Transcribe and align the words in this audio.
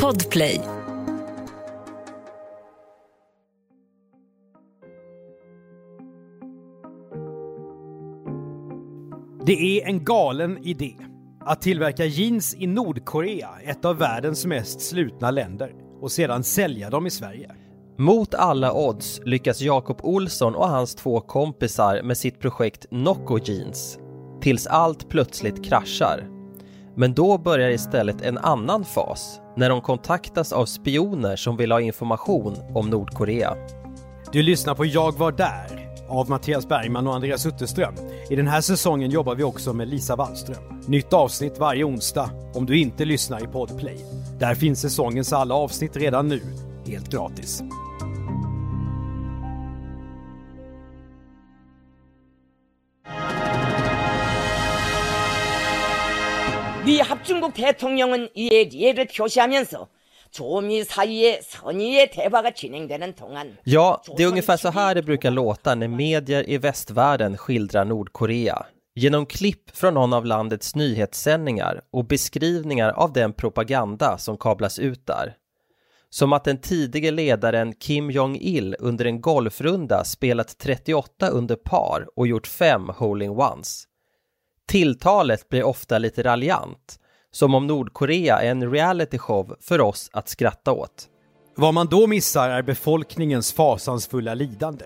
Podplay. 0.00 0.60
Det 9.46 9.52
är 9.52 9.86
en 9.86 10.04
galen 10.04 10.58
idé 10.64 10.94
att 11.40 11.62
tillverka 11.62 12.04
jeans 12.04 12.54
i 12.58 12.66
Nordkorea, 12.66 13.48
ett 13.64 13.84
av 13.84 13.98
världens 13.98 14.46
mest 14.46 14.80
slutna 14.80 15.30
länder, 15.30 15.72
och 16.00 16.12
sedan 16.12 16.44
sälja 16.44 16.90
dem 16.90 17.06
i 17.06 17.10
Sverige. 17.10 17.50
Mot 17.98 18.34
alla 18.34 18.72
odds 18.72 19.20
lyckas 19.24 19.60
Jakob 19.60 19.98
Olsson 20.02 20.54
och 20.54 20.68
hans 20.68 20.94
två 20.94 21.20
kompisar 21.20 22.02
med 22.02 22.16
sitt 22.16 22.40
projekt 22.40 22.86
Nocco 22.90 23.38
Jeans. 23.44 23.98
Tills 24.40 24.66
allt 24.66 25.08
plötsligt 25.08 25.64
kraschar. 25.64 26.33
Men 26.96 27.14
då 27.14 27.38
börjar 27.38 27.70
istället 27.70 28.22
en 28.22 28.38
annan 28.38 28.84
fas 28.84 29.40
när 29.56 29.68
de 29.70 29.80
kontaktas 29.80 30.52
av 30.52 30.66
spioner 30.66 31.36
som 31.36 31.56
vill 31.56 31.72
ha 31.72 31.80
information 31.80 32.56
om 32.74 32.90
Nordkorea. 32.90 33.54
Du 34.32 34.42
lyssnar 34.42 34.74
på 34.74 34.84
Jag 34.84 35.18
var 35.18 35.32
där 35.32 35.90
av 36.08 36.30
Mattias 36.30 36.68
Bergman 36.68 37.06
och 37.06 37.14
Andreas 37.14 37.46
Utterström. 37.46 37.94
I 38.30 38.36
den 38.36 38.46
här 38.46 38.60
säsongen 38.60 39.10
jobbar 39.10 39.34
vi 39.34 39.42
också 39.42 39.72
med 39.72 39.88
Lisa 39.88 40.16
Wallström. 40.16 40.82
Nytt 40.86 41.12
avsnitt 41.12 41.58
varje 41.58 41.84
onsdag 41.84 42.30
om 42.54 42.66
du 42.66 42.78
inte 42.78 43.04
lyssnar 43.04 43.44
i 43.44 43.46
Podplay. 43.46 44.04
Där 44.38 44.54
finns 44.54 44.80
säsongens 44.80 45.32
alla 45.32 45.54
avsnitt 45.54 45.96
redan 45.96 46.28
nu, 46.28 46.40
helt 46.86 47.10
gratis. 47.10 47.62
미 56.85 56.99
합중국 56.99 57.53
대통령은 57.53 58.29
이에 58.35 58.69
예를 58.73 59.07
표시하면서 59.07 59.87
조미 60.31 60.83
사이의 60.83 61.41
선의의 61.43 62.11
대화가 62.11 62.51
진행되는 62.51 63.15
동안 63.15 63.57
Ja, 63.65 64.01
det 64.17 64.23
är 64.23 64.27
ungefär 64.27 64.57
så 64.57 64.69
här 64.69 64.95
det 64.95 65.01
brukar 65.01 65.31
låta 65.31 65.75
när 65.75 65.87
medier 65.87 66.49
i 66.49 66.57
västvärlden 66.57 67.37
skildrar 67.37 67.85
Nordkorea. 67.85 68.65
Genom 68.95 69.25
klipp 69.25 69.69
från 69.77 69.93
någon 69.93 70.13
av 70.13 70.25
landets 70.25 70.75
nyhetssändningar 70.75 71.81
och 71.91 72.05
beskrivningar 72.05 72.89
av 72.89 73.13
den 73.13 73.33
propaganda 73.33 74.17
som 74.17 74.37
kablas 74.37 74.79
ut 74.79 75.07
där. 75.07 75.33
Som 76.09 76.33
att 76.33 76.43
den 76.43 76.61
tidige 76.61 77.11
ledaren 77.11 77.73
Kim 77.73 78.11
Jong-Il 78.11 78.75
under 78.79 79.05
en 79.05 79.21
golfrunda 79.21 80.03
spelat 80.03 80.57
38 80.57 81.27
under 81.29 81.55
par 81.55 82.07
och 82.15 82.27
gjort 82.27 82.47
fem 82.47 82.89
hole-in-ones. 82.89 83.83
Tilltalet 84.68 85.48
blir 85.48 85.62
ofta 85.62 85.98
lite 85.98 86.22
raljant, 86.22 86.98
som 87.30 87.54
om 87.54 87.66
Nordkorea 87.66 88.40
är 88.40 88.50
en 88.50 88.70
realityshow 88.70 89.56
för 89.60 89.80
oss 89.80 90.10
att 90.12 90.28
skratta 90.28 90.72
åt. 90.72 91.08
Vad 91.56 91.74
man 91.74 91.86
då 91.86 92.06
missar 92.06 92.50
är 92.50 92.62
befolkningens 92.62 93.52
fasansfulla 93.52 94.34
lidande. 94.34 94.84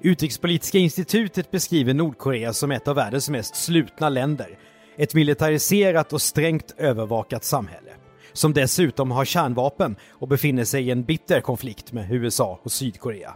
Utrikespolitiska 0.00 0.78
institutet 0.78 1.50
beskriver 1.50 1.94
Nordkorea 1.94 2.52
som 2.52 2.70
ett 2.70 2.88
av 2.88 2.96
världens 2.96 3.30
mest 3.30 3.56
slutna 3.56 4.08
länder. 4.08 4.58
Ett 4.96 5.14
militariserat 5.14 6.12
och 6.12 6.22
strängt 6.22 6.74
övervakat 6.78 7.44
samhälle. 7.44 7.90
Som 8.32 8.52
dessutom 8.52 9.10
har 9.10 9.24
kärnvapen 9.24 9.96
och 10.10 10.28
befinner 10.28 10.64
sig 10.64 10.86
i 10.86 10.90
en 10.90 11.04
bitter 11.04 11.40
konflikt 11.40 11.92
med 11.92 12.12
USA 12.12 12.60
och 12.62 12.72
Sydkorea. 12.72 13.34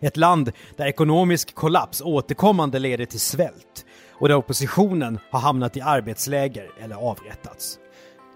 Ett 0.00 0.16
land 0.16 0.52
där 0.76 0.86
ekonomisk 0.86 1.54
kollaps 1.54 2.00
återkommande 2.00 2.78
leder 2.78 3.04
till 3.04 3.20
svält 3.20 3.84
och 4.20 4.28
där 4.28 4.34
oppositionen 4.34 5.18
har 5.30 5.40
hamnat 5.40 5.76
i 5.76 5.80
arbetsläger 5.80 6.70
eller 6.80 6.96
avrättats. 6.96 7.78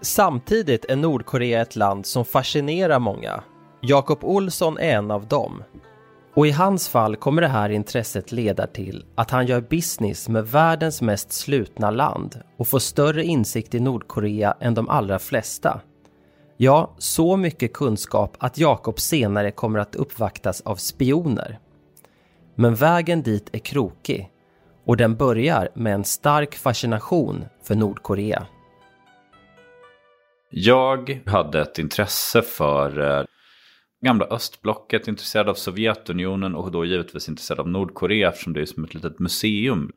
Samtidigt 0.01 0.85
är 0.85 0.95
Nordkorea 0.95 1.61
ett 1.61 1.75
land 1.75 2.05
som 2.05 2.25
fascinerar 2.25 2.99
många. 2.99 3.43
Jakob 3.81 4.23
Olsson 4.23 4.77
är 4.77 4.97
en 4.97 5.11
av 5.11 5.27
dem. 5.27 5.63
Och 6.35 6.47
i 6.47 6.51
hans 6.51 6.89
fall 6.89 7.15
kommer 7.15 7.41
det 7.41 7.47
här 7.47 7.69
intresset 7.69 8.31
leda 8.31 8.67
till 8.67 9.05
att 9.15 9.31
han 9.31 9.45
gör 9.45 9.61
business 9.61 10.29
med 10.29 10.47
världens 10.47 11.01
mest 11.01 11.31
slutna 11.31 11.91
land 11.91 12.41
och 12.57 12.67
får 12.67 12.79
större 12.79 13.23
insikt 13.23 13.75
i 13.75 13.79
Nordkorea 13.79 14.57
än 14.59 14.73
de 14.73 14.89
allra 14.89 15.19
flesta. 15.19 15.81
Ja, 16.57 16.95
så 16.97 17.37
mycket 17.37 17.73
kunskap 17.73 18.37
att 18.39 18.57
Jakob 18.57 18.99
senare 18.99 19.51
kommer 19.51 19.79
att 19.79 19.95
uppvaktas 19.95 20.61
av 20.61 20.75
spioner. 20.75 21.59
Men 22.55 22.75
vägen 22.75 23.21
dit 23.21 23.49
är 23.51 23.59
krokig 23.59 24.32
och 24.85 24.97
den 24.97 25.15
börjar 25.15 25.69
med 25.75 25.93
en 25.93 26.03
stark 26.03 26.55
fascination 26.55 27.45
för 27.63 27.75
Nordkorea. 27.75 28.47
Jag 30.49 31.21
hade 31.25 31.61
ett 31.61 31.79
intresse 31.79 32.41
för 32.41 33.19
eh, 33.19 33.25
gamla 34.05 34.25
östblocket, 34.25 35.07
intresserad 35.07 35.49
av 35.49 35.53
Sovjetunionen 35.53 36.55
och 36.55 36.71
då 36.71 36.85
givetvis 36.85 37.29
intresserad 37.29 37.59
av 37.59 37.67
Nordkorea 37.67 38.29
eftersom 38.29 38.53
det 38.53 38.61
är 38.61 38.65
som 38.65 38.83
ett 38.83 38.93
litet 38.93 39.19
museum 39.19 39.91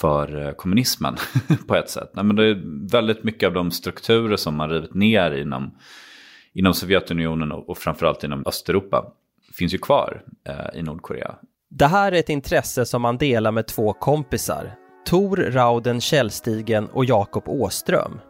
för 0.00 0.46
eh, 0.46 0.52
kommunismen 0.52 1.16
på 1.68 1.74
ett 1.74 1.90
sätt. 1.90 2.10
Nej, 2.14 2.24
men 2.24 2.36
det 2.36 2.44
är 2.44 2.90
väldigt 2.92 3.24
mycket 3.24 3.46
av 3.46 3.52
de 3.52 3.70
strukturer 3.70 4.36
som 4.36 4.56
man 4.56 4.70
rivit 4.70 4.94
ner 4.94 5.30
inom, 5.30 5.78
inom 6.52 6.74
Sovjetunionen 6.74 7.52
och, 7.52 7.68
och 7.68 7.78
framförallt 7.78 8.24
inom 8.24 8.46
Östeuropa 8.46 9.12
finns 9.58 9.74
ju 9.74 9.78
kvar 9.78 10.22
eh, 10.48 10.78
i 10.80 10.82
Nordkorea. 10.82 11.34
Det 11.70 11.86
här 11.86 12.12
är 12.12 12.16
ett 12.16 12.28
intresse 12.28 12.86
som 12.86 13.02
man 13.02 13.18
delar 13.18 13.52
med 13.52 13.66
två 13.66 13.92
kompisar, 13.92 14.74
Tor 15.06 15.36
Rauden 15.36 16.00
Källstigen 16.00 16.86
och 16.88 17.04
Jakob 17.04 17.48
Åström. 17.48 18.20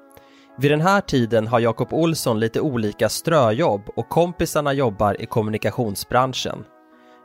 Vid 0.59 0.71
den 0.71 0.81
här 0.81 1.01
tiden 1.01 1.47
har 1.47 1.61
Jakob 1.61 1.93
Olsson 1.93 2.41
lite 2.41 2.61
olika 2.61 3.09
ströjobb 3.09 3.83
och 3.97 4.09
kompisarna 4.09 4.73
jobbar 4.73 5.23
i 5.23 5.27
kommunikationsbranschen. 5.27 6.65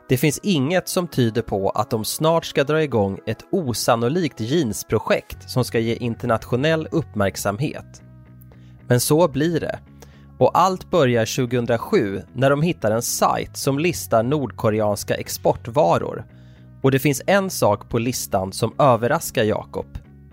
Det 0.08 0.16
finns 0.16 0.40
inget 0.42 0.88
som 0.88 1.08
tyder 1.08 1.42
på 1.42 1.70
att 1.70 1.90
de 1.90 2.04
snart 2.04 2.44
ska 2.44 2.64
dra 2.64 2.82
igång 2.82 3.20
ett 3.26 3.44
osannolikt 3.50 4.40
jeansprojekt 4.40 5.50
som 5.50 5.64
ska 5.64 5.78
ge 5.78 5.94
internationell 5.94 6.88
uppmärksamhet. 6.90 8.02
Men 8.88 9.00
så 9.00 9.28
blir 9.28 9.60
det. 9.60 9.78
Och 10.38 10.58
allt 10.58 10.90
börjar 10.90 11.46
2007 11.46 12.22
när 12.32 12.50
de 12.50 12.62
hittar 12.62 12.90
en 12.90 13.02
sajt 13.02 13.56
som 13.56 13.78
listar 13.78 14.22
nordkoreanska 14.22 15.14
exportvaror. 15.14 16.24
Och 16.82 16.90
det 16.90 16.98
finns 16.98 17.22
en 17.26 17.50
sak 17.50 17.88
på 17.88 17.98
listan 17.98 18.52
som 18.52 18.74
överraskar 18.78 19.44
Jakob. 19.44 19.86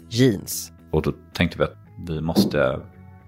Jeans. 0.10 0.72
Och 0.92 1.02
då 1.02 1.14
tänkte 1.34 1.58
vi 1.58 1.64
att 1.64 1.78
vi 2.08 2.22
måste 2.22 2.80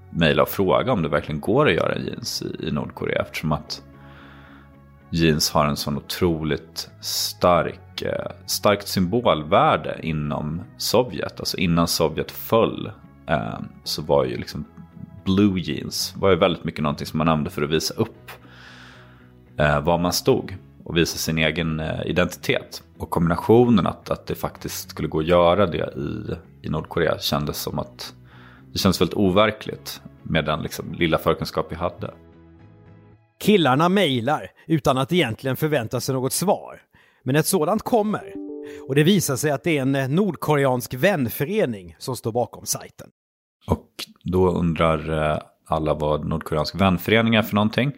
mejla 0.09 0.43
och 0.43 0.49
fråga 0.49 0.91
om 0.91 1.01
det 1.01 1.09
verkligen 1.09 1.41
går 1.41 1.67
att 1.67 1.73
göra 1.73 1.97
jeans 1.97 2.43
i, 2.59 2.71
Nordkorea 2.71 3.21
eftersom 3.21 3.51
att 3.51 3.83
jeans 5.09 5.51
har 5.51 5.65
en 5.65 5.75
sån 5.75 5.97
otroligt 5.97 6.89
stark, 7.01 8.01
eh, 8.01 8.31
starkt 8.45 8.87
symbolvärde 8.87 9.99
inom 10.03 10.61
Sovjet. 10.77 11.39
Alltså 11.39 11.57
innan 11.57 11.87
Sovjet 11.87 12.31
föll 12.31 12.91
eh, 13.27 13.59
så 13.83 14.01
var 14.01 14.25
ju 14.25 14.37
liksom 14.37 14.65
blue 15.23 15.59
jeans 15.59 16.13
var 16.17 16.29
ju 16.29 16.35
väldigt 16.35 16.63
mycket 16.63 16.83
någonting 16.83 17.07
som 17.07 17.17
man 17.17 17.27
använde 17.27 17.49
för 17.49 17.61
att 17.61 17.69
visa 17.69 17.93
upp 17.93 18.31
eh, 19.57 19.81
var 19.81 19.97
man 19.97 20.13
stod 20.13 20.57
och 20.83 20.97
visa 20.97 21.17
sin 21.17 21.37
egen 21.37 21.79
eh, 21.79 22.05
identitet. 22.05 22.83
Och 22.97 23.09
kombinationen 23.09 23.87
att, 23.87 24.09
att 24.09 24.27
det 24.27 24.35
faktiskt 24.35 24.89
skulle 24.89 25.07
gå 25.07 25.19
att 25.19 25.25
göra 25.25 25.65
det 25.65 25.93
i, 25.97 26.35
i 26.67 26.69
Nordkorea 26.69 27.19
kändes 27.19 27.57
som 27.57 27.79
att 27.79 28.13
det 28.71 28.79
kändes 28.79 29.01
väldigt 29.01 29.17
overkligt 29.17 30.01
med 30.23 30.45
den 30.45 30.61
liksom, 30.61 30.93
lilla 30.93 31.17
förkunskap 31.17 31.67
vi 31.69 31.75
hade. 31.75 32.13
Killarna 33.39 33.89
mejlar 33.89 34.51
utan 34.67 34.97
att 34.97 35.13
egentligen 35.13 35.55
förvänta 35.55 36.01
sig 36.01 36.15
något 36.15 36.33
svar. 36.33 36.81
Men 37.23 37.35
ett 37.35 37.45
sådant 37.45 37.83
kommer. 37.83 38.33
Och 38.87 38.95
det 38.95 39.03
visar 39.03 39.35
sig 39.35 39.51
att 39.51 39.63
det 39.63 39.77
är 39.77 39.81
en 39.81 39.95
eh, 39.95 40.07
nordkoreansk 40.07 40.93
vänförening 40.93 41.95
som 41.99 42.15
står 42.15 42.31
bakom 42.31 42.65
sajten. 42.65 43.09
Och 43.67 43.87
då 44.23 44.49
undrar 44.51 45.31
eh, 45.31 45.39
alla 45.65 45.93
vad 45.93 46.25
Nordkoreansk 46.25 46.75
vänförening 46.75 47.35
är 47.35 47.41
för 47.41 47.55
någonting. 47.55 47.91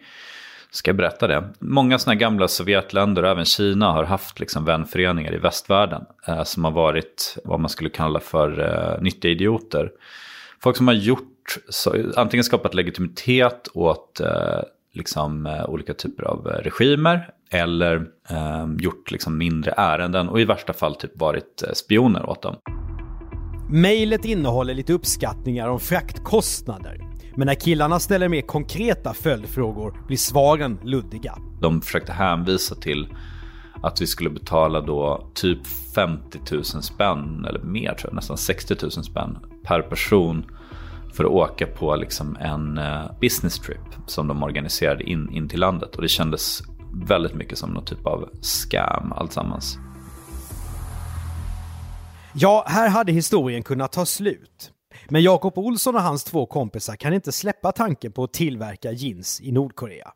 Ska 0.70 0.88
jag 0.88 0.96
berätta 0.96 1.26
det? 1.26 1.48
Många 1.58 1.98
sådana 1.98 2.14
gamla 2.20 2.48
Sovjetländer 2.48 3.22
och 3.22 3.28
även 3.28 3.44
Kina 3.44 3.92
har 3.92 4.04
haft 4.04 4.40
liksom 4.40 4.64
vänföreningar 4.64 5.34
i 5.34 5.38
västvärlden. 5.38 6.04
Eh, 6.26 6.42
som 6.42 6.64
har 6.64 6.70
varit 6.70 7.38
vad 7.44 7.60
man 7.60 7.68
skulle 7.68 7.90
kalla 7.90 8.20
för 8.20 8.60
eh, 8.60 9.02
nyttiga 9.02 9.32
idioter. 9.32 9.90
Folk 10.60 10.76
som 10.76 10.88
har 10.88 10.94
gjort, 10.94 11.56
så, 11.68 11.94
antingen 12.16 12.44
skapat 12.44 12.74
legitimitet 12.74 13.68
åt 13.74 14.20
eh, 14.20 14.60
liksom, 14.92 15.46
eh, 15.46 15.68
olika 15.68 15.94
typer 15.94 16.24
av 16.24 16.48
eh, 16.48 16.62
regimer. 16.62 17.30
Eller 17.50 18.06
eh, 18.30 18.66
gjort 18.78 19.10
liksom, 19.10 19.38
mindre 19.38 19.74
ärenden 19.76 20.28
och 20.28 20.40
i 20.40 20.44
värsta 20.44 20.72
fall 20.72 20.94
typ 20.94 21.20
varit 21.20 21.62
eh, 21.66 21.72
spioner 21.72 22.30
åt 22.30 22.42
dem. 22.42 22.56
Mejlet 23.68 24.24
innehåller 24.24 24.74
lite 24.74 24.92
uppskattningar 24.92 25.68
om 25.68 25.80
fraktkostnader. 25.80 27.00
Men 27.34 27.46
när 27.46 27.54
killarna 27.54 28.00
ställer 28.00 28.28
mer 28.28 28.42
konkreta 28.42 29.14
följdfrågor 29.14 30.02
blir 30.06 30.16
svaren 30.16 30.78
luddiga. 30.82 31.38
De 31.60 31.80
försökte 31.80 32.12
hänvisa 32.12 32.74
till 32.74 33.08
att 33.82 34.00
vi 34.00 34.06
skulle 34.06 34.30
betala 34.30 34.80
då 34.80 35.30
typ 35.34 35.66
50 35.94 36.38
000 36.52 36.64
spänn 36.64 37.44
eller 37.44 37.62
mer 37.62 37.94
tror 37.94 38.10
jag, 38.10 38.14
nästan 38.14 38.36
60 38.36 38.74
000 38.82 38.90
spänn 38.90 39.38
per 39.64 39.82
person 39.82 40.44
för 41.12 41.24
att 41.24 41.30
åka 41.30 41.66
på 41.66 41.96
liksom 41.96 42.36
en 42.40 42.78
eh, 42.78 43.10
business 43.20 43.58
trip 43.58 43.94
som 44.06 44.28
de 44.28 44.42
organiserade 44.42 45.04
in, 45.04 45.30
in 45.32 45.48
till 45.48 45.60
landet. 45.60 45.96
Och 45.96 46.02
det 46.02 46.08
kändes 46.08 46.62
väldigt 47.08 47.34
mycket 47.34 47.58
som 47.58 47.70
någon 47.70 47.84
typ 47.84 48.06
av 48.06 48.28
scam 48.42 49.12
alltsammans. 49.12 49.78
Ja, 52.38 52.64
här 52.66 52.88
hade 52.88 53.12
historien 53.12 53.62
kunnat 53.62 53.92
ta 53.92 54.06
slut. 54.06 54.72
Men 55.08 55.22
Jakob 55.22 55.58
Olsson 55.58 55.94
och 55.94 56.02
hans 56.02 56.24
två 56.24 56.46
kompisar 56.46 56.96
kan 56.96 57.14
inte 57.14 57.32
släppa 57.32 57.72
tanken 57.72 58.12
på 58.12 58.24
att 58.24 58.32
tillverka 58.32 58.92
jeans 58.92 59.40
i 59.40 59.52
Nordkorea. 59.52 60.12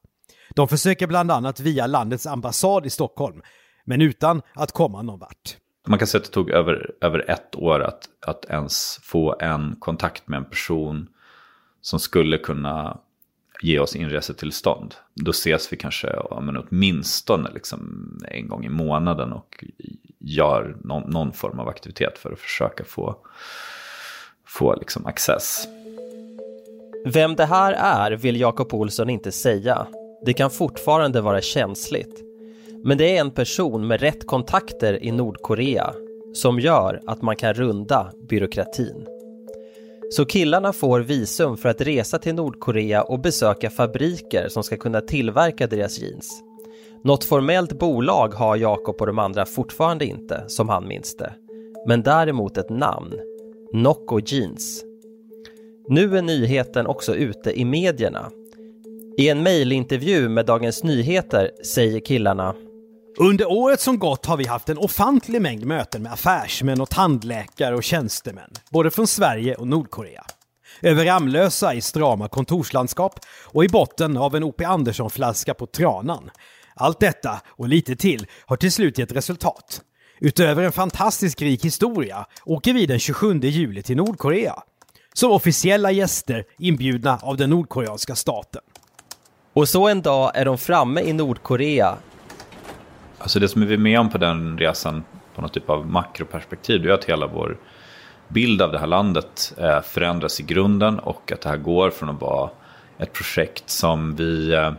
De 0.55 0.69
försöker 0.69 1.07
bland 1.07 1.31
annat 1.31 1.61
via 1.61 1.87
landets 1.87 2.27
ambassad 2.27 2.87
i 2.87 2.91
Stockholm, 2.91 3.43
men 3.85 4.03
utan 4.03 4.43
att 4.55 4.73
komma 4.73 5.03
någon 5.03 5.19
vart. 5.19 5.57
Man 5.87 5.99
kan 5.99 6.09
säga 6.09 6.19
att 6.19 6.25
det 6.25 6.33
tog 6.33 6.51
över, 6.51 6.91
över 7.01 7.31
ett 7.31 7.57
år 7.57 7.81
att, 7.81 8.09
att 8.27 8.45
ens 8.45 9.01
få 9.03 9.37
en 9.41 9.77
kontakt 9.79 10.29
med 10.29 10.37
en 10.37 10.51
person 10.51 11.09
som 11.81 12.01
skulle 12.01 12.39
kunna 12.39 12.99
ge 13.63 13.79
oss 13.79 13.97
inresetillstånd. 13.97 14.95
Då 15.15 15.31
ses 15.31 15.73
vi 15.73 15.77
kanske 15.77 16.07
ja, 16.07 16.41
men 16.41 16.57
åtminstone 16.57 17.51
liksom 17.55 17.81
en 18.29 18.49
gång 18.49 18.65
i 18.65 18.69
månaden 18.69 19.33
och 19.33 19.65
gör 20.21 20.77
någon, 20.85 21.11
någon 21.11 21.33
form 21.33 21.61
av 21.61 21.69
aktivitet 21.69 22.19
för 22.19 22.33
att 22.33 22.39
försöka 22.39 22.85
få, 22.85 23.17
få 24.47 24.75
liksom 24.75 25.07
access. 25.07 25.69
Vem 27.05 27.37
det 27.37 27.45
här 27.45 27.73
är 27.73 28.11
vill 28.11 28.41
Jakob 28.41 28.75
Olsson 28.75 29.11
inte 29.11 29.33
säga. 29.33 29.87
Det 30.27 30.33
kan 30.33 30.51
fortfarande 30.51 31.21
vara 31.21 31.41
känsligt. 31.41 32.25
Men 32.85 32.99
det 32.99 33.17
är 33.17 33.21
en 33.21 33.31
person 33.31 33.87
med 33.87 34.01
rätt 34.01 34.27
kontakter 34.27 35.05
i 35.05 35.13
Nordkorea 35.13 35.95
som 36.35 36.61
gör 36.61 37.01
att 37.07 37.23
man 37.23 37.37
kan 37.37 37.55
runda 37.55 38.13
byråkratin. 38.29 39.07
Så 40.11 40.25
killarna 40.25 40.73
får 40.73 41.01
visum 41.01 41.57
för 41.57 41.69
att 41.69 41.81
resa 41.81 42.19
till 42.19 42.35
Nordkorea 42.35 43.03
och 43.03 43.21
besöka 43.21 43.71
fabriker 43.71 44.49
som 44.49 44.63
ska 44.63 44.77
kunna 44.77 45.01
tillverka 45.01 45.67
deras 45.67 45.99
jeans. 45.99 46.43
Något 47.05 47.25
formellt 47.25 47.79
bolag 47.79 48.35
har 48.35 48.57
Jakob 48.57 49.01
och 49.01 49.07
de 49.07 49.19
andra 49.19 49.47
fortfarande 49.47 50.05
inte, 50.07 50.45
som 50.47 50.69
han 50.69 50.89
minns 50.89 51.17
det. 51.17 51.35
Men 51.87 52.03
däremot 52.03 52.57
ett 52.57 52.71
namn. 52.71 53.15
Nocco 53.73 54.21
Jeans. 54.27 54.85
Nu 55.89 56.19
är 56.19 56.23
nyheten 56.23 56.87
också 56.87 57.15
ute 57.15 57.61
i 57.61 57.65
medierna. 57.65 58.31
I 59.19 59.29
en 59.29 59.43
mejlintervju 59.43 60.29
med 60.29 60.47
Dagens 60.47 60.85
Nyheter 60.85 61.51
säger 61.65 62.01
killarna 62.01 62.55
under 63.19 63.51
året 63.51 63.81
som 63.81 63.99
gått 63.99 64.27
har 64.27 64.37
vi 64.37 64.47
haft 64.47 64.69
en 64.69 64.79
ofantlig 64.79 65.43
mängd 65.43 65.67
möten 65.67 66.03
med 66.03 66.13
affärsmän 66.13 66.81
och 66.81 66.91
tandläkare 66.91 67.75
och 67.75 67.83
tjänstemän, 67.83 68.51
både 68.71 68.91
från 68.91 69.07
Sverige 69.07 69.55
och 69.55 69.69
Nordkorea. 69.69 70.25
Över 70.83 71.05
Ramlösa 71.05 71.75
i 71.75 71.81
strama 71.81 72.29
kontorslandskap 72.29 73.21
och 73.45 73.65
i 73.65 73.69
botten 73.69 74.17
av 74.17 74.37
en 74.37 74.45
O.P. 74.45 74.65
Andersson-flaska 74.65 75.55
på 75.55 75.67
Tranan. 75.67 76.31
Allt 76.81 77.01
detta 77.01 77.41
och 77.47 77.69
lite 77.69 77.97
till 77.97 78.27
har 78.47 78.57
till 78.57 78.73
slut 78.73 78.99
gett 78.99 79.13
resultat. 79.13 79.83
Utöver 80.21 80.63
en 80.63 80.73
fantastisk 80.73 81.43
rik 81.43 81.65
historia 81.65 82.27
åker 82.45 82.73
vi 82.73 82.87
den 82.87 82.99
27 82.99 83.41
juli 83.41 83.83
till 83.83 83.97
Nordkorea. 83.97 84.55
Som 85.15 85.33
officiella 85.33 85.91
gäster 85.91 86.45
inbjudna 86.59 87.19
av 87.23 87.37
den 87.37 87.51
nordkoreanska 87.51 88.15
staten. 88.15 88.63
Och 89.53 89.69
så 89.69 89.89
en 89.89 90.03
dag 90.03 90.31
är 90.35 90.45
de 90.45 90.59
framme 90.59 91.01
i 91.01 91.13
Nordkorea 91.13 91.97
Alltså 93.19 93.41
det 93.41 93.49
som 93.49 93.67
vi 93.67 93.75
är 93.75 93.79
med 93.79 94.01
om 94.01 94.11
på 94.11 94.19
den 94.19 94.59
resan 94.59 95.05
på 95.35 95.43
något 95.43 95.53
typ 95.55 95.71
av 95.71 95.87
makroperspektiv, 95.87 96.83
det 96.83 96.89
är 96.89 96.93
att 96.93 97.05
hela 97.05 97.27
vår 97.27 97.57
bild 98.29 98.63
av 98.63 98.73
det 98.73 98.79
här 98.79 98.87
landet 98.87 99.55
eh, 99.59 99.81
förändras 99.81 100.41
i 100.41 100.43
grunden 100.43 100.99
och 100.99 101.33
att 101.33 101.41
det 101.41 101.49
här 101.49 101.57
går 101.57 101.91
från 101.91 102.09
att 102.09 102.21
vara 102.21 102.51
ett 102.99 103.13
projekt 103.13 103.71
som 103.71 104.17
vi 104.17 104.53
eh, 104.53 104.73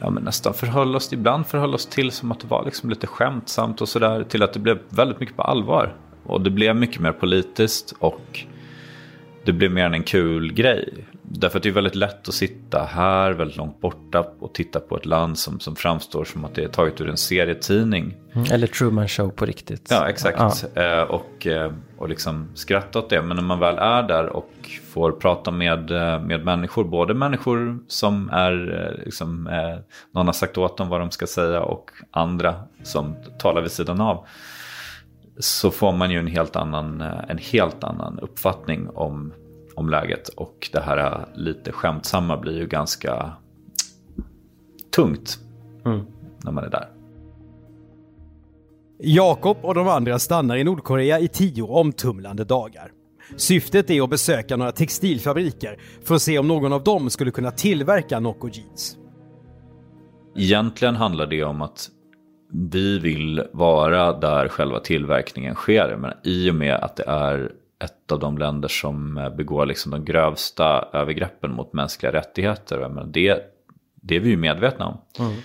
ja, 0.00 0.10
men 0.10 0.22
nästan 0.22 0.54
förhöll 0.54 0.96
oss, 0.96 1.12
ibland 1.12 1.46
förhöll 1.46 1.74
oss 1.74 1.86
till 1.86 2.10
som 2.10 2.32
att 2.32 2.40
det 2.40 2.46
var 2.46 2.64
liksom 2.64 2.90
lite 2.90 3.06
skämtsamt 3.06 3.80
och 3.80 3.88
sådär, 3.88 4.24
till 4.24 4.42
att 4.42 4.52
det 4.52 4.60
blev 4.60 4.78
väldigt 4.88 5.20
mycket 5.20 5.36
på 5.36 5.42
allvar. 5.42 5.94
Och 6.26 6.40
det 6.40 6.50
blev 6.50 6.76
mycket 6.76 7.00
mer 7.00 7.12
politiskt 7.12 7.94
och 7.98 8.44
det 9.44 9.52
blev 9.52 9.70
mer 9.70 9.84
än 9.84 9.94
en 9.94 10.02
kul 10.02 10.52
grej. 10.52 11.04
Därför 11.22 11.56
att 11.58 11.62
det 11.62 11.68
är 11.68 11.72
väldigt 11.72 11.94
lätt 11.94 12.28
att 12.28 12.34
sitta 12.34 12.84
här 12.84 13.32
väldigt 13.32 13.56
långt 13.56 13.80
borta 13.80 14.26
och 14.38 14.54
titta 14.54 14.80
på 14.80 14.96
ett 14.96 15.06
land 15.06 15.38
som, 15.38 15.60
som 15.60 15.76
framstår 15.76 16.24
som 16.24 16.44
att 16.44 16.54
det 16.54 16.64
är 16.64 16.68
taget 16.68 17.00
ur 17.00 17.08
en 17.08 17.16
serietidning. 17.16 18.14
Mm, 18.32 18.52
eller 18.52 18.66
Truman 18.66 19.08
Show 19.08 19.30
på 19.30 19.46
riktigt. 19.46 19.88
Ja, 19.90 20.08
exakt. 20.08 20.64
Ja. 20.74 20.82
Eh, 20.82 21.02
och, 21.02 21.46
eh, 21.46 21.72
och 21.96 22.08
liksom 22.08 22.48
skratta 22.54 22.98
åt 22.98 23.10
det. 23.10 23.22
Men 23.22 23.36
när 23.36 23.44
man 23.44 23.60
väl 23.60 23.78
är 23.78 24.02
där 24.02 24.26
och 24.26 24.52
får 24.92 25.12
prata 25.12 25.50
med, 25.50 25.90
eh, 25.90 26.20
med 26.20 26.44
människor, 26.44 26.84
både 26.84 27.14
människor 27.14 27.78
som 27.88 28.28
är, 28.28 29.00
liksom, 29.04 29.48
någon 30.12 30.26
har 30.26 30.32
sagt 30.32 30.58
åt 30.58 30.76
dem 30.76 30.88
vad 30.88 31.00
de 31.00 31.10
ska 31.10 31.26
säga 31.26 31.60
och 31.60 31.90
andra 32.10 32.54
som 32.82 33.16
talar 33.38 33.62
vid 33.62 33.70
sidan 33.70 34.00
av. 34.00 34.26
Så 35.38 35.70
får 35.70 35.92
man 35.92 36.10
ju 36.10 36.18
en 36.18 36.26
helt 36.26 36.56
annan, 36.56 37.00
en 37.00 37.38
helt 37.38 37.84
annan 37.84 38.18
uppfattning 38.18 38.88
om 38.88 39.32
om 39.74 39.88
läget. 39.88 40.28
Och 40.28 40.68
det 40.72 40.80
här 40.80 41.28
lite 41.34 41.72
skämtsamma 41.72 42.36
blir 42.36 42.58
ju 42.58 42.66
ganska 42.66 43.32
tungt 44.96 45.38
mm. 45.84 46.06
när 46.44 46.52
man 46.52 46.64
är 46.64 46.70
där. 46.70 46.88
Jakob 48.98 49.56
och 49.62 49.74
de 49.74 49.88
andra 49.88 50.18
stannar 50.18 50.56
i 50.56 50.64
Nordkorea 50.64 51.20
i 51.20 51.28
tio 51.28 51.62
omtumlande 51.62 52.44
dagar. 52.44 52.92
Syftet 53.36 53.90
är 53.90 54.02
att 54.02 54.10
besöka 54.10 54.56
några 54.56 54.72
textilfabriker 54.72 55.78
för 56.04 56.14
att 56.14 56.22
se 56.22 56.38
om 56.38 56.48
någon 56.48 56.72
av 56.72 56.84
dem 56.84 57.10
skulle 57.10 57.30
kunna 57.30 57.50
tillverka 57.50 58.20
Nocco 58.20 58.48
jeans. 58.48 58.96
Egentligen 60.36 60.96
handlar 60.96 61.26
det 61.26 61.44
om 61.44 61.62
att 61.62 61.90
vi 62.54 62.98
vill 62.98 63.42
vara 63.52 64.12
där 64.12 64.48
själva 64.48 64.80
tillverkningen 64.80 65.54
sker. 65.54 65.96
Men 65.96 66.12
i 66.22 66.50
och 66.50 66.54
med 66.54 66.74
att 66.74 66.96
det 66.96 67.04
är 67.06 67.52
ett 67.84 68.12
av 68.12 68.18
de 68.18 68.38
länder 68.38 68.68
som 68.68 69.30
begår 69.36 69.66
liksom 69.66 69.92
de 69.92 70.04
grövsta 70.04 70.88
övergreppen 70.92 71.52
mot 71.52 71.72
mänskliga 71.72 72.12
rättigheter. 72.12 72.88
Men 72.88 73.12
det, 73.12 73.42
det 73.94 74.16
är 74.16 74.20
vi 74.20 74.30
ju 74.30 74.36
medvetna 74.36 74.86
om. 74.86 74.98
Mm. 75.18 75.36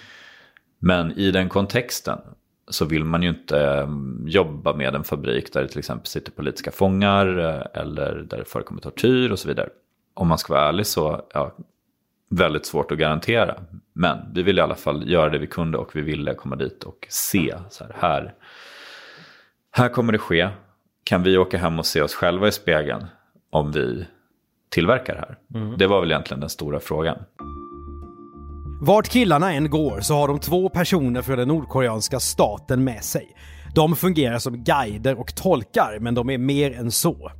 Men 0.80 1.12
i 1.12 1.32
den 1.32 1.50
kontexten 1.50 2.20
så 2.68 2.86
vill 2.86 3.04
man 3.04 3.24
ju 3.24 3.30
inte 3.30 3.60
mm, 3.60 4.26
jobba 4.28 4.74
med 4.74 4.96
en 4.96 5.04
fabrik 5.04 5.54
där 5.54 5.62
det 5.62 5.68
till 5.68 5.80
exempel 5.80 6.08
sitter 6.08 6.32
politiska 6.32 6.72
fångar 6.72 7.40
eh, 7.40 7.82
eller 7.82 8.26
där 8.30 8.38
det 8.38 8.46
förekommer 8.46 8.82
tortyr 8.82 9.32
och 9.32 9.40
så 9.40 9.48
vidare. 9.48 9.70
Om 10.14 10.28
man 10.28 10.38
ska 10.38 10.54
vara 10.54 10.68
ärlig 10.68 10.88
så, 10.88 11.26
ja, 11.34 11.56
väldigt 12.30 12.66
svårt 12.66 12.92
att 12.92 12.98
garantera. 12.98 13.56
Men 14.00 14.18
vi 14.34 14.44
ville 14.44 14.62
i 14.62 14.64
alla 14.64 14.76
fall 14.76 15.10
göra 15.10 15.30
det 15.30 15.38
vi 15.38 15.48
kunde 15.48 15.78
och 15.78 15.96
vi 15.96 16.02
ville 16.02 16.34
komma 16.34 16.56
dit 16.56 16.84
och 16.84 17.08
se 17.10 17.56
så 17.70 17.84
här, 17.84 17.96
här, 18.00 18.34
här 19.72 19.90
kommer 19.90 20.14
det 20.14 20.20
ske 20.20 20.50
kan 21.04 21.24
vi 21.24 21.38
åka 21.38 21.58
hem 21.58 21.80
och 21.80 21.86
se 21.86 22.02
oss 22.02 22.14
själva 22.14 22.48
i 22.48 22.52
spegeln 22.52 23.06
om 23.50 23.72
vi 23.72 24.06
tillverkar 24.70 25.16
här? 25.16 25.60
Mm. 25.60 25.78
Det 25.78 25.88
var 25.88 26.00
väl 26.00 26.12
egentligen 26.12 26.40
den 26.40 26.50
stora 26.50 26.80
frågan. 26.80 27.18
Vart 28.82 29.10
killarna 29.10 29.54
än 29.54 29.70
går 29.70 30.02
så 30.02 30.14
har 30.14 30.28
de 30.28 30.40
två 30.40 30.70
personer 30.70 31.22
från 31.22 31.38
den 31.38 31.48
nordkoreanska 31.48 32.20
staten 32.20 32.84
med 32.84 33.04
sig. 33.04 33.36
De 33.76 33.96
fungerar 33.96 34.40
som 34.40 34.64
guider 34.64 35.20
och 35.20 35.36
tolkar, 35.36 35.98
men 36.00 36.16
de 36.16 36.30
är 36.30 36.38
mer 36.38 36.72
än 36.72 36.92
så. 36.92 37.32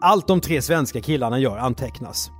Allt 0.00 0.28
de 0.28 0.40
tre 0.40 0.62
svenska 0.62 1.00
killarna 1.00 1.38
gör 1.38 1.56
antecknas. 1.56 2.30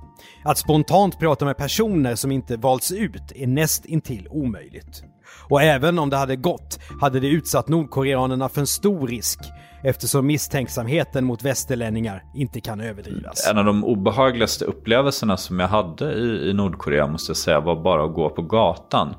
Att 0.49 0.57
spontant 0.57 1.19
prata 1.19 1.45
med 1.45 1.57
personer 1.57 2.15
som 2.15 2.31
inte 2.31 2.57
valts 2.57 2.91
ut 2.91 3.31
är 3.35 3.47
näst 3.47 3.85
intill 3.85 4.27
omöjligt. 4.29 5.03
Och 5.49 5.61
även 5.61 5.99
om 5.99 6.09
det 6.09 6.17
hade 6.17 6.35
gått 6.35 6.79
hade 7.01 7.19
det 7.19 7.27
utsatt 7.27 7.67
nordkoreanerna 7.67 8.49
för 8.49 8.61
en 8.61 8.67
stor 8.67 9.07
risk 9.07 9.39
eftersom 9.83 10.27
misstänksamheten 10.27 11.25
mot 11.25 11.43
västerlänningar 11.43 12.23
inte 12.35 12.61
kan 12.61 12.81
överdrivas. 12.81 13.47
En 13.51 13.57
av 13.57 13.65
de 13.65 13.83
obehagligaste 13.83 14.65
upplevelserna 14.65 15.37
som 15.37 15.59
jag 15.59 15.67
hade 15.67 16.13
i, 16.13 16.49
i 16.49 16.53
Nordkorea 16.53 17.07
måste 17.07 17.29
jag 17.29 17.37
säga 17.37 17.59
var 17.59 17.83
bara 17.83 18.05
att 18.05 18.13
gå 18.13 18.29
på 18.29 18.41
gatan. 18.41 19.15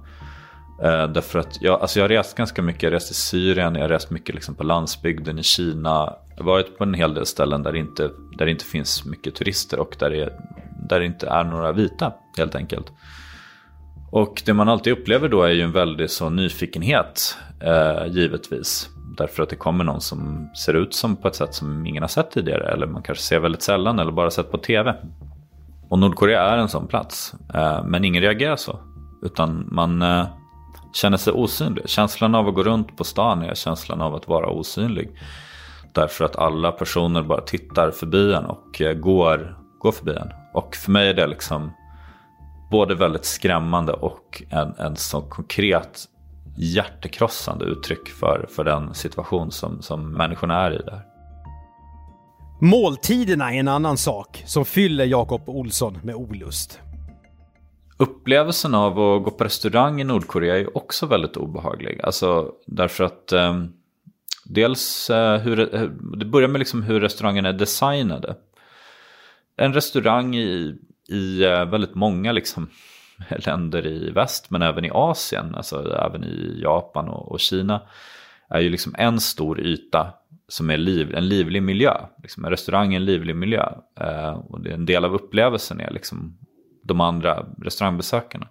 Eh, 0.83 1.07
därför 1.07 1.39
att 1.39 1.63
jag, 1.63 1.81
alltså 1.81 1.99
jag 1.99 2.05
har 2.05 2.09
rest 2.09 2.37
ganska 2.37 2.63
mycket, 2.63 2.83
jag 2.83 2.91
har 2.91 2.95
rest 2.95 3.11
i 3.11 3.15
Syrien, 3.15 3.75
jag 3.75 3.83
har 3.83 3.89
rest 3.89 4.11
mycket 4.11 4.35
liksom 4.35 4.55
på 4.55 4.63
landsbygden 4.63 5.39
i 5.39 5.43
Kina. 5.43 6.15
Jag 6.37 6.45
har 6.45 6.53
varit 6.53 6.79
på 6.79 6.85
en 6.85 6.95
hel 6.95 7.15
del 7.15 7.27
ställen 7.27 7.63
där 7.63 7.73
det 7.73 7.79
inte, 7.79 8.11
där 8.39 8.45
det 8.45 8.51
inte 8.51 8.65
finns 8.65 9.05
mycket 9.05 9.35
turister 9.35 9.81
och 9.81 9.97
där 9.99 10.11
det, 10.11 10.23
är 10.23 10.33
där 10.89 11.01
det 11.01 11.07
inte 11.07 11.29
är 11.29 11.45
några 11.45 11.73
vita 11.73 12.13
helt 12.39 12.55
enkelt. 12.55 12.93
Och 14.13 14.43
det 14.47 14.55
man 14.55 14.69
alltid 14.69 14.93
upplever 14.93 15.29
då 15.29 15.43
är 15.43 15.51
ju 15.51 15.63
en 15.63 15.73
väldig 15.73 16.11
så 16.11 16.29
nyfikenhet, 16.29 17.37
eh, 17.61 18.07
givetvis. 18.07 18.89
Därför 19.17 19.43
att 19.43 19.49
det 19.49 19.57
kommer 19.57 19.85
någon 19.85 20.01
som 20.01 20.51
ser 20.65 20.75
ut 20.75 20.95
som 20.95 21.17
på 21.17 21.29
ett 21.29 21.35
sätt 21.35 21.55
som 21.55 21.87
ingen 21.87 22.03
har 22.03 22.09
sett 22.09 22.31
tidigare. 22.31 22.73
Eller 22.73 22.87
man 22.87 23.03
kanske 23.03 23.25
ser 23.25 23.41
väldigt 23.41 23.63
sällan 23.63 23.99
eller 23.99 24.13
bara 24.13 24.31
sett 24.31 24.51
på 24.51 24.59
tv. 24.59 24.97
Och 25.89 25.99
Nordkorea 25.99 26.43
är 26.43 26.59
en 26.59 26.69
sån 26.69 26.87
plats. 26.87 27.35
Eh, 27.55 27.85
men 27.85 28.05
ingen 28.05 28.23
reagerar 28.23 28.57
så. 28.57 28.81
Utan 29.23 29.69
man 29.71 30.03
eh, 30.03 30.27
känner 30.93 31.17
sig 31.17 31.33
osynlig. 31.33 31.89
Känslan 31.89 32.35
av 32.35 32.49
att 32.49 32.55
gå 32.55 32.63
runt 32.63 32.97
på 32.97 33.05
stan 33.05 33.43
är 33.43 33.55
känslan 33.55 34.01
av 34.01 34.15
att 34.15 34.29
vara 34.29 34.51
osynlig. 34.51 35.11
Därför 35.93 36.25
att 36.25 36.37
alla 36.37 36.73
personer 36.73 37.23
bara 37.23 37.41
tittar 37.41 37.91
förbi 37.91 38.33
en 38.33 38.45
och 38.45 38.81
eh, 38.81 38.95
går 38.95 39.57
går 39.79 39.93
förbi 39.93 40.13
en. 40.13 40.40
Och 40.55 40.77
för 40.77 40.91
mig 40.93 41.09
är 41.09 41.15
det 41.15 41.27
liksom 41.27 41.73
både 42.71 42.95
väldigt 42.95 43.25
skrämmande 43.25 43.93
och 43.93 44.43
en, 44.51 44.75
en 44.79 44.97
så 44.97 45.23
konkret 45.23 46.05
hjärtekrossande 46.57 47.65
uttryck 47.65 48.09
för, 48.09 48.47
för 48.51 48.65
den 48.65 48.95
situation 48.95 49.51
som, 49.51 49.83
som 49.83 50.13
människorna 50.13 50.67
är 50.67 50.73
i 50.73 50.79
där. 50.79 51.03
Måltiderna 52.61 53.55
är 53.55 53.61
en 53.61 53.69
annan 53.69 53.97
sak 53.97 54.43
som 54.47 54.65
fyller 54.65 55.05
Jakob 55.05 55.49
Olsson 55.49 55.99
med 56.03 56.15
olust. 56.15 56.81
Upplevelsen 57.97 58.75
av 58.75 59.01
att 59.01 59.25
gå 59.25 59.31
på 59.31 59.45
restaurang 59.45 60.01
i 60.01 60.05
Nordkorea 60.05 60.59
är 60.59 60.77
också 60.77 61.07
väldigt 61.07 61.37
obehaglig. 61.37 62.01
Alltså 62.03 62.53
därför 62.67 63.05
att 63.05 63.33
eh, 63.33 63.65
dels 64.45 65.11
eh, 65.11 65.41
hur, 65.41 65.57
det 66.17 66.25
börjar 66.25 66.49
med 66.49 66.59
liksom 66.59 66.83
hur 66.83 67.01
restaurangerna 67.01 67.49
är 67.49 67.53
designade. 67.53 68.37
En 69.61 69.73
restaurang 69.73 70.37
i, 70.37 70.79
i 71.09 71.45
eh, 71.45 71.65
väldigt 71.65 71.95
många 71.95 72.33
liksom, 72.33 72.71
länder 73.47 73.87
i 73.87 74.11
väst 74.11 74.51
men 74.51 74.63
även 74.63 74.85
i 74.85 74.91
Asien, 74.93 75.55
alltså 75.55 75.93
även 75.93 76.25
i 76.25 76.61
Japan 76.63 77.09
och, 77.09 77.33
och 77.33 77.41
Kina 77.41 77.83
är 78.49 78.61
ju 78.61 78.69
liksom 78.69 78.95
en 78.99 79.21
stor 79.21 79.61
yta 79.61 80.13
som 80.49 80.71
är 80.71 80.77
liv, 80.77 81.15
en 81.15 81.29
livlig 81.29 81.63
miljö. 81.63 81.95
Liksom 82.23 82.45
en 82.45 82.51
restaurang 82.51 82.93
är 82.93 82.97
en 82.97 83.05
livlig 83.05 83.37
miljö. 83.37 83.73
Eh, 84.01 84.31
och 84.31 84.61
det 84.61 84.71
är 84.71 84.75
en 84.75 84.87
del 84.87 85.05
av 85.05 85.15
upplevelsen 85.15 85.81
är 85.81 85.91
liksom 85.91 86.39
de 86.85 87.01
andra 87.01 87.47
restaurangbesökarna. 87.63 88.49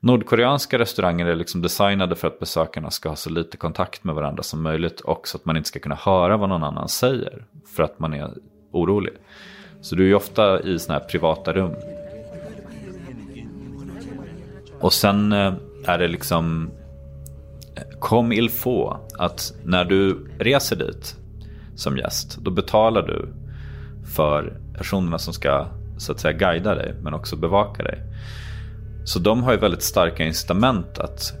Nordkoreanska 0.00 0.78
restauranger 0.78 1.26
är 1.26 1.36
liksom 1.36 1.62
designade 1.62 2.16
för 2.16 2.28
att 2.28 2.40
besökarna 2.40 2.90
ska 2.90 3.08
ha 3.08 3.16
så 3.16 3.30
lite 3.30 3.56
kontakt 3.56 4.04
med 4.04 4.14
varandra 4.14 4.42
som 4.42 4.62
möjligt 4.62 5.00
och 5.00 5.28
så 5.28 5.36
att 5.36 5.44
man 5.44 5.56
inte 5.56 5.68
ska 5.68 5.78
kunna 5.78 5.94
höra 5.94 6.36
vad 6.36 6.48
någon 6.48 6.64
annan 6.64 6.88
säger 6.88 7.44
för 7.76 7.82
att 7.82 7.98
man 7.98 8.14
är 8.14 8.30
orolig. 8.72 9.14
Så 9.84 9.94
du 9.94 10.02
är 10.02 10.06
ju 10.06 10.14
ofta 10.14 10.60
i 10.60 10.78
sådana 10.78 11.00
här 11.00 11.08
privata 11.08 11.52
rum. 11.52 11.74
Och 14.80 14.92
sen 14.92 15.32
eh, 15.32 15.54
är 15.84 15.98
det 15.98 16.08
liksom 16.08 16.70
eh, 17.76 17.98
kom 17.98 18.32
il 18.32 18.50
få 18.50 19.00
att 19.18 19.54
när 19.64 19.84
du 19.84 20.26
reser 20.38 20.76
dit 20.76 21.16
som 21.74 21.98
gäst, 21.98 22.38
då 22.40 22.50
betalar 22.50 23.02
du 23.02 23.28
för 24.14 24.60
personerna 24.78 25.18
som 25.18 25.34
ska 25.34 25.66
så 25.98 26.12
att 26.12 26.20
säga 26.20 26.32
guida 26.32 26.74
dig, 26.74 26.94
men 27.02 27.14
också 27.14 27.36
bevaka 27.36 27.82
dig. 27.82 27.98
Så 29.04 29.18
de 29.18 29.42
har 29.42 29.52
ju 29.52 29.58
väldigt 29.58 29.82
starka 29.82 30.24
incitament 30.24 30.98
att 30.98 31.32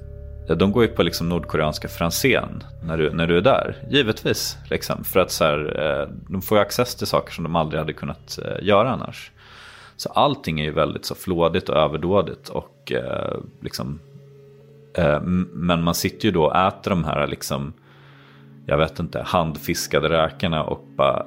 de 0.48 0.72
går 0.72 0.82
ju 0.82 0.88
på 0.88 1.02
liksom 1.02 1.28
nordkoreanska 1.28 1.88
fransén 1.88 2.64
när 2.82 2.98
du, 2.98 3.10
när 3.10 3.26
du 3.26 3.36
är 3.36 3.40
där, 3.40 3.76
givetvis. 3.90 4.58
Liksom, 4.70 5.04
för 5.04 5.20
att 5.20 5.30
så 5.30 5.44
här, 5.44 5.80
eh, 5.80 6.08
de 6.28 6.42
får 6.42 6.58
ju 6.58 6.62
access 6.62 6.94
till 6.94 7.06
saker 7.06 7.32
som 7.32 7.44
de 7.44 7.56
aldrig 7.56 7.78
hade 7.78 7.92
kunnat 7.92 8.38
eh, 8.44 8.66
göra 8.66 8.90
annars. 8.90 9.30
Så 9.96 10.08
allting 10.08 10.60
är 10.60 10.64
ju 10.64 10.72
väldigt 10.72 11.04
så 11.04 11.14
flådigt 11.14 11.68
och 11.68 11.76
överdådigt 11.76 12.48
och 12.48 12.92
eh, 12.92 13.36
liksom 13.60 14.00
Eh, 14.94 15.20
men 15.52 15.82
man 15.82 15.94
sitter 15.94 16.24
ju 16.24 16.30
då 16.30 16.44
och 16.44 16.56
äter 16.56 16.90
de 16.90 17.04
här 17.04 17.26
liksom, 17.26 17.72
jag 18.66 18.78
vet 18.78 18.98
inte, 18.98 19.22
handfiskade 19.22 20.08
räkorna 20.08 20.64
och 20.64 20.84
bara, 20.96 21.26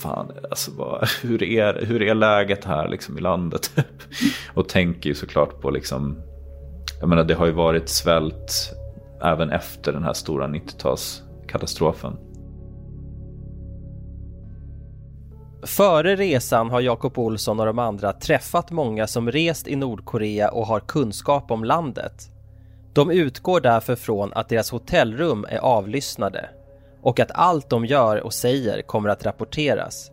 fan, 0.00 0.32
alltså 0.50 0.70
vad, 0.76 1.08
hur, 1.22 1.42
är, 1.42 1.86
hur 1.86 2.02
är 2.02 2.14
läget 2.14 2.64
här 2.64 2.88
liksom 2.88 3.18
i 3.18 3.20
landet? 3.20 3.70
och 4.54 4.68
tänker 4.68 5.08
ju 5.08 5.14
såklart 5.14 5.60
på 5.60 5.70
liksom, 5.70 6.22
jag 7.00 7.08
menar 7.08 7.24
det 7.24 7.34
har 7.34 7.46
ju 7.46 7.52
varit 7.52 7.88
svält 7.88 8.72
även 9.22 9.50
efter 9.50 9.92
den 9.92 10.04
här 10.04 10.12
stora 10.12 10.46
90-talskatastrofen. 10.46 12.16
Före 15.62 16.16
resan 16.16 16.70
har 16.70 16.80
Jakob 16.80 17.18
Olsson 17.18 17.60
och 17.60 17.66
de 17.66 17.78
andra 17.78 18.12
träffat 18.12 18.70
många 18.70 19.06
som 19.06 19.30
rest 19.30 19.68
i 19.68 19.76
Nordkorea 19.76 20.48
och 20.48 20.66
har 20.66 20.80
kunskap 20.80 21.50
om 21.50 21.64
landet. 21.64 22.30
De 22.92 23.10
utgår 23.10 23.60
därför 23.60 23.96
från 23.96 24.32
att 24.32 24.48
deras 24.48 24.70
hotellrum 24.70 25.46
är 25.48 25.58
avlyssnade 25.58 26.48
och 27.02 27.20
att 27.20 27.30
allt 27.34 27.70
de 27.70 27.84
gör 27.84 28.20
och 28.22 28.32
säger 28.34 28.82
kommer 28.82 29.08
att 29.08 29.26
rapporteras. 29.26 30.10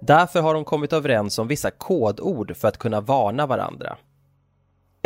Därför 0.00 0.40
har 0.40 0.54
de 0.54 0.64
kommit 0.64 0.92
överens 0.92 1.38
om 1.38 1.48
vissa 1.48 1.70
kodord 1.70 2.56
för 2.56 2.68
att 2.68 2.78
kunna 2.78 3.00
varna 3.00 3.46
varandra. 3.46 3.96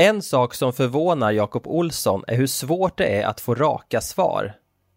En 0.01 0.23
sak 0.23 0.55
som 0.55 0.73
förvånar 0.73 1.33
Jakob 1.33 1.67
Olsson 1.67 2.25
är 2.27 2.37
hur 2.37 2.47
svårt 2.47 2.99
det 2.99 3.21
är 3.21 3.27
att 3.27 3.41
få 3.41 3.55
raka 3.55 4.01
svar. 4.01 4.53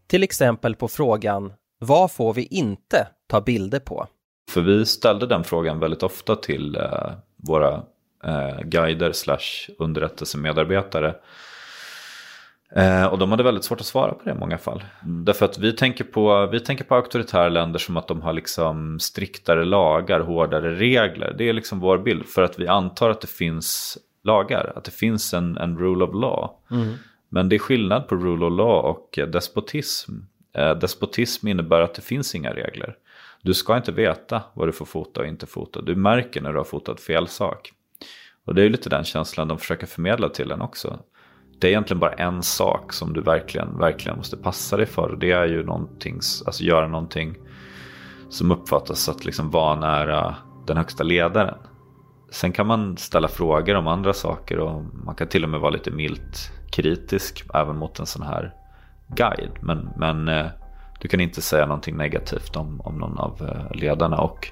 Till 0.08 0.24
exempel 0.24 0.76
på 0.76 0.88
frågan 0.88 1.54
Vad 1.80 2.12
får 2.12 2.34
vi 2.34 2.44
inte 2.44 3.08
ta 3.28 3.42
bilder 3.42 3.80
på? 3.80 4.08
För 4.52 4.62
vi 4.62 4.86
ställde 4.86 5.28
den 5.28 5.44
frågan 5.44 5.80
väldigt 5.80 6.04
ofta 6.04 6.36
till 6.36 6.76
eh, 6.76 7.12
våra 7.36 7.74
eh, 8.24 8.60
guider 8.64 9.12
slash 9.12 9.74
underrättelsemedarbetare 9.80 11.16
Eh, 12.76 13.06
och 13.06 13.18
de 13.18 13.32
hade 13.32 13.44
väldigt 13.44 13.64
svårt 13.64 13.80
att 13.80 13.86
svara 13.86 14.14
på 14.14 14.24
det 14.24 14.32
i 14.32 14.40
många 14.40 14.58
fall. 14.58 14.84
Mm. 15.04 15.26
Därför 15.26 15.46
att 15.46 15.58
vi 15.58 15.74
tänker, 15.74 16.04
på, 16.04 16.46
vi 16.52 16.60
tänker 16.60 16.84
på 16.84 16.96
auktoritära 16.96 17.50
länder 17.50 17.80
som 17.80 17.98
att 17.98 18.08
de 18.08 18.22
har 18.22 18.34
liksom 18.34 19.00
striktare 19.00 19.66
lagar, 19.66 20.20
hårdare 20.20 20.76
regler. 20.76 21.36
Det 21.38 21.50
är 21.50 21.54
liksom 21.54 21.80
vår 21.80 21.98
bild. 21.98 22.26
För 22.26 22.42
att 22.42 22.60
vi 22.60 22.68
antar 22.68 23.10
att 23.10 23.22
det 23.22 23.28
finns 23.28 23.98
lagar, 24.24 24.74
att 24.76 24.84
det 24.84 24.92
finns 24.92 25.34
en, 25.34 25.58
en 25.58 25.78
rule 25.78 26.06
of 26.06 26.14
law. 26.14 26.50
Mm. 26.72 26.94
Men 27.30 27.50
det 27.50 27.56
är 27.56 27.60
skillnad 27.60 28.08
på 28.08 28.16
rule 28.16 28.46
of 28.46 28.58
law 28.58 28.90
och 28.90 29.20
despotism. 29.32 30.12
Eh, 30.54 30.76
despotism 30.76 31.48
innebär 31.48 31.82
att 31.82 31.94
det 31.94 32.02
finns 32.02 32.36
inga 32.36 32.54
regler. 32.54 32.96
Du 33.42 33.54
ska 33.54 33.78
inte 33.78 33.92
veta 33.92 34.42
vad 34.54 34.68
du 34.68 34.72
får 34.72 34.86
fota 34.86 35.22
och 35.22 35.28
inte 35.28 35.46
fota. 35.46 35.82
Du 35.82 35.96
märker 35.96 36.42
när 36.42 36.52
du 36.52 36.58
har 36.58 36.66
fotat 36.66 37.02
fel 37.02 37.28
sak. 37.28 37.72
Och 38.46 38.56
det 38.56 38.64
är 38.64 38.70
lite 38.70 38.90
den 38.90 39.04
känslan 39.04 39.48
de 39.48 39.58
försöker 39.58 39.88
förmedla 39.88 40.30
till 40.30 40.52
en 40.52 40.62
också 40.62 41.00
det 41.64 41.68
är 41.68 41.72
egentligen 41.72 42.00
bara 42.00 42.14
en 42.14 42.44
sak 42.44 42.94
som 42.94 43.14
du 43.14 43.22
verkligen, 43.22 43.78
verkligen 43.78 44.18
måste 44.18 44.38
passa 44.38 44.78
dig 44.78 44.86
för. 44.86 45.12
Och 45.12 45.18
det 45.18 45.32
är 45.32 45.46
ju 45.46 45.64
någonting, 45.64 46.16
alltså 46.46 46.64
göra 46.64 46.88
någonting 46.88 47.36
som 48.30 48.52
uppfattas 48.52 49.10
att 49.10 49.26
liksom 49.26 49.50
vanära 49.50 50.36
den 50.68 50.78
högsta 50.78 51.04
ledaren. 51.04 51.56
Sen 52.34 52.52
kan 52.52 52.68
man 52.68 52.98
ställa 52.98 53.28
frågor 53.28 53.76
om 53.76 53.88
andra 53.88 54.14
saker 54.14 54.60
och 54.60 54.84
man 54.94 55.16
kan 55.16 55.28
till 55.28 55.44
och 55.44 55.50
med 55.50 55.60
vara 55.60 55.72
lite 55.72 55.92
milt 55.92 56.52
kritisk 56.72 57.46
även 57.54 57.78
mot 57.78 58.00
en 58.00 58.06
sån 58.06 58.24
här 58.24 58.54
guide. 59.08 59.58
Men, 59.62 59.90
men 59.98 60.28
eh, 60.28 60.46
du 61.00 61.08
kan 61.08 61.20
inte 61.20 61.42
säga 61.42 61.66
någonting 61.66 61.98
negativt 61.98 62.56
om, 62.56 62.82
om 62.82 62.98
någon 62.98 63.20
av 63.20 63.42
eh, 63.42 63.76
ledarna 63.78 64.18
och 64.18 64.48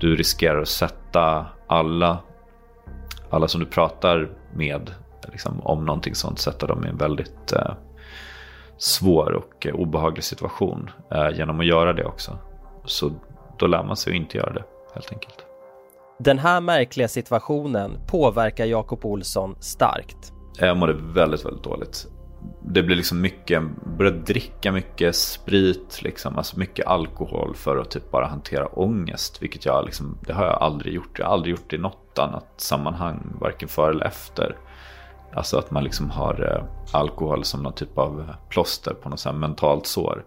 du 0.00 0.16
riskerar 0.16 0.60
att 0.62 0.68
sätta 0.68 1.46
alla, 1.66 2.18
alla 3.30 3.48
som 3.48 3.60
du 3.60 3.66
pratar 3.66 4.30
med 4.54 4.90
liksom, 5.28 5.60
om 5.60 5.84
någonting 5.84 6.14
sånt 6.14 6.38
sätta 6.38 6.66
dem 6.66 6.86
i 6.86 6.88
en 6.88 6.96
väldigt 6.96 7.52
eh, 7.52 7.74
svår 8.78 9.32
och 9.32 9.66
eh, 9.66 9.74
obehaglig 9.74 10.24
situation 10.24 10.90
eh, 11.10 11.30
genom 11.36 11.60
att 11.60 11.66
göra 11.66 11.92
det 11.92 12.04
också. 12.04 12.38
Så 12.84 13.12
då 13.58 13.66
lär 13.66 13.84
man 13.84 13.96
sig 13.96 14.10
att 14.10 14.16
inte 14.16 14.38
göra 14.38 14.52
det 14.52 14.64
helt 14.94 15.12
enkelt. 15.12 15.47
Den 16.20 16.38
här 16.38 16.60
märkliga 16.60 17.08
situationen 17.08 17.98
påverkar 18.06 18.66
Jakob 18.66 19.04
Olsson 19.04 19.56
starkt. 19.60 20.32
Jag 20.58 20.76
mådde 20.76 20.92
väldigt, 20.92 21.44
väldigt 21.44 21.64
dåligt. 21.64 22.06
Det 22.62 22.82
blev 22.82 22.96
liksom 22.96 23.20
mycket, 23.20 23.62
började 23.98 24.18
dricka 24.18 24.72
mycket 24.72 25.16
sprit, 25.16 26.02
liksom, 26.02 26.36
alltså 26.38 26.58
mycket 26.58 26.86
alkohol 26.86 27.54
för 27.54 27.76
att 27.76 27.90
typ 27.90 28.10
bara 28.10 28.26
hantera 28.26 28.66
ångest. 28.66 29.42
Vilket 29.42 29.64
jag 29.64 29.84
liksom, 29.84 30.18
det 30.26 30.32
har 30.32 30.44
jag 30.44 30.62
aldrig 30.62 30.94
gjort. 30.94 31.18
Jag 31.18 31.26
har 31.26 31.32
aldrig 31.32 31.50
gjort 31.50 31.70
det 31.70 31.76
i 31.76 31.78
något 31.78 32.18
annat 32.18 32.46
sammanhang, 32.56 33.36
varken 33.40 33.68
före 33.68 33.90
eller 33.90 34.06
efter. 34.06 34.56
Alltså 35.34 35.58
att 35.58 35.70
man 35.70 35.84
liksom 35.84 36.10
har 36.10 36.54
eh, 36.54 36.98
alkohol 37.00 37.44
som 37.44 37.62
någon 37.62 37.72
typ 37.72 37.98
av 37.98 38.34
plåster 38.48 38.94
på 38.94 39.08
något 39.08 39.20
så 39.20 39.32
mentalt 39.32 39.86
sår. 39.86 40.24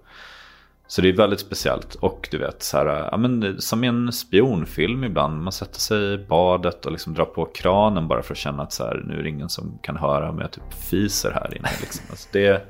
Så 0.92 1.02
det 1.02 1.10
är 1.10 1.14
väldigt 1.14 1.40
speciellt. 1.40 1.96
Och 1.96 2.28
du 2.32 2.38
vet, 2.38 2.64
så 2.64 2.78
här, 2.78 2.86
ja, 3.12 3.18
men, 3.18 3.62
som 3.62 3.84
i 3.84 3.88
en 3.88 4.12
spionfilm 4.12 5.04
ibland. 5.04 5.44
Man 5.44 5.52
sätter 5.52 5.80
sig 5.80 6.14
i 6.14 6.18
badet 6.18 6.86
och 6.86 6.92
liksom 6.92 7.14
drar 7.14 7.26
på 7.26 7.46
kranen 7.46 8.08
bara 8.08 8.24
för 8.24 8.34
att 8.34 8.38
känna 8.38 8.64
att 8.64 8.74
så 8.74 8.84
här, 8.84 9.04
nu 9.08 9.20
är 9.20 9.24
det 9.24 9.30
ingen 9.30 9.50
som 9.50 9.80
kan 9.82 9.98
höra 9.98 10.30
om 10.30 10.40
jag 10.40 10.52
typ 10.52 10.74
fiser 10.74 11.32
här 11.32 11.58
inne. 11.58 11.70
Liksom. 11.82 12.06
Alltså 12.10 12.30
det, 12.32 12.68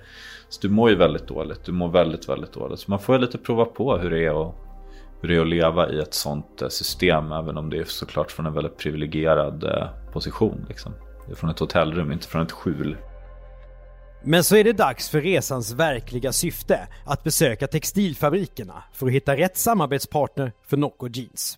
så 0.49 0.61
du 0.61 0.69
mår 0.69 0.89
ju 0.89 0.95
väldigt 0.95 1.27
dåligt. 1.27 1.65
Du 1.65 1.71
mår 1.71 1.89
väldigt, 1.89 2.29
väldigt 2.29 2.53
dåligt. 2.53 2.79
Så 2.79 2.91
man 2.91 2.99
får 2.99 3.15
ju 3.15 3.21
lite 3.21 3.37
prova 3.37 3.65
på 3.65 3.97
hur 3.97 4.09
det 4.09 4.25
är 4.25 4.47
att, 4.47 4.55
hur 5.21 5.29
det 5.29 5.35
är 5.35 5.41
att 5.41 5.47
leva 5.47 5.89
i 5.89 5.99
ett 5.99 6.13
sånt 6.13 6.61
eh, 6.61 6.69
system. 6.69 7.31
Även 7.31 7.57
om 7.57 7.69
det 7.69 7.77
är 7.77 7.83
såklart 7.83 8.31
från 8.31 8.45
en 8.45 8.53
väldigt 8.53 8.77
privilegierad 8.77 9.63
eh, 9.63 9.87
position. 10.13 10.65
Liksom. 10.67 10.91
Det 11.25 11.31
är 11.31 11.35
från 11.35 11.49
ett 11.49 11.59
hotellrum, 11.59 12.11
inte 12.11 12.27
från 12.27 12.41
ett 12.41 12.51
skjul. 12.51 12.97
Men 14.23 14.43
så 14.43 14.55
är 14.55 14.63
det 14.63 14.73
dags 14.73 15.09
för 15.09 15.21
resans 15.21 15.71
verkliga 15.71 16.33
syfte, 16.33 16.87
att 17.05 17.23
besöka 17.23 17.67
textilfabrikerna 17.67 18.83
för 18.93 19.07
att 19.07 19.13
hitta 19.13 19.37
rätt 19.37 19.57
samarbetspartner 19.57 20.51
för 20.67 20.77
Nocco 20.77 21.07
Jeans. 21.07 21.57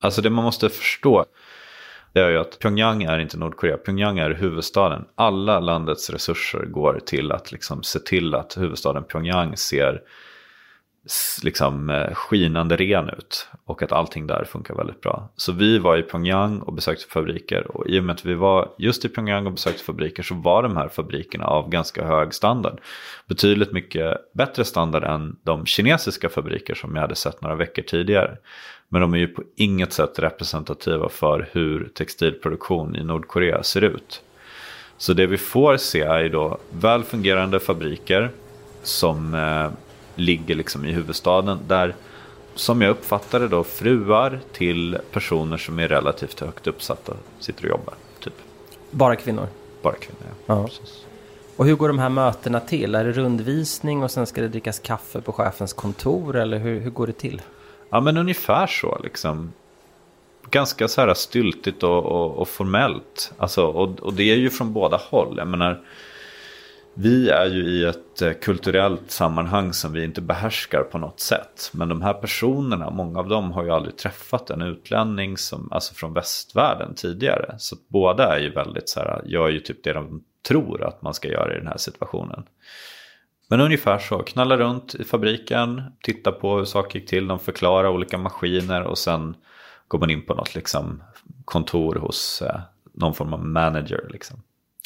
Alltså 0.00 0.22
det 0.22 0.30
man 0.30 0.44
måste 0.44 0.68
förstå 0.68 1.26
det 2.12 2.20
är 2.20 2.30
ju 2.30 2.38
att 2.38 2.58
Pyongyang 2.58 3.02
är 3.02 3.18
inte 3.18 3.36
Nordkorea. 3.36 3.76
Pyongyang 3.76 4.18
är 4.18 4.30
huvudstaden. 4.30 5.04
Alla 5.14 5.60
landets 5.60 6.10
resurser 6.10 6.64
går 6.66 7.00
till 7.06 7.32
att 7.32 7.52
liksom 7.52 7.82
se 7.82 7.98
till 7.98 8.34
att 8.34 8.56
huvudstaden 8.56 9.04
Pyongyang 9.04 9.56
ser 9.56 10.02
liksom 11.42 11.90
eh, 11.90 12.14
skinande 12.14 12.76
ren 12.76 13.08
ut 13.08 13.48
och 13.64 13.82
att 13.82 13.92
allting 13.92 14.26
där 14.26 14.44
funkar 14.44 14.74
väldigt 14.74 15.00
bra. 15.00 15.28
Så 15.36 15.52
vi 15.52 15.78
var 15.78 15.96
i 15.96 16.02
Pyongyang 16.02 16.58
och 16.58 16.72
besökte 16.72 17.04
fabriker 17.06 17.76
och 17.76 17.86
i 17.86 18.00
och 18.00 18.04
med 18.04 18.14
att 18.14 18.24
vi 18.24 18.34
var 18.34 18.68
just 18.78 19.04
i 19.04 19.08
Pyongyang 19.08 19.46
och 19.46 19.52
besökte 19.52 19.84
fabriker 19.84 20.22
så 20.22 20.34
var 20.34 20.62
de 20.62 20.76
här 20.76 20.88
fabrikerna 20.88 21.44
av 21.44 21.70
ganska 21.70 22.04
hög 22.04 22.34
standard. 22.34 22.80
Betydligt 23.26 23.72
mycket 23.72 24.32
bättre 24.34 24.64
standard 24.64 25.04
än 25.04 25.36
de 25.42 25.66
kinesiska 25.66 26.28
fabriker 26.28 26.74
som 26.74 26.94
jag 26.94 27.02
hade 27.02 27.14
sett 27.14 27.42
några 27.42 27.56
veckor 27.56 27.82
tidigare. 27.82 28.36
Men 28.88 29.00
de 29.00 29.14
är 29.14 29.18
ju 29.18 29.28
på 29.28 29.42
inget 29.56 29.92
sätt 29.92 30.18
representativa 30.18 31.08
för 31.08 31.48
hur 31.52 31.90
textilproduktion 31.94 32.96
i 32.96 33.04
Nordkorea 33.04 33.62
ser 33.62 33.84
ut. 33.84 34.22
Så 34.96 35.12
det 35.12 35.26
vi 35.26 35.36
får 35.36 35.76
se 35.76 36.00
är 36.00 36.20
ju 36.20 36.28
då 36.28 36.58
väl 36.70 37.04
fungerande 37.04 37.60
fabriker 37.60 38.30
som 38.82 39.34
eh, 39.34 39.70
ligger 40.18 40.54
liksom 40.54 40.84
i 40.84 40.92
huvudstaden. 40.92 41.58
Där, 41.68 41.94
som 42.54 42.82
jag 42.82 42.90
uppfattade 42.90 43.48
då, 43.48 43.64
fruar 43.64 44.40
till 44.52 44.98
personer 45.12 45.56
som 45.56 45.78
är 45.78 45.88
relativt 45.88 46.40
högt 46.40 46.66
uppsatta 46.66 47.12
sitter 47.40 47.64
och 47.64 47.70
jobbar. 47.70 47.94
Typ. 48.20 48.34
Bara 48.90 49.16
kvinnor? 49.16 49.46
Bara 49.82 49.94
kvinnor, 49.94 50.22
ja. 50.46 50.54
ja. 50.54 50.68
Och 51.56 51.66
hur 51.66 51.76
går 51.76 51.88
de 51.88 51.98
här 51.98 52.08
mötena 52.08 52.60
till? 52.60 52.94
Är 52.94 53.04
det 53.04 53.12
rundvisning 53.12 54.02
och 54.02 54.10
sen 54.10 54.26
ska 54.26 54.40
det 54.40 54.48
drickas 54.48 54.78
kaffe 54.78 55.20
på 55.20 55.32
chefens 55.32 55.72
kontor 55.72 56.36
eller 56.36 56.58
hur, 56.58 56.80
hur 56.80 56.90
går 56.90 57.06
det 57.06 57.12
till? 57.12 57.42
Ja 57.90 58.00
men 58.00 58.16
ungefär 58.16 58.66
så 58.66 58.98
liksom. 59.02 59.52
Ganska 60.50 60.88
så 60.88 61.00
här 61.00 61.14
styltigt 61.14 61.82
och, 61.82 62.04
och, 62.04 62.36
och 62.36 62.48
formellt. 62.48 63.32
Alltså, 63.38 63.66
och, 63.66 64.00
och, 64.00 64.14
det 64.14 64.22
är 64.22 64.36
ju 64.36 64.50
från 64.50 64.72
båda 64.72 64.96
håll. 64.96 65.34
Jag 65.38 65.48
menar, 65.48 65.80
vi 67.00 67.30
är 67.30 67.46
ju 67.46 67.68
i 67.68 67.84
ett 67.84 68.22
eh, 68.22 68.32
kulturellt 68.32 69.10
sammanhang 69.10 69.72
som 69.72 69.92
vi 69.92 70.04
inte 70.04 70.20
behärskar 70.20 70.82
på 70.82 70.98
något 70.98 71.20
sätt. 71.20 71.70
Men 71.72 71.88
de 71.88 72.02
här 72.02 72.14
personerna, 72.14 72.90
många 72.90 73.18
av 73.18 73.28
dem 73.28 73.52
har 73.52 73.64
ju 73.64 73.70
aldrig 73.70 73.96
träffat 73.96 74.50
en 74.50 74.62
utlänning 74.62 75.36
som, 75.36 75.72
alltså 75.72 75.94
från 75.94 76.14
västvärlden 76.14 76.94
tidigare. 76.94 77.54
Så 77.58 77.76
båda 77.88 78.36
är 78.36 78.40
ju 78.40 78.50
väldigt 78.50 78.88
så 78.88 79.00
här, 79.00 79.22
gör 79.24 79.48
ju 79.48 79.60
typ 79.60 79.84
det 79.84 79.92
de 79.92 80.24
tror 80.48 80.84
att 80.84 81.02
man 81.02 81.14
ska 81.14 81.28
göra 81.28 81.54
i 81.54 81.58
den 81.58 81.66
här 81.66 81.76
situationen. 81.76 82.42
Men 83.48 83.60
ungefär 83.60 83.98
så, 83.98 84.18
knalla 84.18 84.56
runt 84.56 84.94
i 84.94 85.04
fabriken, 85.04 85.82
titta 86.02 86.32
på 86.32 86.56
hur 86.56 86.64
saker 86.64 86.98
gick 86.98 87.08
till, 87.08 87.28
de 87.28 87.38
förklarar 87.38 87.88
olika 87.88 88.18
maskiner 88.18 88.82
och 88.82 88.98
sen 88.98 89.36
går 89.88 89.98
man 89.98 90.10
in 90.10 90.26
på 90.26 90.34
något 90.34 90.54
liksom, 90.54 91.02
kontor 91.44 91.94
hos 91.94 92.42
eh, 92.42 92.60
någon 92.92 93.14
form 93.14 93.32
av 93.32 93.44
manager. 93.44 94.08
Liksom. 94.12 94.42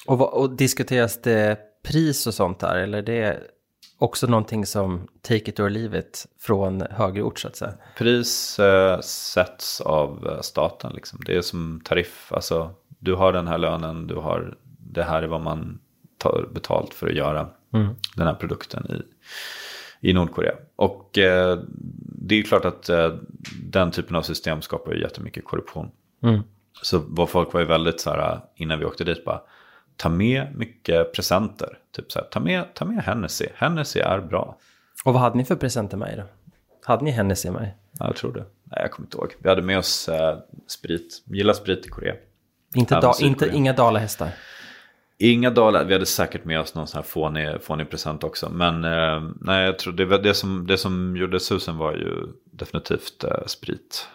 Och, 0.07 0.41
och 0.41 0.57
diskuteras 0.57 1.23
det 1.23 1.72
pris 1.83 2.27
och 2.27 2.35
sånt 2.35 2.59
där 2.59 2.77
eller 2.77 3.03
det 3.03 3.23
är 3.23 3.43
också 3.99 4.27
någonting 4.27 4.67
som 4.67 5.09
take 5.21 5.51
it 5.51 5.61
or 5.61 5.71
leave 5.71 5.99
it 5.99 6.27
från 6.41 6.81
högre 6.91 7.23
ort 7.23 7.39
så 7.39 7.49
att 7.49 7.57
säga? 7.57 7.73
Pris 7.99 8.59
eh, 8.59 9.01
sätts 9.01 9.81
av 9.81 10.29
eh, 10.29 10.41
staten 10.41 10.93
liksom. 10.95 11.21
Det 11.27 11.37
är 11.37 11.43
som 11.43 11.81
tariff, 11.85 12.33
alltså 12.33 12.71
du 12.99 13.15
har 13.15 13.33
den 13.33 13.49
här 13.49 13.59
lönen, 13.59 14.07
du 14.07 14.15
har 14.15 14.57
det 14.79 15.03
här 15.03 15.23
är 15.23 15.27
vad 15.27 15.41
man 15.41 15.81
tar 16.19 16.49
betalt 16.53 16.95
för 16.95 17.07
att 17.09 17.15
göra 17.15 17.49
mm. 17.75 17.95
den 18.17 18.27
här 18.27 18.35
produkten 18.35 18.87
i, 18.91 19.03
i 20.11 20.13
Nordkorea. 20.13 20.55
Och 20.77 21.19
eh, 21.19 21.59
det 22.05 22.35
är 22.35 22.43
klart 22.43 22.65
att 22.65 22.89
eh, 22.89 23.15
den 23.63 23.91
typen 23.91 24.17
av 24.17 24.23
system 24.23 24.63
skapar 24.63 24.93
ju 24.93 25.01
jättemycket 25.01 25.45
korruption. 25.45 25.91
Mm. 26.23 26.41
Så 26.83 27.03
vad 27.07 27.29
folk 27.29 27.53
var 27.53 27.61
ju 27.61 27.67
väldigt 27.67 28.01
så 28.01 28.11
här 28.11 28.41
innan 28.57 28.79
vi 28.79 28.85
åkte 28.85 29.05
dit 29.05 29.25
bara 29.25 29.41
ta 30.03 30.09
med 30.09 30.47
mycket 30.55 31.13
presenter. 31.13 31.79
Typ 31.97 32.13
så 32.13 32.19
här, 32.19 32.27
ta 32.27 32.41
med, 32.41 32.75
ta 32.75 32.85
med 32.85 33.05
Hennessy. 33.05 33.47
Hennessy 33.55 34.01
är 34.01 34.21
bra. 34.21 34.59
Och 35.05 35.13
vad 35.13 35.23
hade 35.23 35.37
ni 35.37 35.45
för 35.45 35.57
presenter 35.57 35.97
med 35.97 36.13
er 36.13 36.17
då? 36.17 36.23
Hade 36.85 37.05
ni 37.05 37.11
Hennessy 37.11 37.51
med 37.51 37.63
er? 37.63 37.75
Ja, 37.99 38.07
jag 38.07 38.17
tror 38.17 38.33
det. 38.33 38.45
Nej, 38.65 38.79
jag 38.83 38.91
kommer 38.91 39.07
inte 39.07 39.17
ihåg. 39.17 39.35
Vi 39.39 39.49
hade 39.49 39.63
med 39.63 39.79
oss 39.79 40.09
eh, 40.09 40.39
sprit. 40.67 41.23
Gillar 41.27 41.55
sprit 41.55 41.87
i 41.87 41.89
Korea. 41.89 42.15
Inte, 42.75 43.01
da, 43.01 43.15
inte 43.21 43.49
inga 43.49 43.73
dalahästar? 43.73 44.29
Inga 45.19 45.51
dalar, 45.51 45.85
vi 45.85 45.93
hade 45.93 46.07
säkert 46.07 46.45
med 46.45 46.61
oss 46.61 46.75
någon 46.75 46.87
sån 46.87 46.99
här 46.99 47.03
fånig, 47.03 47.63
fånig 47.63 47.91
present 47.91 48.25
också. 48.25 48.49
Men 48.49 48.85
eh, 48.85 49.31
nej, 49.41 49.65
jag 49.65 49.79
tror 49.79 49.93
det, 49.93 50.19
det, 50.19 50.35
som, 50.35 50.67
det 50.67 50.79
som 50.79 51.17
gjorde 51.17 51.41
susen 51.41 51.77
var 51.77 51.93
ju 51.93 52.27
definitivt 52.45 53.25
eh, 53.25 53.47
sprit. 53.47 54.09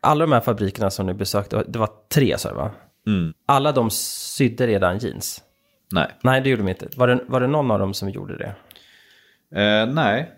Alla 0.00 0.24
de 0.24 0.32
här 0.32 0.40
fabrikerna 0.40 0.90
som 0.90 1.06
ni 1.06 1.14
besökte, 1.14 1.64
det 1.68 1.78
var 1.78 1.90
tre 2.14 2.38
sa 2.38 2.48
du 2.48 2.54
va? 2.54 2.70
Mm. 3.06 3.32
Alla 3.46 3.72
de 3.72 3.90
sydde 3.90 4.66
redan 4.66 4.98
jeans? 4.98 5.42
Nej. 5.92 6.10
Nej, 6.22 6.40
det 6.40 6.50
gjorde 6.50 6.62
de 6.62 6.68
inte. 6.68 6.88
Var 6.96 7.08
det, 7.08 7.20
var 7.26 7.40
det 7.40 7.46
någon 7.46 7.70
av 7.70 7.78
dem 7.78 7.94
som 7.94 8.10
gjorde 8.10 8.36
det? 8.36 8.54
Eh, 9.60 9.86
nej. 9.86 10.30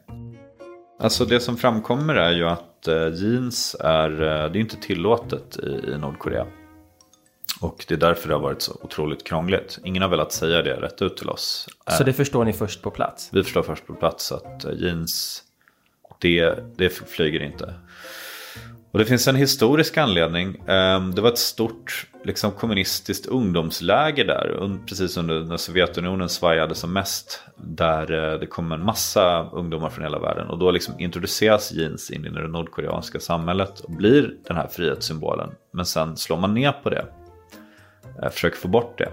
Alltså 1.00 1.24
det 1.24 1.40
som 1.40 1.56
framkommer 1.56 2.14
är 2.14 2.32
ju 2.32 2.48
att 2.48 2.88
eh, 2.88 3.08
jeans 3.14 3.76
är, 3.80 4.10
eh, 4.10 4.50
det 4.52 4.58
är 4.58 4.60
inte 4.60 4.76
tillåtet 4.76 5.58
i, 5.58 5.90
i 5.90 5.98
Nordkorea. 5.98 6.46
Och 7.60 7.84
det 7.88 7.94
är 7.94 7.98
därför 7.98 8.28
det 8.28 8.34
har 8.34 8.42
varit 8.42 8.62
så 8.62 8.72
otroligt 8.82 9.26
krångligt. 9.26 9.78
Ingen 9.84 10.02
har 10.02 10.08
velat 10.08 10.32
säga 10.32 10.62
det 10.62 10.80
rätt 10.80 11.02
ut 11.02 11.16
till 11.16 11.30
oss. 11.30 11.68
Så 11.90 12.04
det 12.04 12.12
förstår 12.12 12.44
ni 12.44 12.52
först 12.52 12.82
på 12.82 12.90
plats? 12.90 13.30
Vi 13.32 13.42
förstår 13.42 13.62
först 13.62 13.86
på 13.86 13.94
plats 13.94 14.32
att 14.32 14.64
eh, 14.64 14.72
jeans, 14.72 15.42
det, 16.20 16.58
det 16.76 16.88
flyger 16.90 17.42
inte. 17.42 17.74
Och 18.94 19.00
det 19.00 19.06
finns 19.06 19.28
en 19.28 19.36
historisk 19.36 19.96
anledning. 19.96 20.62
Ehm, 20.66 21.14
det 21.14 21.20
var 21.20 21.28
ett 21.28 21.38
stort 21.38 22.06
liksom, 22.24 22.50
kommunistiskt 22.50 23.26
ungdomsläger 23.26 24.24
där, 24.24 24.78
precis 24.86 25.16
under 25.16 25.40
när 25.40 25.56
Sovjetunionen 25.56 26.28
svajade 26.28 26.74
som 26.74 26.92
mest. 26.92 27.42
Där 27.56 28.32
eh, 28.32 28.38
det 28.40 28.46
kom 28.46 28.72
en 28.72 28.84
massa 28.84 29.48
ungdomar 29.52 29.90
från 29.90 30.04
hela 30.04 30.18
världen. 30.18 30.50
Och 30.50 30.58
då 30.58 30.70
liksom 30.70 30.94
introduceras 30.98 31.72
jeans 31.72 32.10
in 32.10 32.26
i 32.26 32.28
det 32.28 32.48
nordkoreanska 32.48 33.20
samhället 33.20 33.80
och 33.80 33.90
blir 33.90 34.34
den 34.46 34.56
här 34.56 34.68
frihetssymbolen. 34.68 35.50
Men 35.72 35.86
sen 35.86 36.16
slår 36.16 36.36
man 36.36 36.54
ner 36.54 36.72
på 36.72 36.90
det 36.90 37.06
eh, 38.22 38.30
försöker 38.30 38.56
få 38.56 38.68
bort 38.68 38.98
det. 38.98 39.08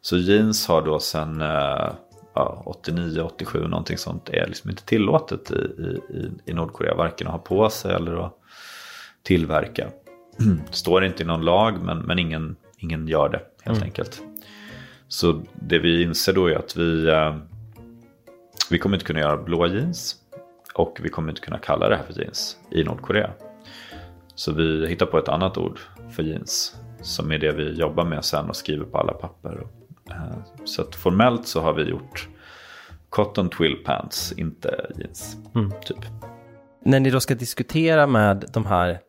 Så 0.00 0.16
jeans 0.16 0.68
har 0.68 0.82
då 0.82 0.98
sen 0.98 1.40
eh, 1.40 1.92
ja, 2.34 2.62
89, 2.66 3.20
87 3.20 3.68
någonting 3.68 3.98
sånt 3.98 4.28
är 4.28 4.46
liksom 4.46 4.70
inte 4.70 4.84
tillåtet 4.84 5.50
i, 5.50 5.54
i, 5.54 6.30
i 6.44 6.52
Nordkorea. 6.52 6.94
Varken 6.94 7.26
att 7.26 7.32
ha 7.32 7.40
på 7.40 7.70
sig 7.70 7.94
eller 7.94 8.26
att 8.26 8.37
tillverka. 9.28 9.88
Står 10.70 11.04
inte 11.04 11.22
i 11.22 11.26
någon 11.26 11.44
lag 11.44 11.82
men, 11.82 11.98
men 11.98 12.18
ingen, 12.18 12.56
ingen 12.78 13.08
gör 13.08 13.28
det 13.28 13.40
helt 13.62 13.78
mm. 13.78 13.86
enkelt. 13.86 14.22
Så 15.08 15.42
det 15.54 15.78
vi 15.78 16.02
inser 16.02 16.32
då 16.32 16.46
är 16.46 16.56
att 16.56 16.76
vi, 16.76 17.08
eh, 17.08 17.36
vi 18.70 18.78
kommer 18.78 18.96
inte 18.96 19.06
kunna 19.06 19.20
göra 19.20 19.36
blåa 19.36 19.66
jeans. 19.66 20.16
Och 20.74 20.98
vi 21.02 21.08
kommer 21.08 21.30
inte 21.30 21.40
kunna 21.40 21.58
kalla 21.58 21.88
det 21.88 21.96
här 21.96 22.04
för 22.04 22.20
jeans 22.20 22.56
i 22.70 22.84
Nordkorea. 22.84 23.30
Så 24.34 24.52
vi 24.52 24.88
hittar 24.88 25.06
på 25.06 25.18
ett 25.18 25.28
annat 25.28 25.58
ord 25.58 25.78
för 26.10 26.22
jeans 26.22 26.76
som 27.02 27.32
är 27.32 27.38
det 27.38 27.52
vi 27.52 27.72
jobbar 27.72 28.04
med 28.04 28.24
sen 28.24 28.48
och 28.48 28.56
skriver 28.56 28.84
på 28.84 28.98
alla 28.98 29.12
papper. 29.12 29.66
Eh, 30.10 30.64
så 30.64 30.84
formellt 30.84 31.46
så 31.46 31.60
har 31.60 31.72
vi 31.72 31.82
gjort 31.82 32.28
cotton 33.08 33.50
twill 33.50 33.76
pants, 33.84 34.32
inte 34.32 34.90
jeans. 34.96 35.36
Mm. 35.54 35.72
Typ. 35.84 36.04
När 36.84 37.00
ni 37.00 37.10
då 37.10 37.20
ska 37.20 37.34
diskutera 37.34 38.06
med 38.06 38.44
de 38.52 38.66
här 38.66 39.00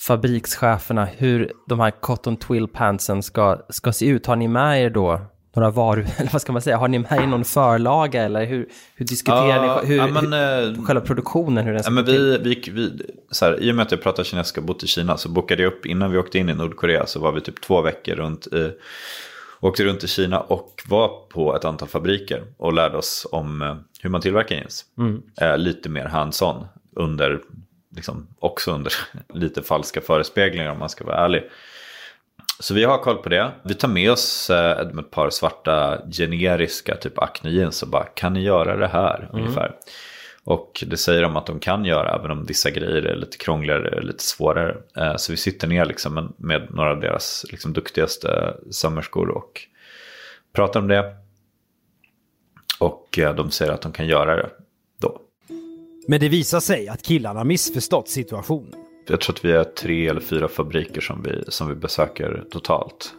fabrikscheferna 0.00 1.04
hur 1.04 1.52
de 1.66 1.80
här 1.80 1.90
cotton 1.90 2.36
twill 2.36 2.68
pantsen 2.68 3.22
ska, 3.22 3.58
ska 3.68 3.92
se 3.92 4.06
ut, 4.06 4.26
har 4.26 4.36
ni 4.36 4.48
med 4.48 4.84
er 4.84 4.90
då 4.90 5.20
några 5.54 5.70
varu, 5.70 6.06
eller 6.16 6.32
vad 6.32 6.42
ska 6.42 6.52
man 6.52 6.62
säga, 6.62 6.76
har 6.76 6.88
ni 6.88 6.98
med 6.98 7.12
er 7.12 7.26
någon 7.26 7.44
förlaga 7.44 8.22
eller 8.22 8.46
hur, 8.46 8.68
hur 8.94 9.06
diskuterar 9.06 9.66
ja, 9.66 9.80
ni 9.82 9.88
hur, 9.88 9.96
ja, 9.96 10.06
men, 10.06 10.32
hur, 10.32 10.78
eh, 10.78 10.84
själva 10.84 11.00
produktionen? 11.00 11.64
Hur 11.64 11.72
den 11.72 11.82
ska 11.82 11.90
ja, 11.90 11.94
men 11.94 12.04
vi, 12.04 12.38
vi, 12.38 12.70
vi, 12.70 13.02
så 13.30 13.44
här, 13.44 13.62
I 13.62 13.70
och 13.70 13.74
med 13.74 13.82
att 13.82 13.92
jag 13.92 14.02
pratar 14.02 14.24
kinesiska 14.24 14.60
och 14.60 14.66
bott 14.66 14.82
i 14.82 14.86
Kina 14.86 15.16
så 15.16 15.28
bokade 15.28 15.62
jag 15.62 15.72
upp, 15.72 15.86
innan 15.86 16.10
vi 16.10 16.18
åkte 16.18 16.38
in 16.38 16.48
i 16.48 16.54
Nordkorea 16.54 17.06
så 17.06 17.20
var 17.20 17.32
vi 17.32 17.40
typ 17.40 17.60
två 17.60 17.82
veckor 17.82 18.14
runt 18.14 18.46
i, 18.46 18.72
åkte 19.60 19.84
runt 19.84 20.04
i 20.04 20.08
Kina 20.08 20.40
och 20.40 20.82
var 20.88 21.08
på 21.28 21.56
ett 21.56 21.64
antal 21.64 21.88
fabriker 21.88 22.44
och 22.56 22.72
lärde 22.72 22.96
oss 22.96 23.26
om 23.32 23.62
eh, 23.62 23.76
hur 24.00 24.10
man 24.10 24.20
tillverkar 24.20 24.56
jeans. 24.56 24.84
Mm. 24.98 25.22
Eh, 25.40 25.58
lite 25.58 25.88
mer 25.88 26.04
hands-on 26.04 26.66
under, 26.96 27.40
liksom, 27.96 28.26
också 28.38 28.72
under 28.72 28.92
lite 29.34 29.62
falska 29.62 30.00
förespeglingar 30.00 30.70
om 30.72 30.78
man 30.78 30.88
ska 30.88 31.04
vara 31.04 31.16
ärlig. 31.24 31.50
Så 32.60 32.74
vi 32.74 32.84
har 32.84 32.98
koll 32.98 33.16
på 33.16 33.28
det. 33.28 33.50
Vi 33.62 33.74
tar 33.74 33.88
med 33.88 34.10
oss 34.12 34.50
eh, 34.50 34.78
ett 34.80 35.10
par 35.10 35.30
svarta 35.30 35.98
generiska 36.12 36.96
typ 36.96 37.18
Acne 37.18 37.50
jeans 37.50 37.82
och 37.82 37.88
bara 37.88 38.04
kan 38.04 38.32
ni 38.32 38.42
göra 38.42 38.76
det 38.76 38.88
här 38.88 39.30
ungefär. 39.32 39.74
Och 40.44 40.84
det 40.86 40.96
säger 40.96 41.22
de 41.22 41.36
att 41.36 41.46
de 41.46 41.60
kan 41.60 41.84
göra 41.84 42.14
även 42.14 42.30
om 42.30 42.44
vissa 42.46 42.70
grejer 42.70 43.02
är 43.02 43.16
lite 43.16 43.36
krångligare, 43.36 44.00
lite 44.02 44.24
svårare. 44.24 44.76
Eh, 44.96 45.16
Så 45.16 45.32
vi 45.32 45.36
sitter 45.36 45.68
ner 45.68 45.84
liksom 45.84 46.34
med- 46.36 46.66
några 46.70 46.90
av 46.90 47.00
deras 47.00 47.44
liksom 47.50 47.72
duktigaste 47.72 48.54
sömmerskor 48.70 49.28
och 49.28 49.60
pratar 50.52 50.80
om 50.80 50.88
det. 50.88 51.16
Och 52.78 53.18
eh, 53.18 53.34
de 53.34 53.50
säger 53.50 53.72
att 53.72 53.82
de 53.82 53.92
kan 53.92 54.06
göra 54.06 54.36
det. 54.36 54.50
Men 56.10 56.20
det 56.20 56.28
visar 56.28 56.60
sig 56.60 56.88
att 56.88 57.02
killarna 57.02 57.44
missförstått 57.44 58.08
situationen. 58.08 58.74
Jag 59.08 59.20
tror 59.20 59.34
att 59.34 59.44
vi 59.44 59.52
är 59.52 59.64
tre 59.64 60.08
eller 60.08 60.20
fyra 60.20 60.48
fabriker 60.48 61.00
som 61.00 61.22
vi, 61.22 61.44
som 61.48 61.68
vi 61.68 61.74
besöker 61.74 62.44
totalt. 62.50 63.14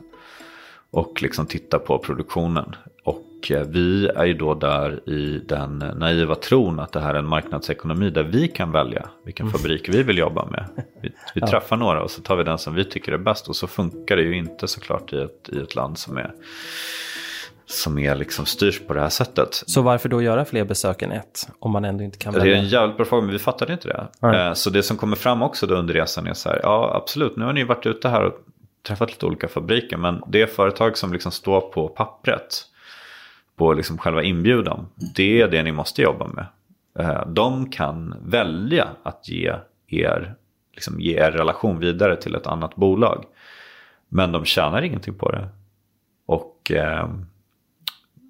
Och 0.91 1.21
liksom 1.21 1.45
tittar 1.45 1.79
på 1.79 1.99
produktionen. 1.99 2.75
Och 3.03 3.51
eh, 3.51 3.67
vi 3.67 4.07
är 4.07 4.25
ju 4.25 4.33
då 4.33 4.53
där 4.53 5.09
i 5.09 5.41
den 5.47 5.77
naiva 5.77 6.35
tron 6.35 6.79
att 6.79 6.91
det 6.91 6.99
här 6.99 7.13
är 7.13 7.19
en 7.19 7.27
marknadsekonomi 7.27 8.09
där 8.09 8.23
vi 8.23 8.47
kan 8.47 8.71
välja 8.71 9.09
vilken 9.23 9.49
fabrik 9.49 9.89
vi 9.89 10.03
vill 10.03 10.17
jobba 10.17 10.45
med. 10.45 10.65
Vi, 11.01 11.11
vi 11.35 11.41
träffar 11.47 11.77
några 11.77 12.03
och 12.03 12.11
så 12.11 12.21
tar 12.21 12.35
vi 12.35 12.43
den 12.43 12.57
som 12.57 12.75
vi 12.75 12.85
tycker 12.85 13.11
är 13.11 13.17
bäst. 13.17 13.49
Och 13.49 13.55
så 13.55 13.67
funkar 13.67 14.15
det 14.15 14.23
ju 14.23 14.37
inte 14.37 14.67
såklart 14.67 15.13
i 15.13 15.17
ett, 15.17 15.49
i 15.53 15.59
ett 15.59 15.75
land 15.75 15.97
som 15.97 16.17
är, 16.17 16.33
som 17.71 17.99
är 17.99 18.15
liksom 18.15 18.45
styrs 18.45 18.79
på 18.87 18.93
det 18.93 19.01
här 19.01 19.09
sättet. 19.09 19.49
Så 19.53 19.81
varför 19.81 20.09
då 20.09 20.21
göra 20.21 20.45
fler 20.45 20.65
besök 20.65 21.01
än 21.01 21.11
ett? 21.11 21.49
Om 21.59 21.71
man 21.71 21.85
ändå 21.85 22.03
inte 22.03 22.17
kan 22.17 22.33
Det 22.33 22.39
är 22.39 22.43
välja. 22.43 22.57
en 22.57 22.65
jävligt 22.67 22.97
bra 22.97 23.05
fråga, 23.05 23.21
men 23.23 23.31
vi 23.31 23.39
fattade 23.39 23.73
inte 23.73 23.87
det. 23.87 24.07
Nej. 24.19 24.47
Eh, 24.47 24.53
Så 24.53 24.69
det 24.69 24.83
som 24.83 24.97
kommer 24.97 25.15
fram 25.15 25.41
också 25.41 25.67
då 25.67 25.75
under 25.75 25.93
resan 25.93 26.27
är 26.27 26.33
så 26.33 26.49
här, 26.49 26.59
ja 26.63 26.91
absolut, 26.95 27.35
nu 27.37 27.45
har 27.45 27.53
ni 27.53 27.63
varit 27.63 27.85
ute 27.85 28.09
här 28.09 28.23
och 28.23 28.33
träffat 28.87 29.09
lite 29.11 29.25
olika 29.25 29.47
fabriker, 29.47 29.97
men 29.97 30.21
det 30.27 30.47
företag 30.47 30.97
som 30.97 31.13
liksom 31.13 31.31
står 31.31 31.61
på 31.61 31.87
pappret, 31.87 32.63
på 33.55 33.73
liksom 33.73 33.97
själva 33.97 34.23
inbjudan, 34.23 34.87
det 35.15 35.41
är 35.41 35.47
det 35.47 35.63
ni 35.63 35.71
måste 35.71 36.01
jobba 36.01 36.27
med. 36.27 36.45
Eh, 36.99 37.27
De 37.27 37.69
kan 37.69 38.15
välja 38.25 38.87
att 39.03 39.29
ge 39.29 39.53
er, 39.87 40.35
liksom 40.73 40.99
ge 41.01 41.19
er 41.19 41.31
relation 41.31 41.79
vidare 41.79 42.15
till 42.15 42.35
ett 42.35 42.47
annat 42.47 42.75
bolag. 42.75 43.25
Men 44.09 44.31
de 44.31 44.45
tjänar 44.45 44.81
ingenting 44.81 45.13
på 45.13 45.31
det. 45.31 45.49
Och 46.25 46.71
eh, 46.71 47.09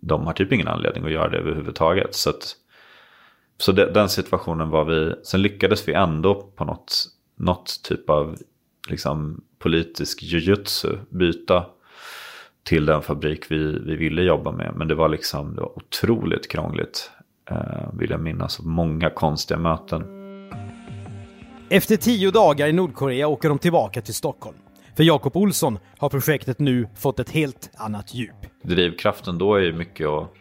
de 0.02 0.26
har 0.26 0.34
typ 0.34 0.54
ingen 0.54 0.68
anledning 0.68 1.06
att 1.06 1.12
göra 1.12 1.30
det 1.30 1.38
överhuvudtaget. 1.38 2.16
Så, 2.16 2.30
att, 2.30 2.56
så 3.58 3.72
det, 3.72 3.92
den 3.92 4.10
situationen 4.10 4.70
var 4.70 4.86
vi, 4.86 5.16
sen 5.24 5.42
lyckades 5.42 5.88
vi 5.88 5.94
ändå 5.94 6.52
på 6.56 6.66
något, 6.66 7.06
något 7.36 7.84
typ 7.84 8.10
av 8.10 8.38
liksom, 8.90 9.42
politisk 9.60 10.24
jujutsu 10.24 10.98
byta 11.10 11.66
till 12.64 12.86
den 12.86 13.02
fabrik 13.02 13.52
vi, 13.52 13.80
vi 13.80 13.96
ville 13.96 14.22
jobba 14.22 14.52
med. 14.52 14.74
Men 14.76 14.88
det 14.88 14.96
var 14.96 15.10
liksom 15.10 15.56
det 15.56 15.62
var 15.62 15.78
otroligt 15.78 16.52
krångligt. 16.52 17.12
Eh, 17.52 17.94
vill 17.94 18.10
jag 18.10 18.20
minnas. 18.20 18.60
Många 18.60 19.10
konstiga 19.10 19.60
möten. 19.60 20.04
Efter 21.70 21.96
tio 21.96 22.32
dagar 22.32 22.68
i 22.68 22.74
Nordkorea 22.74 23.28
åker 23.28 23.50
de 23.50 23.60
tillbaka 23.60 24.02
till 24.02 24.14
Stockholm. 24.14 24.58
För 25.00 25.04
Jakob 25.04 25.38
Olsson 25.38 25.80
har 25.98 26.10
projektet 26.10 26.60
nu 26.60 26.88
fått 26.96 27.20
ett 27.20 27.30
helt 27.30 27.72
annat 27.78 28.14
djup. 28.14 28.36
Drivkraften 28.64 29.38
då 29.38 29.56
är 29.56 29.60
ju 29.60 29.74
mycket 29.74 30.08
att 30.08 30.34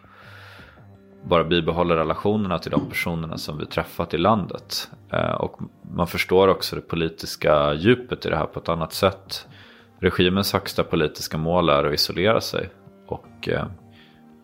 bara 1.25 1.45
bibehålla 1.45 1.97
relationerna 1.97 2.59
till 2.59 2.71
de 2.71 2.89
personerna 2.89 3.39
som 3.39 3.59
vi 3.59 3.67
träffat 3.67 4.15
i 4.15 4.19
landet. 4.19 4.91
Eh, 5.13 5.31
och 5.31 5.61
man 5.95 6.07
förstår 6.07 6.49
också 6.49 6.77
det 6.77 6.83
politiska 6.83 7.75
djupet 7.75 8.27
i 8.27 8.29
det 8.29 8.37
här 8.37 8.47
på 8.47 8.61
ett 8.61 8.69
annat 8.69 8.93
sätt. 8.93 9.49
Regimens 10.01 10.53
högsta 10.53 10.85
politiska 10.85 11.39
mål 11.39 11.69
är 11.69 11.85
att 11.85 11.95
isolera 11.95 12.41
sig. 12.41 12.69
Och 13.07 13.49
eh, 13.49 13.67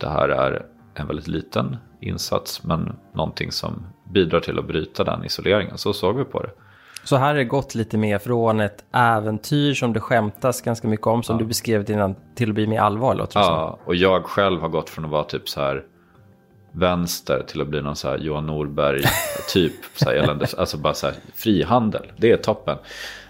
det 0.01 0.09
här 0.09 0.29
är 0.29 0.67
en 0.95 1.07
väldigt 1.07 1.29
liten 1.29 1.77
insats 2.01 2.65
men 2.65 2.97
någonting 3.15 3.53
som 3.53 3.87
bidrar 4.13 4.41
till 4.41 4.59
att 4.59 4.67
bryta 4.67 5.05
den 5.05 5.25
isoleringen. 5.25 5.79
Så 5.79 5.93
såg 5.93 6.17
vi 6.17 6.25
på 6.25 6.43
det. 6.43 6.51
Så 7.05 7.17
här 7.17 7.27
har 7.27 7.35
det 7.35 7.45
gått 7.45 7.75
lite 7.75 7.99
mer 7.99 8.19
från 8.19 8.61
ett 8.61 8.85
äventyr 8.93 9.75
som 9.75 9.93
det 9.93 10.01
skämtas 10.01 10.61
ganska 10.61 10.89
mycket 10.89 11.07
om, 11.07 11.23
som 11.23 11.39
du 11.39 11.45
beskrev 11.45 11.91
innan, 11.91 12.15
till 12.35 12.49
att 12.49 12.55
bli 12.55 12.67
mer 12.67 12.81
allvar, 12.81 13.15
låter 13.15 13.41
det 13.41 13.45
som. 13.45 13.55
Ja, 13.55 13.79
och 13.85 13.95
jag 13.95 14.25
själv 14.25 14.61
har 14.61 14.69
gått 14.69 14.91
från 14.91 15.05
att 15.05 15.11
vara 15.11 15.25
typ 15.25 15.49
så 15.49 15.61
här 15.61 15.85
vänster 16.73 17.45
till 17.47 17.61
att 17.61 17.69
bli 17.69 17.83
någon 17.83 17.97
så 17.97 18.09
här 18.09 18.19
Johan 18.19 18.47
Norberg 18.47 19.03
typ. 19.49 19.73
Så 19.95 20.05
här 20.05 20.17
elände, 20.17 20.47
alltså 20.59 20.77
bara 20.77 20.95
så 20.95 21.07
här 21.07 21.17
frihandel, 21.35 22.13
det 22.17 22.33
är 22.33 22.37
toppen. 22.37 22.79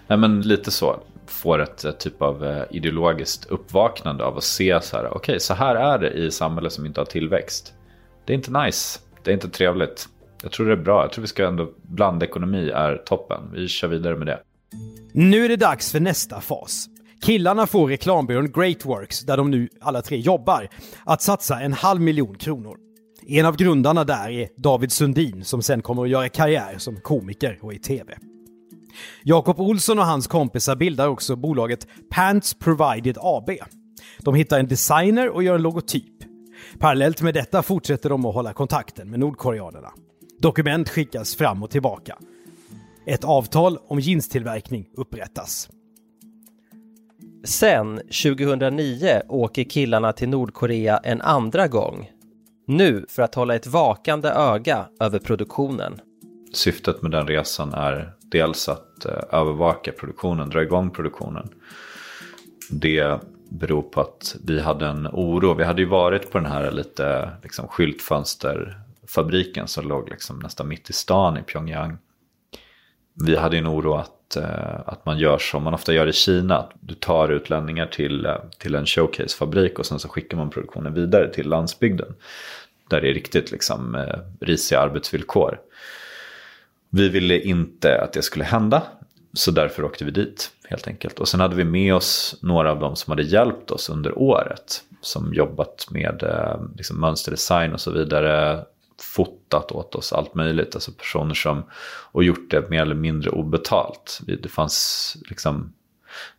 Nej 0.07 0.17
men 0.17 0.41
lite 0.41 0.71
så, 0.71 0.99
får 1.27 1.61
ett, 1.61 1.99
typ 1.99 2.21
av 2.21 2.45
eh, 2.45 2.63
ideologiskt 2.71 3.45
uppvaknande 3.45 4.25
av 4.25 4.37
att 4.37 4.43
se 4.43 4.81
så 4.81 4.97
här, 4.97 5.17
okej 5.17 5.39
så 5.39 5.53
här 5.53 5.75
är 5.75 5.99
det 5.99 6.09
i 6.09 6.31
samhälle 6.31 6.69
som 6.69 6.85
inte 6.85 6.99
har 6.99 7.05
tillväxt. 7.05 7.73
Det 8.25 8.33
är 8.33 8.35
inte 8.35 8.51
nice, 8.51 8.99
det 9.23 9.31
är 9.31 9.33
inte 9.33 9.49
trevligt. 9.49 10.09
Jag 10.45 10.51
tror 10.51 10.65
det 10.67 10.71
är 10.71 10.83
bra, 10.83 11.01
jag 11.01 11.11
tror 11.11 11.21
vi 11.21 11.27
ska 11.27 11.47
ändå, 11.47 11.71
blandekonomi 11.81 12.69
är 12.69 12.97
toppen. 13.05 13.51
Vi 13.53 13.67
kör 13.67 13.87
vidare 13.87 14.15
med 14.15 14.27
det. 14.27 14.39
Nu 15.13 15.45
är 15.45 15.49
det 15.49 15.55
dags 15.55 15.91
för 15.91 15.99
nästa 15.99 16.41
fas. 16.41 16.87
Killarna 17.21 17.67
får 17.67 17.87
reklambyrån 17.87 18.51
Greatworks, 18.51 19.21
där 19.21 19.37
de 19.37 19.51
nu 19.51 19.69
alla 19.81 20.01
tre 20.01 20.17
jobbar, 20.17 20.67
att 21.05 21.21
satsa 21.21 21.59
en 21.59 21.73
halv 21.73 22.01
miljon 22.01 22.35
kronor. 22.35 22.77
En 23.27 23.45
av 23.45 23.55
grundarna 23.55 24.03
där 24.03 24.29
är 24.29 24.49
David 24.57 24.91
Sundin 24.91 25.43
som 25.43 25.61
sen 25.61 25.81
kommer 25.81 26.03
att 26.03 26.09
göra 26.09 26.29
karriär 26.29 26.75
som 26.77 26.95
komiker 26.95 27.59
och 27.61 27.73
i 27.73 27.79
tv. 27.79 28.17
Jakob 29.23 29.59
Olsson 29.59 29.99
och 29.99 30.05
hans 30.05 30.27
kompisar 30.27 30.75
bildar 30.75 31.07
också 31.07 31.35
bolaget 31.35 31.87
Pants 32.09 32.53
Provided 32.53 33.17
AB. 33.21 33.49
De 34.19 34.35
hittar 34.35 34.59
en 34.59 34.67
designer 34.67 35.29
och 35.29 35.43
gör 35.43 35.55
en 35.55 35.61
logotyp. 35.61 36.15
Parallellt 36.79 37.21
med 37.21 37.33
detta 37.33 37.63
fortsätter 37.63 38.09
de 38.09 38.25
att 38.25 38.33
hålla 38.33 38.53
kontakten 38.53 39.09
med 39.09 39.19
nordkoreanerna. 39.19 39.91
Dokument 40.39 40.89
skickas 40.89 41.35
fram 41.35 41.63
och 41.63 41.69
tillbaka. 41.69 42.17
Ett 43.05 43.23
avtal 43.23 43.79
om 43.87 43.99
jeanstillverkning 43.99 44.89
upprättas. 44.97 45.69
Sen, 47.43 47.97
2009, 47.97 49.21
åker 49.29 49.63
killarna 49.63 50.13
till 50.13 50.29
Nordkorea 50.29 50.97
en 50.97 51.21
andra 51.21 51.67
gång. 51.67 52.11
Nu 52.67 53.05
för 53.09 53.23
att 53.23 53.35
hålla 53.35 53.55
ett 53.55 53.67
vakande 53.67 54.29
öga 54.29 54.85
över 54.99 55.19
produktionen. 55.19 56.01
syftet 56.53 57.01
med 57.01 57.11
den 57.11 57.27
resan 57.27 57.73
är 57.73 58.13
dels 58.21 58.69
att 58.69 59.05
eh, 59.05 59.39
övervaka 59.39 59.91
produktionen, 59.91 60.49
dra 60.49 60.63
igång 60.63 60.91
produktionen. 60.91 61.49
Det 62.69 63.19
beror 63.49 63.81
på 63.81 64.01
att 64.01 64.35
vi 64.43 64.59
hade 64.59 64.87
en 64.87 65.07
oro. 65.07 65.53
Vi 65.53 65.63
hade 65.63 65.81
ju 65.81 65.87
varit 65.87 66.31
på 66.31 66.37
den 66.37 66.51
här 66.51 66.71
lite 66.71 67.29
liksom, 67.43 67.67
fabriken 69.07 69.67
som 69.67 69.87
låg 69.87 70.09
liksom, 70.09 70.39
nästan 70.39 70.67
mitt 70.67 70.89
i 70.89 70.93
stan 70.93 71.37
i 71.37 71.41
Pyongyang. 71.41 71.97
Vi 73.23 73.35
hade 73.35 73.57
en 73.57 73.67
oro 73.67 73.93
att, 73.93 74.35
eh, 74.35 74.79
att 74.85 75.05
man 75.05 75.17
gör 75.17 75.37
som 75.37 75.63
man 75.63 75.73
ofta 75.73 75.93
gör 75.93 76.07
i 76.07 76.13
Kina. 76.13 76.57
Att 76.57 76.71
du 76.79 76.95
tar 76.95 77.29
utlänningar 77.29 77.85
till, 77.87 78.25
eh, 78.25 78.35
till 78.57 78.75
en 78.75 78.85
showcasefabrik 78.85 79.79
och 79.79 79.85
sen 79.85 79.99
så 79.99 80.09
skickar 80.09 80.37
man 80.37 80.49
produktionen 80.49 80.93
vidare 80.93 81.33
till 81.33 81.49
landsbygden. 81.49 82.15
Där 82.89 83.01
det 83.01 83.09
är 83.09 83.13
riktigt 83.13 83.51
liksom, 83.51 83.95
eh, 83.95 84.19
risiga 84.39 84.79
arbetsvillkor. 84.79 85.59
Vi 86.89 87.09
ville 87.09 87.39
inte 87.39 88.01
att 88.01 88.13
det 88.13 88.21
skulle 88.21 88.45
hända. 88.45 88.83
Så 89.33 89.51
därför 89.51 89.83
åkte 89.83 90.05
vi 90.05 90.11
dit 90.11 90.51
helt 90.69 90.87
enkelt. 90.87 91.19
Och 91.19 91.27
sen 91.27 91.39
hade 91.39 91.55
vi 91.55 91.63
med 91.63 91.95
oss 91.95 92.35
några 92.41 92.71
av 92.71 92.79
dem 92.79 92.95
som 92.95 93.11
hade 93.11 93.23
hjälpt 93.23 93.71
oss 93.71 93.89
under 93.89 94.17
året. 94.17 94.81
Som 95.01 95.33
jobbat 95.33 95.87
med 95.91 96.23
liksom, 96.77 96.99
mönsterdesign 96.99 97.73
och 97.73 97.81
så 97.81 97.91
vidare. 97.91 98.65
Fotat 99.01 99.71
åt 99.71 99.95
oss 99.95 100.13
allt 100.13 100.35
möjligt. 100.35 100.75
Alltså 100.75 100.91
personer 100.91 101.33
som 101.33 101.63
och 102.11 102.23
gjort 102.23 102.51
det 102.51 102.69
mer 102.69 102.81
eller 102.81 102.95
mindre 102.95 103.29
obetalt. 103.29 104.19
Det 104.41 104.49
fanns 104.49 105.17
liksom 105.29 105.73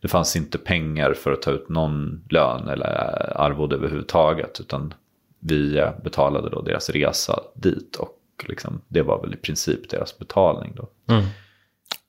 det 0.01 0.07
fanns 0.07 0.35
inte 0.35 0.57
pengar 0.57 1.13
för 1.13 1.31
att 1.31 1.41
ta 1.41 1.51
ut 1.51 1.69
någon 1.69 2.23
lön 2.29 2.67
eller 2.67 2.87
eh, 2.87 3.41
arvode 3.41 3.75
överhuvudtaget. 3.75 4.59
Utan 4.59 4.93
vi 5.39 5.77
eh, 5.77 5.89
betalade 6.03 6.49
då 6.49 6.61
deras 6.61 6.89
resa 6.89 7.39
dit. 7.55 7.95
Och 7.95 8.45
liksom, 8.47 8.81
det 8.87 9.01
var 9.01 9.21
väl 9.21 9.33
i 9.33 9.37
princip 9.37 9.89
deras 9.89 10.19
betalning 10.19 10.73
då. 10.75 10.89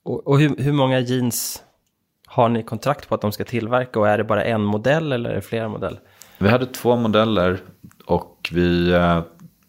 Och, 0.03 0.27
och 0.27 0.39
hur, 0.39 0.57
hur 0.57 0.73
många 0.73 0.99
jeans 0.99 1.63
har 2.27 2.49
ni 2.49 2.63
kontrakt 2.63 3.09
på 3.09 3.15
att 3.15 3.21
de 3.21 3.31
ska 3.31 3.43
tillverka 3.43 3.99
och 3.99 4.07
är 4.07 4.17
det 4.17 4.23
bara 4.23 4.43
en 4.43 4.61
modell 4.61 5.11
eller 5.11 5.29
är 5.29 5.35
det 5.35 5.41
flera 5.41 5.69
modeller? 5.69 5.99
Vi 6.37 6.49
hade 6.49 6.65
två 6.65 6.95
modeller 6.95 7.59
och 8.05 8.49
vi, 8.51 8.91
eh, 8.91 9.21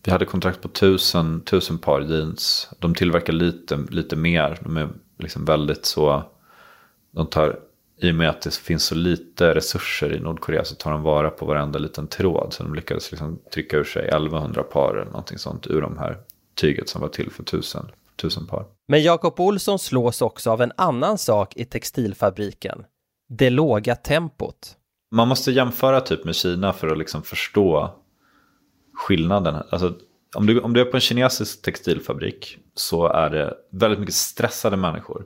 vi 0.02 0.12
hade 0.12 0.24
kontrakt 0.24 0.60
på 0.60 0.68
tusen, 0.68 1.40
tusen 1.40 1.78
par 1.78 2.00
jeans. 2.00 2.68
De 2.78 2.94
tillverkar 2.94 3.32
lite, 3.32 3.78
lite 3.90 4.16
mer. 4.16 4.58
De 4.60 4.76
är 4.76 4.88
liksom 5.18 5.44
väldigt 5.44 5.86
så... 5.86 6.22
De 7.10 7.26
tar, 7.26 7.58
I 7.96 8.10
och 8.10 8.14
med 8.14 8.28
att 8.28 8.42
det 8.42 8.54
finns 8.54 8.84
så 8.84 8.94
lite 8.94 9.54
resurser 9.54 10.12
i 10.12 10.20
Nordkorea 10.20 10.64
så 10.64 10.74
tar 10.74 10.90
de 10.90 11.02
vara 11.02 11.30
på 11.30 11.46
varenda 11.46 11.78
liten 11.78 12.06
tråd. 12.06 12.52
Så 12.52 12.62
de 12.62 12.74
lyckades 12.74 13.10
liksom 13.10 13.38
trycka 13.54 13.76
ur 13.76 13.84
sig 13.84 14.08
1100 14.08 14.62
par 14.62 14.94
eller 14.94 15.10
någonting 15.10 15.38
sånt 15.38 15.66
ur 15.66 15.80
de 15.80 15.98
här 15.98 16.18
tyget 16.54 16.88
som 16.88 17.00
var 17.00 17.08
till 17.08 17.30
för 17.30 17.42
tusen, 17.42 17.90
tusen 18.16 18.46
par. 18.46 18.66
Men 18.88 19.02
Jakob 19.02 19.40
Olsson 19.40 19.78
slås 19.78 20.22
också 20.22 20.50
av 20.50 20.62
en 20.62 20.72
annan 20.76 21.18
sak 21.18 21.56
i 21.56 21.64
textilfabriken. 21.64 22.84
det 23.28 23.50
låga 23.50 23.96
tempot. 23.96 24.76
Man 25.14 25.28
måste 25.28 25.52
jämföra 25.52 26.00
typ 26.00 26.24
med 26.24 26.34
Kina 26.34 26.72
för 26.72 26.88
att 26.88 26.98
liksom 26.98 27.22
förstå 27.22 27.94
skillnaden. 29.00 29.62
Alltså, 29.70 29.94
om, 30.34 30.46
du, 30.46 30.60
om 30.60 30.72
du 30.72 30.80
är 30.80 30.84
på 30.84 30.96
en 30.96 31.00
kinesisk 31.00 31.62
textilfabrik 31.62 32.58
så 32.74 33.06
är 33.06 33.30
det 33.30 33.54
väldigt 33.70 34.00
mycket 34.00 34.14
stressade 34.14 34.76
människor 34.76 35.24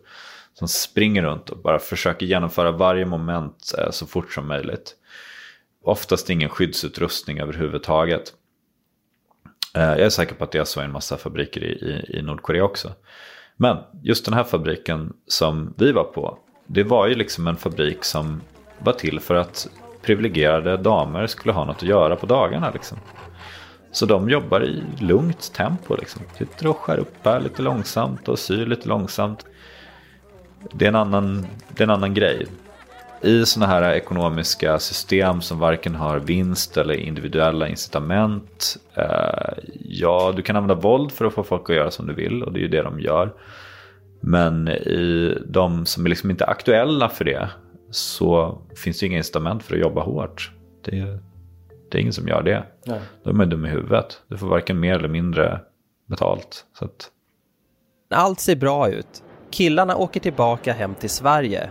som 0.54 0.68
springer 0.68 1.22
runt 1.22 1.50
och 1.50 1.58
bara 1.58 1.78
försöker 1.78 2.26
genomföra 2.26 2.70
varje 2.70 3.04
moment 3.04 3.74
eh, 3.78 3.90
så 3.90 4.06
fort 4.06 4.32
som 4.32 4.48
möjligt. 4.48 4.94
Oftast 5.84 6.30
ingen 6.30 6.48
skyddsutrustning 6.48 7.38
överhuvudtaget. 7.38 8.32
Eh, 9.74 9.82
jag 9.82 10.00
är 10.00 10.08
säker 10.08 10.34
på 10.34 10.44
att 10.44 10.52
det 10.52 10.58
är 10.58 10.64
så 10.64 10.80
i 10.80 10.84
en 10.84 10.92
massa 10.92 11.16
fabriker 11.16 11.64
i, 11.64 11.72
i, 11.72 12.18
i 12.18 12.22
Nordkorea 12.22 12.64
också. 12.64 12.92
Men 13.56 13.76
just 14.02 14.24
den 14.24 14.34
här 14.34 14.44
fabriken 14.44 15.12
som 15.26 15.74
vi 15.78 15.92
var 15.92 16.04
på, 16.04 16.38
det 16.66 16.84
var 16.84 17.06
ju 17.06 17.14
liksom 17.14 17.46
en 17.48 17.56
fabrik 17.56 18.04
som 18.04 18.40
var 18.78 18.92
till 18.92 19.20
för 19.20 19.34
att 19.34 19.68
privilegierade 20.02 20.76
damer 20.76 21.26
skulle 21.26 21.54
ha 21.54 21.64
något 21.64 21.76
att 21.76 21.82
göra 21.82 22.16
på 22.16 22.26
dagarna. 22.26 22.70
Liksom. 22.70 22.98
Så 23.94 24.07
de 24.07 24.28
jobbar 24.28 24.64
i 24.64 24.83
lugnt 24.98 25.52
tempo. 25.52 25.96
Liksom. 25.96 26.22
Sitter 26.38 26.66
och 26.66 26.76
skär 26.76 26.98
upp 26.98 27.14
här 27.24 27.40
lite 27.40 27.62
långsamt 27.62 28.28
och 28.28 28.38
syr 28.38 28.66
lite 28.66 28.88
långsamt. 28.88 29.46
Det 30.72 30.85
är 30.85 30.88
en 30.88 30.94
annan, 30.94 31.46
det 31.68 31.83
är 31.83 31.85
en 31.85 31.90
annan 31.90 32.14
grej. 32.14 32.46
I 33.22 33.46
sådana 33.46 33.72
här 33.72 33.92
ekonomiska 33.92 34.78
system 34.78 35.40
som 35.40 35.59
varken 35.59 35.94
har 35.94 36.18
vinst 36.18 36.76
eller 36.76 36.94
individuella 36.94 37.68
incitament. 37.68 38.76
Eh, 38.94 39.54
ja, 39.80 40.33
du 40.37 40.42
kan 40.42 40.57
använda 40.57 40.83
våld 40.83 41.12
för 41.12 41.24
att 41.24 41.35
få 41.35 41.42
folk 41.42 41.70
att 41.70 41.76
göra 41.76 41.90
som 41.90 42.07
du 42.07 42.14
vill 42.14 42.42
och 42.42 42.52
det 42.52 42.59
är 42.59 42.62
ju 42.62 42.68
det 42.68 42.83
de 42.83 43.00
gör. 43.00 43.33
Men 44.20 44.68
i 44.68 45.38
de 45.46 45.87
som 45.87 46.04
är 46.07 46.09
liksom 46.09 46.30
inte 46.30 46.44
aktuella 46.44 47.09
för 47.09 47.24
det 47.24 47.48
så 47.90 48.59
finns 48.76 49.00
det 49.00 49.07
inga 49.07 49.16
incitament 49.16 49.62
för 49.62 49.74
att 49.74 49.80
jobba 49.80 50.02
hårt. 50.02 50.52
Det 50.85 50.98
är, 50.98 51.18
det 51.94 51.98
är 51.98 52.00
ingen 52.00 52.12
som 52.12 52.28
gör 52.28 52.42
det. 52.42 52.64
Nej. 52.87 53.00
Då 53.22 53.30
är 53.30 53.35
man 53.35 53.48
dum 53.48 53.66
i 53.66 53.68
huvudet. 53.68 54.22
Du 54.28 54.37
får 54.37 54.46
varken 54.46 54.80
mer 54.80 54.94
eller 54.94 55.09
mindre 55.09 55.61
betalt. 56.07 56.66
Så 56.78 56.85
att... 56.85 57.11
Allt 58.11 58.40
ser 58.40 58.57
bra 58.57 58.88
ut. 58.88 59.22
Killarna 59.50 59.96
åker 59.96 60.20
tillbaka 60.20 60.72
hem 60.72 60.94
till 60.94 61.11
Sverige. 61.11 61.70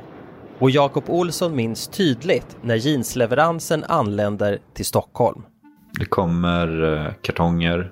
Och 0.60 0.70
Jakob 0.70 1.04
Olsson 1.08 1.56
minns 1.56 1.88
tydligt 1.88 2.58
när 2.62 2.76
jeansleveransen 2.76 3.84
anländer 3.84 4.60
till 4.74 4.86
Stockholm. 4.86 5.44
Det 6.00 6.06
kommer 6.06 6.94
eh, 6.94 7.14
kartonger 7.22 7.92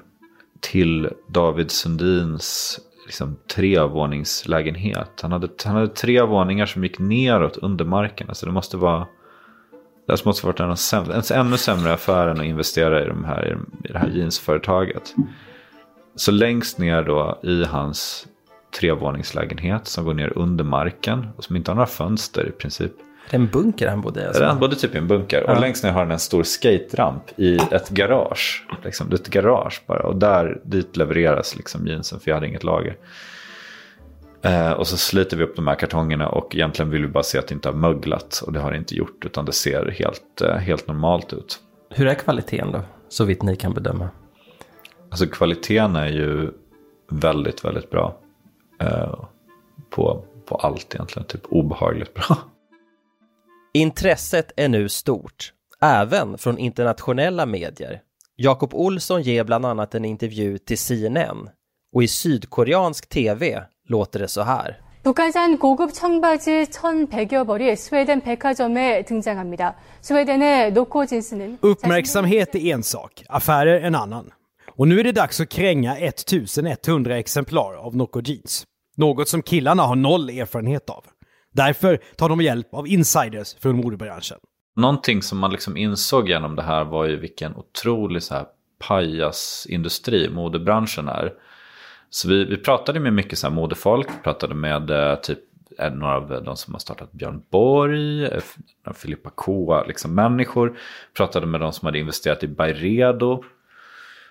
till 0.60 1.10
David 1.28 1.72
Sundins 1.72 2.80
liksom, 3.06 3.38
trevåningslägenhet. 3.56 5.20
Han 5.22 5.32
hade, 5.32 5.50
han 5.66 5.76
hade 5.76 5.88
tre 5.88 6.22
våningar 6.22 6.66
som 6.66 6.84
gick 6.84 7.00
neråt 7.00 7.58
under 7.58 7.86
marken. 7.86 8.30
Alltså 8.30 8.46
det 8.46 8.52
måste 8.52 8.78
vara... 8.78 9.08
Det 10.12 10.26
måste 10.26 10.46
varit 10.46 10.60
en, 10.60 10.78
sämre, 10.78 11.16
en 11.16 11.40
ännu 11.40 11.58
sämre 11.58 11.94
affär 11.94 12.28
än 12.28 12.40
att 12.40 12.46
investera 12.46 13.04
i, 13.04 13.08
de 13.08 13.26
här, 13.26 13.58
i 13.84 13.92
det 13.92 14.00
här 14.00 14.08
jeansföretaget. 14.08 15.14
Så 16.16 16.32
längst 16.32 16.78
ner 16.78 17.04
då 17.04 17.40
i 17.44 17.64
hans 17.64 18.28
trevåningslägenhet 18.80 19.88
som 19.88 20.06
går 20.06 20.14
ner 20.14 20.38
under 20.38 20.64
marken 20.64 21.28
och 21.38 21.44
som 21.44 21.56
inte 21.56 21.72
har 21.72 21.76
några 21.76 21.88
fönster 21.88 22.48
i 22.48 22.52
princip. 22.52 22.92
Det 23.30 23.38
är 23.38 23.40
en 23.40 23.48
bunker 23.48 23.88
han 23.88 24.02
bodde 24.02 24.22
i? 24.22 24.26
Alltså. 24.26 24.44
Han 24.44 24.60
bodde 24.60 24.76
typ 24.76 24.96
i 24.96 24.98
en 24.98 25.08
bunker. 25.08 25.44
Ja. 25.48 25.54
Och 25.54 25.62
längst 25.62 25.84
ner 25.84 25.92
har 25.92 26.00
han 26.00 26.12
en 26.12 26.20
stor 26.20 26.44
skateramp 26.44 27.24
i 27.36 27.56
ett 27.56 27.90
garage. 27.90 28.68
Liksom, 28.84 29.10
det 29.10 29.16
är 29.16 29.20
ett 29.20 29.30
garage 29.30 29.82
bara. 29.88 30.04
Och 30.04 30.16
där, 30.16 30.62
dit 30.64 30.98
levereras 30.98 31.56
liksom 31.56 31.88
jeansen 31.88 32.20
för 32.20 32.32
jag 32.32 32.36
hade 32.36 32.48
inget 32.48 32.64
lager. 32.64 32.98
Eh, 34.44 34.72
och 34.72 34.88
så 34.88 34.98
sliter 34.98 35.38
vi 35.38 35.44
upp 35.44 35.56
de 35.56 35.68
här 35.68 35.76
kartongerna 35.76 36.30
och 36.30 36.56
egentligen 36.56 36.92
vill 36.92 37.02
vi 37.02 37.08
bara 37.08 37.24
se 37.24 37.38
att 37.38 37.48
det 37.48 37.54
inte 37.54 37.70
har 37.70 37.76
möglat. 37.76 38.44
Och 38.46 38.54
det 38.54 38.60
har 38.60 38.72
det 38.72 38.78
inte 38.78 38.96
gjort 38.96 39.26
utan 39.26 39.46
det 39.46 39.52
ser 39.52 39.96
helt, 40.00 40.42
eh, 40.42 40.56
helt 40.56 40.88
normalt 40.88 41.34
ut. 41.34 41.60
Hur 41.90 42.08
är 42.08 42.14
kvaliteten 42.14 42.72
då? 42.72 42.82
Så 43.10 43.26
vitt 43.26 43.44
ni 43.44 43.56
kan 43.56 43.74
bedöma. 43.74 44.10
Alltså 45.10 45.26
kvaliteten 45.26 45.96
är 45.96 46.08
ju 46.08 46.52
väldigt, 47.10 47.66
väldigt 47.66 47.90
bra. 47.90 48.18
Eh, 48.80 49.16
på, 49.90 50.24
på 50.46 50.56
allt 50.56 50.96
egentligen. 50.96 51.28
Typ 51.28 51.42
obehagligt 51.50 52.14
bra. 52.14 52.38
Intresset 53.74 54.52
är 54.56 54.70
nu 54.70 54.90
stort, 54.90 55.54
även 55.82 56.38
från 56.38 56.58
internationella 56.58 57.46
medier. 57.46 58.02
Jakob 58.36 58.74
Olsson 58.74 59.22
ger 59.22 59.44
bland 59.44 59.66
annat 59.66 59.96
en 59.96 60.06
intervju 60.06 60.58
till 60.58 60.78
CNN 60.78 61.50
och 61.94 62.04
i 62.04 62.08
sydkoreansk 62.08 63.10
tv 63.10 63.64
låter 63.91 64.19
det 64.19 64.29
så 64.29 64.43
här. 64.43 64.81
북한산 65.03 65.59
고급 65.59 65.93
청바지 65.95 66.65
1,100여 66.65 67.47
벌이 67.47 67.77
스웨덴 67.77 68.21
백화점에 68.21 69.05
등장합니다. 69.05 69.77
스웨덴의 70.01 70.73
노코 70.73 71.07
진스는 71.07 71.59
Uppmärksamhet 71.63 72.55
är 72.57 72.75
en 72.75 72.83
sak, 72.83 73.23
affärer 73.29 73.81
en 73.81 73.95
annan. 73.95 74.33
Och 74.77 74.89
nu 74.89 75.01
är 75.01 75.05
det 75.05 75.13
dags 75.13 75.41
att 75.41 75.49
kränga 75.49 75.97
1100 75.97 77.19
exemplar 77.19 77.75
av 77.75 77.97
Nocco 77.97 78.21
Jeans. 78.25 78.65
Något 78.97 79.29
som 79.29 79.43
killarna 79.43 79.83
har 79.83 79.97
noll 79.97 80.31
erfarenhet 80.31 80.91
av. 80.91 81.05
Därför 81.53 82.01
tar 82.17 82.29
de 82.29 82.41
hjälp 82.41 82.75
av 82.75 82.89
insiders 82.89 83.57
från 83.61 83.77
modebranschen. 83.77 84.39
Någonting 84.77 85.23
som 85.23 85.39
man 85.39 85.51
liksom 85.51 85.77
insåg 85.77 86.29
genom 86.29 86.57
det 86.57 86.63
här 86.63 86.85
var 86.85 87.07
ju 87.07 87.17
vilken 87.17 87.57
otrolig 87.57 88.23
så 88.23 88.35
här 88.35 88.47
pajasindustri 88.89 90.31
modebranschen 90.31 91.09
är. 91.09 91.33
Så 92.14 92.30
vi, 92.30 92.46
vi 92.46 92.58
pratade 92.58 93.00
med 93.00 93.14
mycket 93.14 93.40
så 93.40 93.48
här 93.48 93.56
modefolk, 93.56 94.08
pratade 94.24 94.56
med 94.56 94.90
eh, 94.90 95.16
typ 95.16 95.40
eh, 95.80 95.94
några 95.94 96.16
av 96.16 96.44
de 96.44 96.58
som 96.58 96.74
har 96.74 96.80
startat 96.80 97.12
Björn 97.12 97.42
Borg, 97.50 98.26
eh, 98.26 98.42
Filippa 98.96 99.30
K, 99.36 99.84
liksom 99.88 100.16
människor. 100.16 100.78
Pratade 101.18 101.46
med 101.46 101.62
de 101.62 101.74
som 101.74 101.86
hade 101.86 102.00
investerat 102.00 102.44
i 102.44 102.48
Byredo. 102.48 103.44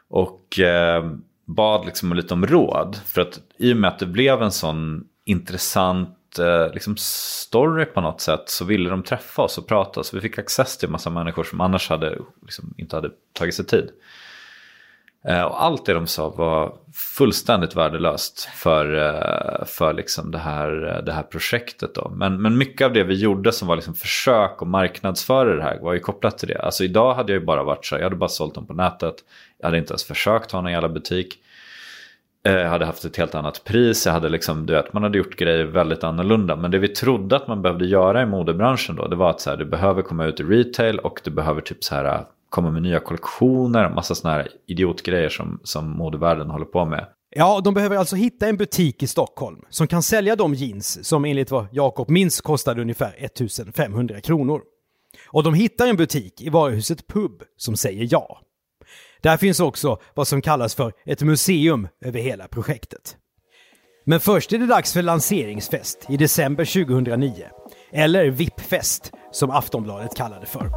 Och 0.08 0.58
eh, 0.58 1.10
bad 1.44 1.86
liksom 1.86 2.12
lite 2.12 2.34
om 2.34 2.46
råd. 2.46 2.96
För 3.06 3.20
att 3.20 3.40
i 3.56 3.72
och 3.72 3.76
med 3.76 3.88
att 3.88 3.98
det 3.98 4.06
blev 4.06 4.42
en 4.42 4.52
sån 4.52 5.04
intressant 5.24 6.38
eh, 6.38 6.72
liksom 6.72 6.94
story 6.98 7.84
på 7.84 8.00
något 8.00 8.20
sätt 8.20 8.42
så 8.46 8.64
ville 8.64 8.90
de 8.90 9.02
träffa 9.02 9.42
oss 9.42 9.58
och 9.58 9.68
prata. 9.68 10.02
Så 10.02 10.16
vi 10.16 10.22
fick 10.22 10.38
access 10.38 10.78
till 10.78 10.86
en 10.86 10.92
massa 10.92 11.10
människor 11.10 11.44
som 11.44 11.60
annars 11.60 11.88
hade, 11.88 12.18
liksom, 12.42 12.74
inte 12.76 12.96
hade 12.96 13.10
tagit 13.32 13.54
sig 13.54 13.66
tid. 13.66 13.90
Eh, 15.24 15.42
och 15.42 15.62
allt 15.62 15.87
det 15.87 15.94
de 15.94 16.06
sa 16.06 16.28
var 16.28 16.74
fullständigt 16.94 17.76
värdelöst 17.76 18.40
för, 18.40 18.94
eh, 18.94 19.64
för 19.66 19.92
liksom 19.92 20.30
det, 20.30 20.38
här, 20.38 20.96
eh, 20.96 21.04
det 21.04 21.12
här 21.12 21.22
projektet. 21.22 21.94
Då. 21.94 22.12
Men, 22.14 22.42
men 22.42 22.59
mycket 22.59 22.85
av 22.85 22.92
det 22.92 23.04
vi 23.04 23.14
gjorde 23.14 23.52
som 23.52 23.68
var 23.68 23.76
liksom 23.76 23.94
försök 23.94 24.62
att 24.62 24.68
marknadsföra 24.68 25.56
det 25.56 25.62
här 25.62 25.78
var 25.80 25.92
ju 25.92 26.00
kopplat 26.00 26.38
till 26.38 26.48
det. 26.48 26.59
Alltså 26.59 26.85
idag 26.85 27.14
hade 27.14 27.33
jag 27.33 27.40
ju 27.40 27.46
bara 27.46 27.62
varit 27.62 27.87
så 27.87 27.94
jag 27.94 28.02
hade 28.02 28.16
bara 28.16 28.28
sålt 28.28 28.54
dem 28.54 28.66
på 28.66 28.74
nätet. 28.74 29.14
Jag 29.59 29.66
hade 29.66 29.78
inte 29.78 29.92
ens 29.92 30.04
försökt 30.04 30.52
ha 30.52 30.61
någon 30.61 30.72
jävla 30.72 30.88
butik. 30.88 31.35
Jag 32.42 32.68
hade 32.68 32.87
haft 32.87 33.04
ett 33.04 33.16
helt 33.16 33.35
annat 33.35 33.64
pris, 33.64 34.06
jag 34.06 34.12
hade 34.12 34.28
liksom, 34.28 34.66
du 34.66 34.72
vet, 34.72 34.92
man 34.92 35.02
hade 35.02 35.18
gjort 35.18 35.37
grejer 35.37 35.64
väldigt 35.64 36.04
annorlunda. 36.04 36.56
Men 36.56 36.70
det 36.70 36.78
vi 36.78 36.88
trodde 36.88 37.37
att 37.37 37.48
man 37.48 37.62
behövde 37.62 37.87
göra 37.87 38.22
i 38.22 38.26
modebranschen 38.26 38.96
då, 38.96 39.09
det 39.09 39.16
var 39.16 39.30
att 39.30 39.40
så 39.40 39.50
här, 39.50 39.56
du 39.56 39.64
behöver 39.64 40.02
komma 40.02 40.24
ut 40.24 40.40
i 40.40 40.42
retail 40.42 40.98
och 40.98 41.20
du 41.24 41.30
behöver 41.30 41.61
typ 41.61 41.85
så 41.85 41.94
här, 41.94 42.24
komma 42.50 42.70
med 42.70 42.82
nya 42.82 43.00
kollektioner, 43.00 43.94
massa 43.94 44.14
sådana 44.14 44.36
här 44.36 44.48
idiotgrejer 44.66 45.28
som, 45.28 45.60
som 45.64 45.90
modevärlden 45.90 46.50
håller 46.50 46.64
på 46.64 46.84
med. 46.84 47.06
Ja, 47.36 47.60
de 47.64 47.74
behöver 47.74 47.96
alltså 47.96 48.16
hitta 48.16 48.48
en 48.48 48.56
butik 48.56 49.02
i 49.02 49.06
Stockholm 49.06 49.58
som 49.70 49.86
kan 49.86 50.02
sälja 50.02 50.36
de 50.36 50.54
jeans 50.54 51.08
som 51.08 51.24
enligt 51.24 51.50
vad 51.50 51.66
Jakob 51.72 52.10
minns 52.10 52.40
kostade 52.40 52.82
ungefär 52.82 53.14
1500 53.18 54.20
kronor. 54.20 54.60
Och 55.28 55.42
de 55.42 55.54
hittar 55.54 55.86
en 55.86 55.96
butik 55.96 56.42
i 56.42 56.48
varuhuset 56.48 57.06
Pub 57.06 57.42
som 57.56 57.76
säger 57.76 58.08
ja. 58.10 58.40
Där 59.22 59.36
finns 59.36 59.60
också 59.60 59.98
vad 60.14 60.28
som 60.28 60.42
kallas 60.42 60.74
för 60.74 60.92
ett 61.06 61.22
museum 61.22 61.88
över 62.04 62.20
hela 62.20 62.48
projektet. 62.48 63.16
Men 64.04 64.20
först 64.20 64.52
är 64.52 64.58
det 64.58 64.66
dags 64.66 64.92
för 64.92 65.02
lanseringsfest 65.02 66.06
i 66.08 66.16
december 66.16 66.84
2009. 66.84 67.32
Eller 67.92 68.30
VIP-fest 68.30 69.12
som 69.32 69.50
Aftonbladet 69.50 70.16
kallar 70.16 70.40
det 70.40 70.46
för. 70.46 70.70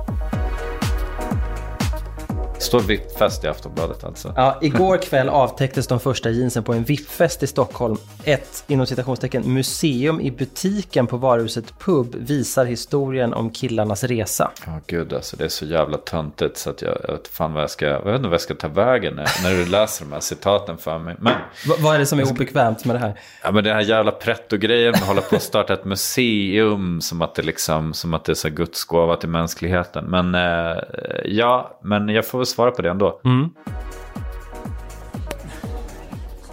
Står 2.58 2.80
VIP-fest 2.80 3.44
i 3.44 3.48
Aftonbladet 3.48 4.04
alltså? 4.04 4.34
Ja, 4.36 4.60
igår 4.62 4.98
kväll 4.98 5.30
avtäcktes 5.30 5.88
de 5.88 6.00
första 6.00 6.30
jeansen 6.30 6.64
på 6.64 6.74
en 6.74 6.84
VIP-fest 6.84 7.44
i 7.44 7.48
Stockholm. 7.48 7.98
Ett, 8.24 8.64
inom 8.68 8.86
citationstecken, 8.86 9.54
museum 9.54 10.22
i 10.22 10.32
butiken 10.32 11.08
på 11.08 11.18
varuhuset 11.18 11.80
Pub 11.80 12.16
visar 12.16 12.66
historien 12.66 13.34
om 13.34 13.50
killarnas 13.50 14.04
resa. 14.04 14.52
Ja, 14.66 14.72
oh, 14.72 14.78
gud 14.88 15.14
alltså 15.14 15.38
det 15.38 15.44
är 15.44 15.50
så 15.50 15.66
jävla 15.66 15.98
töntigt 15.98 16.58
så 16.58 16.70
att 16.70 16.82
jag, 16.82 16.98
jag 17.08 17.14
vet 17.14 17.28
fan 17.28 17.54
vad 17.54 17.64
jag 17.64 17.70
ska, 17.70 17.86
jag 17.86 18.06
vet 18.06 18.16
inte 18.16 18.28
vad 18.28 18.34
jag 18.34 18.42
ska 18.42 18.56
ta 18.56 18.68
vägen 18.68 19.16
när, 19.16 19.44
när 19.44 19.52
du 19.52 19.66
läser 19.66 20.06
de 20.06 20.14
här 20.14 20.20
citaten 20.20 20.78
för 20.78 21.00
mig. 21.00 21.16
Men, 21.20 21.34
v 21.68 21.74
vad 21.80 21.96
är 21.96 22.00
det 22.00 22.06
som 22.06 22.20
är 22.20 22.32
obekvämt 22.32 22.86
med 22.86 22.96
det 22.96 23.00
här? 23.00 23.20
Ja, 23.44 23.52
men 23.52 23.64
det 23.64 23.74
här 23.74 23.82
jävla 23.82 24.12
pretto-grejen 24.12 24.92
med 24.92 25.02
att 25.02 25.08
hålla 25.08 25.22
på 25.22 25.36
att 25.36 25.42
starta 25.42 25.74
ett 25.74 25.86
museum 25.86 27.02
som 27.02 27.22
att 27.22 27.36
det 27.36 27.42
liksom, 27.42 27.94
som 27.94 28.14
att 28.14 28.26
det 28.26 28.32
är 28.32 28.36
så 28.36 28.50
gudsgåva 28.50 29.16
till 29.16 29.30
mänskligheten. 29.30 30.06
Men 30.06 30.36
eh, 30.36 30.84
ja, 31.26 31.80
men 31.82 32.10
jag 32.10 32.28
får 32.28 32.43
väl 32.44 32.48
svara 32.48 32.72
på 32.72 32.82
det 32.82 32.90
ändå. 32.90 33.22
Mm. 33.26 33.50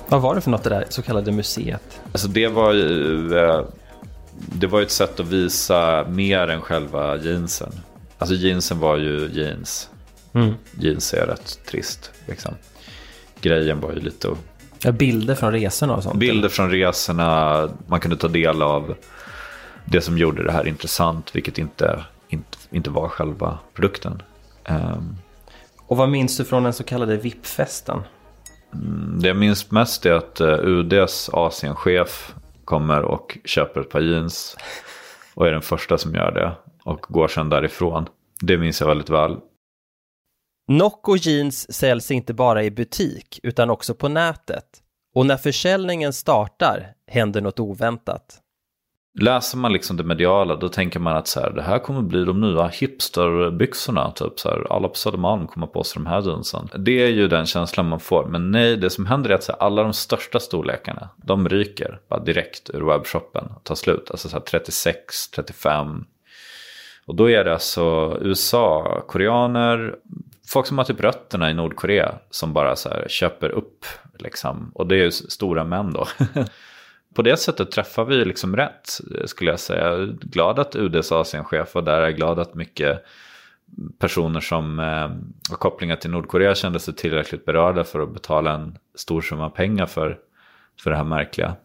Vad 0.09 0.21
var 0.21 0.35
det 0.35 0.41
för 0.41 0.51
något 0.51 0.63
det 0.65 0.71
där 0.71 0.85
så 0.89 1.03
kallade 1.03 1.33
museet? 1.33 2.01
Alltså 2.13 2.29
det 2.29 2.49
var 2.49 2.73
ju... 2.73 3.39
Eh, 3.39 3.65
det 4.33 4.67
var 4.67 4.83
ett 4.83 4.91
sätt 4.91 5.21
att 5.21 5.27
visa 5.27 6.05
mer 6.09 6.49
än 6.49 6.61
själva 6.61 7.17
jeansen. 7.17 7.73
Alltså 8.19 8.35
jeansen 8.35 8.79
var 8.79 8.97
ju 8.97 9.29
jeans. 9.33 9.91
Mm. 10.33 10.55
Jeans 10.79 11.15
är 11.15 11.27
rätt 11.27 11.59
trist. 11.67 12.11
Liksom. 12.27 12.55
Grejen 13.41 13.81
var 13.81 13.93
ju 13.93 14.01
lite 14.01 14.29
att 14.31 14.39
Ja, 14.83 14.93
bilder 14.93 15.35
från 15.35 15.53
resorna 15.53 15.95
och 15.97 16.03
sånt. 16.03 16.17
bilder 16.19 16.49
från 16.49 16.71
resorna. 16.71 17.69
Man 17.87 18.01
kunde 18.01 18.17
ta 18.17 18.29
del 18.29 18.63
av 18.63 18.95
det 19.85 20.01
som 20.01 20.19
gjorde 20.19 20.45
det 20.45 20.53
här 20.53 20.67
intressant, 20.67 21.37
vilket 21.37 21.59
inte, 21.59 22.05
inte, 22.29 22.59
inte 22.71 22.91
var 22.91 23.09
själva 23.09 23.59
produkten. 23.75 24.23
Ehm, 24.65 25.17
Och 25.91 25.97
vad 25.97 26.09
minns 26.09 26.37
du 26.37 26.45
från 26.45 26.63
den 26.63 26.73
så 26.73 26.85
kallade 26.85 27.17
VIP-festen? 27.17 28.03
det 29.21 29.29
jag 29.29 29.37
minns 29.37 29.71
mest 29.71 30.07
är 30.07 30.13
att 30.13 30.41
eh, 30.41 30.59
UDs 30.63 31.31
Asienchef 31.33 32.35
kommer 32.65 33.03
och 33.03 33.39
köper 33.45 33.81
ett 33.81 33.91
par 33.91 34.01
jeans 34.01 34.57
och 35.35 35.47
är 35.47 35.53
den 35.53 35.63
första 35.63 35.99
som 35.99 36.15
gör 36.15 36.33
det 36.33 36.53
och 36.85 37.01
går 37.09 37.29
sedan 37.29 37.49
därifrån. 37.49 38.09
Det 38.41 38.59
minns 38.59 38.81
jag 38.81 38.89
väldigt 38.89 39.11
väl. 39.11 39.37
Nocco 40.69 41.17
jeans 41.17 41.73
säljs 41.73 42.11
inte 42.11 42.35
bara 42.35 42.63
i 42.65 42.71
butik 42.71 43.41
utan 43.43 43.71
också 43.71 43.95
på 43.95 44.09
nätet. 44.09 44.67
Och 45.15 45.27
när 45.27 45.37
försäljningen 45.37 46.13
startar 46.13 46.93
händer 47.07 47.41
något 47.41 47.61
oväntat. 47.61 48.41
Läser 49.21 49.59
man 49.59 49.73
liksom 49.73 49.97
det 49.97 50.05
mediala 50.05 50.57
då 50.57 50.69
tänker 50.69 51.01
man 51.01 51.17
att 51.17 51.29
så 51.29 51.41
här, 51.41 51.51
det 51.51 51.63
här 51.63 51.79
kommer 51.79 52.03
bli 52.03 52.25
de 52.25 52.41
nya 52.41 52.67
hipsterbyxorna. 52.67 54.11
Typ 54.11 54.41
så 54.41 54.49
här, 54.49 54.73
alla 54.73 54.89
på 54.89 54.95
Södermalm 54.95 55.47
kommer 55.47 55.67
på 55.67 55.85
sig 55.85 56.03
de 56.03 56.07
här 56.07 56.23
jeansen. 56.23 56.69
Det 56.79 57.03
är 57.03 57.09
ju 57.09 57.29
den 57.29 57.47
känslan 57.47 57.89
man 57.89 58.01
får. 58.01 58.27
Men 58.27 58.51
nej, 58.51 58.77
det 58.77 58.91
som 58.91 59.07
händer 59.07 59.31
är 59.31 59.35
att 59.35 59.45
så 59.45 59.53
här, 59.53 59.63
alla 59.63 59.83
de 59.83 59.93
största 59.93 60.41
storlekarna, 60.41 61.09
de 61.17 61.49
ryker 61.49 62.01
bara 62.09 62.21
direkt 62.21 62.71
ur 62.71 62.81
webbshoppen 62.81 63.45
och 63.57 63.65
tar 63.65 63.75
slut. 63.75 64.11
Alltså 64.11 64.29
så 64.29 64.37
här, 64.37 64.45
36, 64.45 65.31
35. 65.31 66.05
Och 67.07 67.15
då 67.15 67.31
är 67.31 67.45
det 67.45 67.53
alltså 67.53 68.19
USA, 68.21 69.01
koreaner, 69.09 69.95
folk 70.49 70.67
som 70.67 70.79
har 70.79 70.85
typ 70.85 71.01
rötterna 71.01 71.51
i 71.51 71.55
Nordkorea 71.55 72.15
som 72.31 72.53
bara 72.53 72.77
så 72.77 72.89
här 72.89 73.07
köper 73.09 73.51
upp. 73.51 73.85
Liksom. 74.19 74.71
Och 74.75 74.87
det 74.87 74.95
är 74.95 75.05
ju 75.05 75.11
stora 75.11 75.65
män 75.65 75.93
då. 75.93 76.07
På 77.21 77.25
det 77.25 77.37
sättet 77.37 77.71
träffar 77.71 78.05
vi 78.05 78.25
liksom 78.25 78.57
rätt 78.57 79.01
skulle 79.25 79.51
jag 79.51 79.61
säga. 79.61 79.89
Jag 79.89 80.19
glad 80.19 80.59
att 80.59 80.77
UDs 80.77 81.13
Asienchef 81.13 81.75
var 81.75 81.83
där. 81.83 82.01
Jag 82.01 82.09
är 82.09 82.17
glad 82.17 82.39
att 82.39 82.55
mycket 82.55 83.05
personer 83.99 84.41
som 84.41 84.81
eh, 84.81 84.87
har 85.51 85.57
kopplingar 85.59 85.97
till 85.97 86.11
Nordkorea 86.11 86.55
kände 86.55 86.79
sig 86.79 86.95
tillräckligt 86.95 87.45
berörda 87.45 87.85
för 87.85 88.01
att 88.01 88.13
betala 88.13 88.55
en 88.55 88.79
stor 88.95 89.21
summa 89.21 89.51
pengar 89.51 89.87
för, 89.87 90.19
för 90.83 90.91
det 90.91 90.97
här 90.97 91.05
märkliga. 91.05 91.57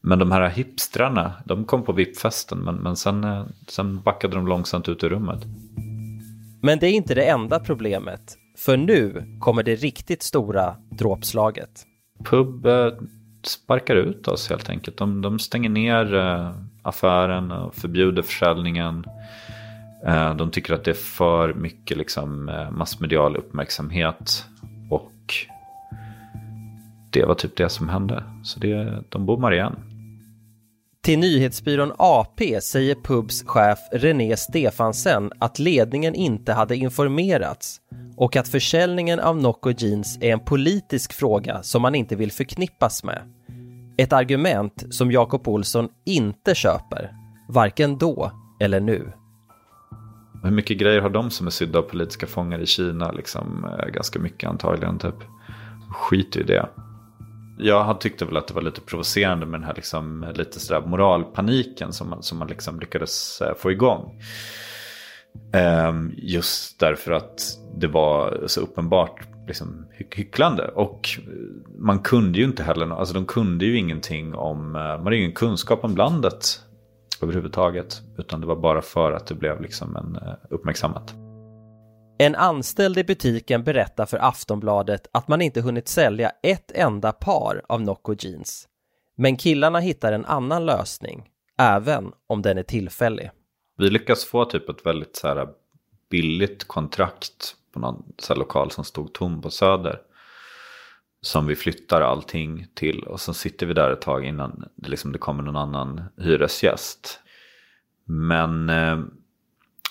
Men 0.00 0.18
de 0.18 0.32
här 0.32 0.48
hipstrarna, 0.48 1.32
de 1.44 1.64
kom 1.64 1.82
på 1.82 1.92
VIP-festen 1.92 2.58
men, 2.58 2.74
men 2.74 2.96
sen, 2.96 3.24
eh, 3.24 3.44
sen 3.68 4.00
backade 4.02 4.36
de 4.36 4.46
långsamt 4.46 4.88
ut 4.88 5.04
ur 5.04 5.08
rummet. 5.08 5.40
Men 6.62 6.78
det 6.78 6.86
är 6.86 6.92
inte 6.92 7.14
det 7.14 7.24
enda 7.24 7.60
problemet. 7.60 8.36
För 8.58 8.76
nu 8.76 9.24
kommer 9.40 9.62
det 9.62 9.74
riktigt 9.74 10.22
stora 10.22 10.76
dråpslaget. 10.90 11.86
Pub 12.24 12.66
eh, 12.66 12.92
sparkar 13.46 13.96
ut 13.96 14.28
oss 14.28 14.50
helt 14.50 14.70
enkelt. 14.70 14.96
De, 14.96 15.22
de 15.22 15.38
stänger 15.38 15.70
ner 15.70 16.14
eh, 16.14 16.50
affären 16.82 17.52
och 17.52 17.74
förbjuder 17.74 18.22
försäljningen. 18.22 19.04
Eh, 20.06 20.34
de 20.36 20.50
tycker 20.50 20.74
att 20.74 20.84
det 20.84 20.90
är 20.90 20.94
för 20.94 21.54
mycket 21.54 21.96
liksom, 21.96 22.48
eh, 22.48 22.70
massmedial 22.70 23.36
uppmärksamhet. 23.36 24.46
Och 24.90 25.34
det 27.10 27.24
var 27.24 27.34
typ 27.34 27.56
det 27.56 27.68
som 27.68 27.88
hände. 27.88 28.24
Så 28.42 28.60
det, 28.60 29.02
de 29.08 29.26
bommar 29.26 29.52
igen. 29.54 29.76
Till 31.02 31.18
nyhetsbyrån 31.18 31.92
AP 31.98 32.60
säger 32.60 32.94
Pubs 32.94 33.42
chef 33.46 33.78
René 33.92 34.36
Stefansen 34.36 35.30
att 35.38 35.58
ledningen 35.58 36.14
inte 36.14 36.52
hade 36.52 36.76
informerats 36.76 37.80
och 38.16 38.36
att 38.36 38.48
försäljningen 38.48 39.20
av 39.20 39.36
Nocco 39.36 39.72
Jeans 39.78 40.18
är 40.20 40.32
en 40.32 40.44
politisk 40.44 41.12
fråga 41.12 41.62
som 41.62 41.82
man 41.82 41.94
inte 41.94 42.16
vill 42.16 42.32
förknippas 42.32 43.04
med. 43.04 43.22
Ett 43.96 44.12
argument 44.12 44.84
som 44.90 45.12
Jakob 45.12 45.48
Olsson 45.48 45.88
inte 46.06 46.54
köper, 46.54 47.10
varken 47.48 47.98
då 47.98 48.32
eller 48.60 48.80
nu. 48.80 49.12
Hur 50.42 50.50
mycket 50.50 50.78
grejer 50.78 51.00
har 51.00 51.10
de 51.10 51.30
som 51.30 51.46
är 51.46 51.50
sydda 51.50 51.78
av 51.78 51.82
politiska 51.82 52.26
fångar 52.26 52.58
i 52.58 52.66
Kina? 52.66 53.12
Liksom, 53.12 53.64
eh, 53.64 53.86
ganska 53.86 54.18
mycket 54.18 54.50
antagligen. 54.50 54.98
Typ. 54.98 55.16
Skit 55.90 56.36
i 56.36 56.42
det. 56.42 56.68
Jag 57.62 58.00
tyckte 58.00 58.24
väl 58.24 58.36
att 58.36 58.48
det 58.48 58.54
var 58.54 58.62
lite 58.62 58.80
provocerande 58.80 59.46
med 59.46 59.60
den 59.60 59.66
här 59.66 59.74
liksom, 59.74 60.32
lite 60.34 60.60
sådär 60.60 60.86
moralpaniken 60.86 61.92
som 61.92 62.10
man, 62.10 62.22
som 62.22 62.38
man 62.38 62.48
liksom 62.48 62.80
lyckades 62.80 63.40
eh, 63.40 63.54
få 63.54 63.70
igång. 63.70 64.20
Ehm, 65.52 66.12
just 66.16 66.80
därför 66.80 67.12
att 67.12 67.58
det 67.76 67.86
var 67.86 68.44
så 68.46 68.60
uppenbart 68.60 69.20
liksom, 69.46 69.86
hycklande. 69.90 70.68
Och 70.68 71.08
man 71.78 71.98
kunde 71.98 72.38
ju 72.38 72.44
inte 72.44 72.62
heller, 72.62 72.90
alltså 72.90 73.14
de 73.14 73.26
kunde 73.26 73.64
ju 73.64 73.78
ingenting 73.78 74.34
om, 74.34 74.76
eh, 74.76 74.82
man 74.82 75.04
hade 75.04 75.16
ju 75.16 75.22
ingen 75.22 75.34
kunskap 75.34 75.84
om 75.84 75.96
landet 75.96 76.60
överhuvudtaget. 77.22 78.02
Utan 78.18 78.40
det 78.40 78.46
var 78.46 78.56
bara 78.56 78.82
för 78.82 79.12
att 79.12 79.26
det 79.26 79.34
blev 79.34 79.60
liksom 79.60 79.96
en 79.96 80.16
eh, 80.16 80.34
uppmärksammat. 80.50 81.14
En 82.20 82.34
anställd 82.34 82.98
i 82.98 83.04
butiken 83.04 83.64
berättar 83.64 84.06
för 84.06 84.18
Aftonbladet 84.18 85.06
att 85.12 85.28
man 85.28 85.42
inte 85.42 85.60
hunnit 85.60 85.88
sälja 85.88 86.32
ett 86.42 86.72
enda 86.74 87.12
par 87.12 87.62
av 87.68 87.80
Nocco 87.82 88.14
Jeans. 88.18 88.68
Men 89.16 89.36
killarna 89.36 89.78
hittar 89.78 90.12
en 90.12 90.24
annan 90.24 90.66
lösning, 90.66 91.30
även 91.58 92.12
om 92.26 92.42
den 92.42 92.58
är 92.58 92.62
tillfällig. 92.62 93.30
Vi 93.78 93.90
lyckas 93.90 94.24
få 94.24 94.44
typ 94.44 94.68
ett 94.68 94.86
väldigt 94.86 95.16
så 95.16 95.28
här 95.28 95.48
billigt 96.10 96.64
kontrakt 96.64 97.54
på 97.72 97.80
någon 97.80 98.12
så 98.18 98.34
lokal 98.34 98.70
som 98.70 98.84
stod 98.84 99.12
tom 99.12 99.42
på 99.42 99.50
Söder. 99.50 100.00
Som 101.20 101.46
vi 101.46 101.56
flyttar 101.56 102.00
allting 102.00 102.66
till 102.74 103.02
och 103.02 103.20
så 103.20 103.34
sitter 103.34 103.66
vi 103.66 103.74
där 103.74 103.90
ett 103.90 104.00
tag 104.00 104.24
innan 104.24 104.68
det, 104.76 104.88
liksom, 104.88 105.12
det 105.12 105.18
kommer 105.18 105.42
någon 105.42 105.56
annan 105.56 106.02
hyresgäst. 106.16 107.20
Men 108.04 108.70
eh, 108.70 108.98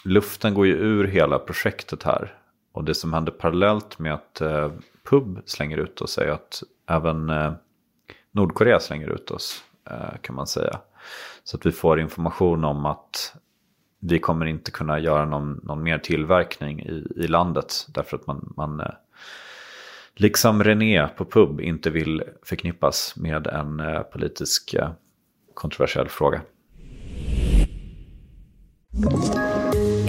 luften 0.06 0.54
går 0.54 0.68
ju 0.68 0.74
ur 0.74 1.08
hela 1.08 1.40
projektet 1.40 2.04
här. 2.04 2.34
Och 2.72 2.84
det 2.84 2.96
som 2.96 3.14
händer 3.14 3.32
parallellt 3.32 4.00
med 4.00 4.14
att 4.14 4.42
eh, 4.42 4.72
pub 5.10 5.42
slänger 5.46 5.78
ut 5.78 6.02
oss 6.02 6.18
är 6.18 6.28
att 6.28 6.64
även 6.90 7.30
eh, 7.30 7.54
Nordkorea 8.32 8.80
slänger 8.80 9.10
ut 9.10 9.32
oss 9.32 9.64
eh, 9.90 10.18
kan 10.22 10.36
man 10.36 10.48
säga. 10.48 10.80
Så 11.44 11.58
att 11.58 11.66
vi 11.66 11.72
får 11.72 12.00
information 12.00 12.64
om 12.64 12.86
att 12.86 13.36
vi 14.00 14.20
kommer 14.20 14.46
inte 14.46 14.72
kunna 14.72 15.00
göra 15.00 15.26
någon, 15.26 15.60
någon 15.64 15.84
mer 15.84 15.98
tillverkning 15.98 16.80
i, 16.80 17.08
i 17.16 17.28
landet. 17.28 17.86
Därför 17.88 18.18
att 18.18 18.28
man, 18.28 18.54
man 18.58 18.80
eh, 18.80 18.92
liksom 20.16 20.64
René 20.64 21.08
på 21.08 21.26
pub 21.26 21.62
inte 21.62 21.90
vill 21.90 22.24
förknippas 22.44 23.16
med 23.16 23.48
en 23.48 23.80
eh, 23.80 24.02
politisk 24.02 24.74
eh, 24.74 24.92
kontroversiell 25.54 26.10
fråga. 26.10 26.42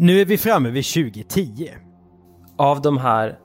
Nu 0.00 0.20
är 0.20 0.24
vi 0.24 0.38
framme 0.38 0.70
vid 0.70 0.84
2010. 0.84 1.70
Av 2.56 2.82
de 2.82 2.98
här 2.98 3.38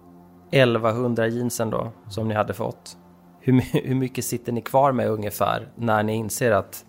1100 0.52 1.28
jeansen 1.28 1.70
då, 1.70 1.92
som 2.10 2.28
ni 2.28 2.34
hade 2.34 2.54
fått, 2.54 2.98
hur, 3.40 3.62
hur 3.88 3.96
mycket 3.96 4.26
sitter 4.26 4.52
ni 4.52 4.62
kvar 4.62 4.92
med 4.92 5.10
ungefär 5.10 5.68
när 5.76 6.04
ni 6.04 6.14
inser 6.14 6.52
att 6.52 6.86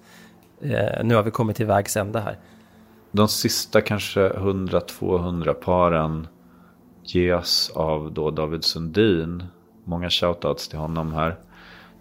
eh, 0.60 1.04
nu 1.04 1.14
har 1.14 1.22
vi 1.22 1.30
kommit 1.30 1.56
till 1.56 1.66
vägs 1.66 1.96
ände 1.96 2.20
här? 2.20 2.38
De 3.12 3.28
sista 3.28 3.80
kanske 3.80 4.28
100-200 4.28 5.52
paren 5.52 6.26
ges 7.02 7.70
av 7.70 8.12
då 8.12 8.30
David 8.30 8.64
Sundin. 8.64 9.44
Många 9.84 10.10
shoutouts 10.10 10.68
till 10.68 10.78
honom 10.78 11.12
här. 11.12 11.36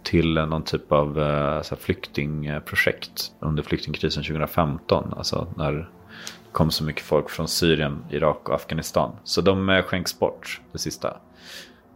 Till 0.04 0.34
någon 0.34 0.64
typ 0.64 0.92
av 0.92 1.20
eh, 1.20 1.62
så 1.62 1.76
här 1.76 1.82
flyktingprojekt 1.82 3.32
under 3.40 3.64
flyktingkrisen 3.64 4.24
2015. 4.24 5.14
Alltså 5.18 5.48
när 5.58 5.90
kom 6.54 6.72
så 6.72 6.84
mycket 6.84 7.04
folk 7.04 7.30
från 7.30 7.48
Syrien, 7.48 8.06
Irak 8.10 8.50
och 8.50 8.56
Afghanistan. 8.56 9.12
Så 9.24 9.42
de 9.42 9.70
eh, 9.70 9.84
skänks 9.84 10.20
bort 10.20 10.62
det 10.72 10.78
sista. 10.78 11.18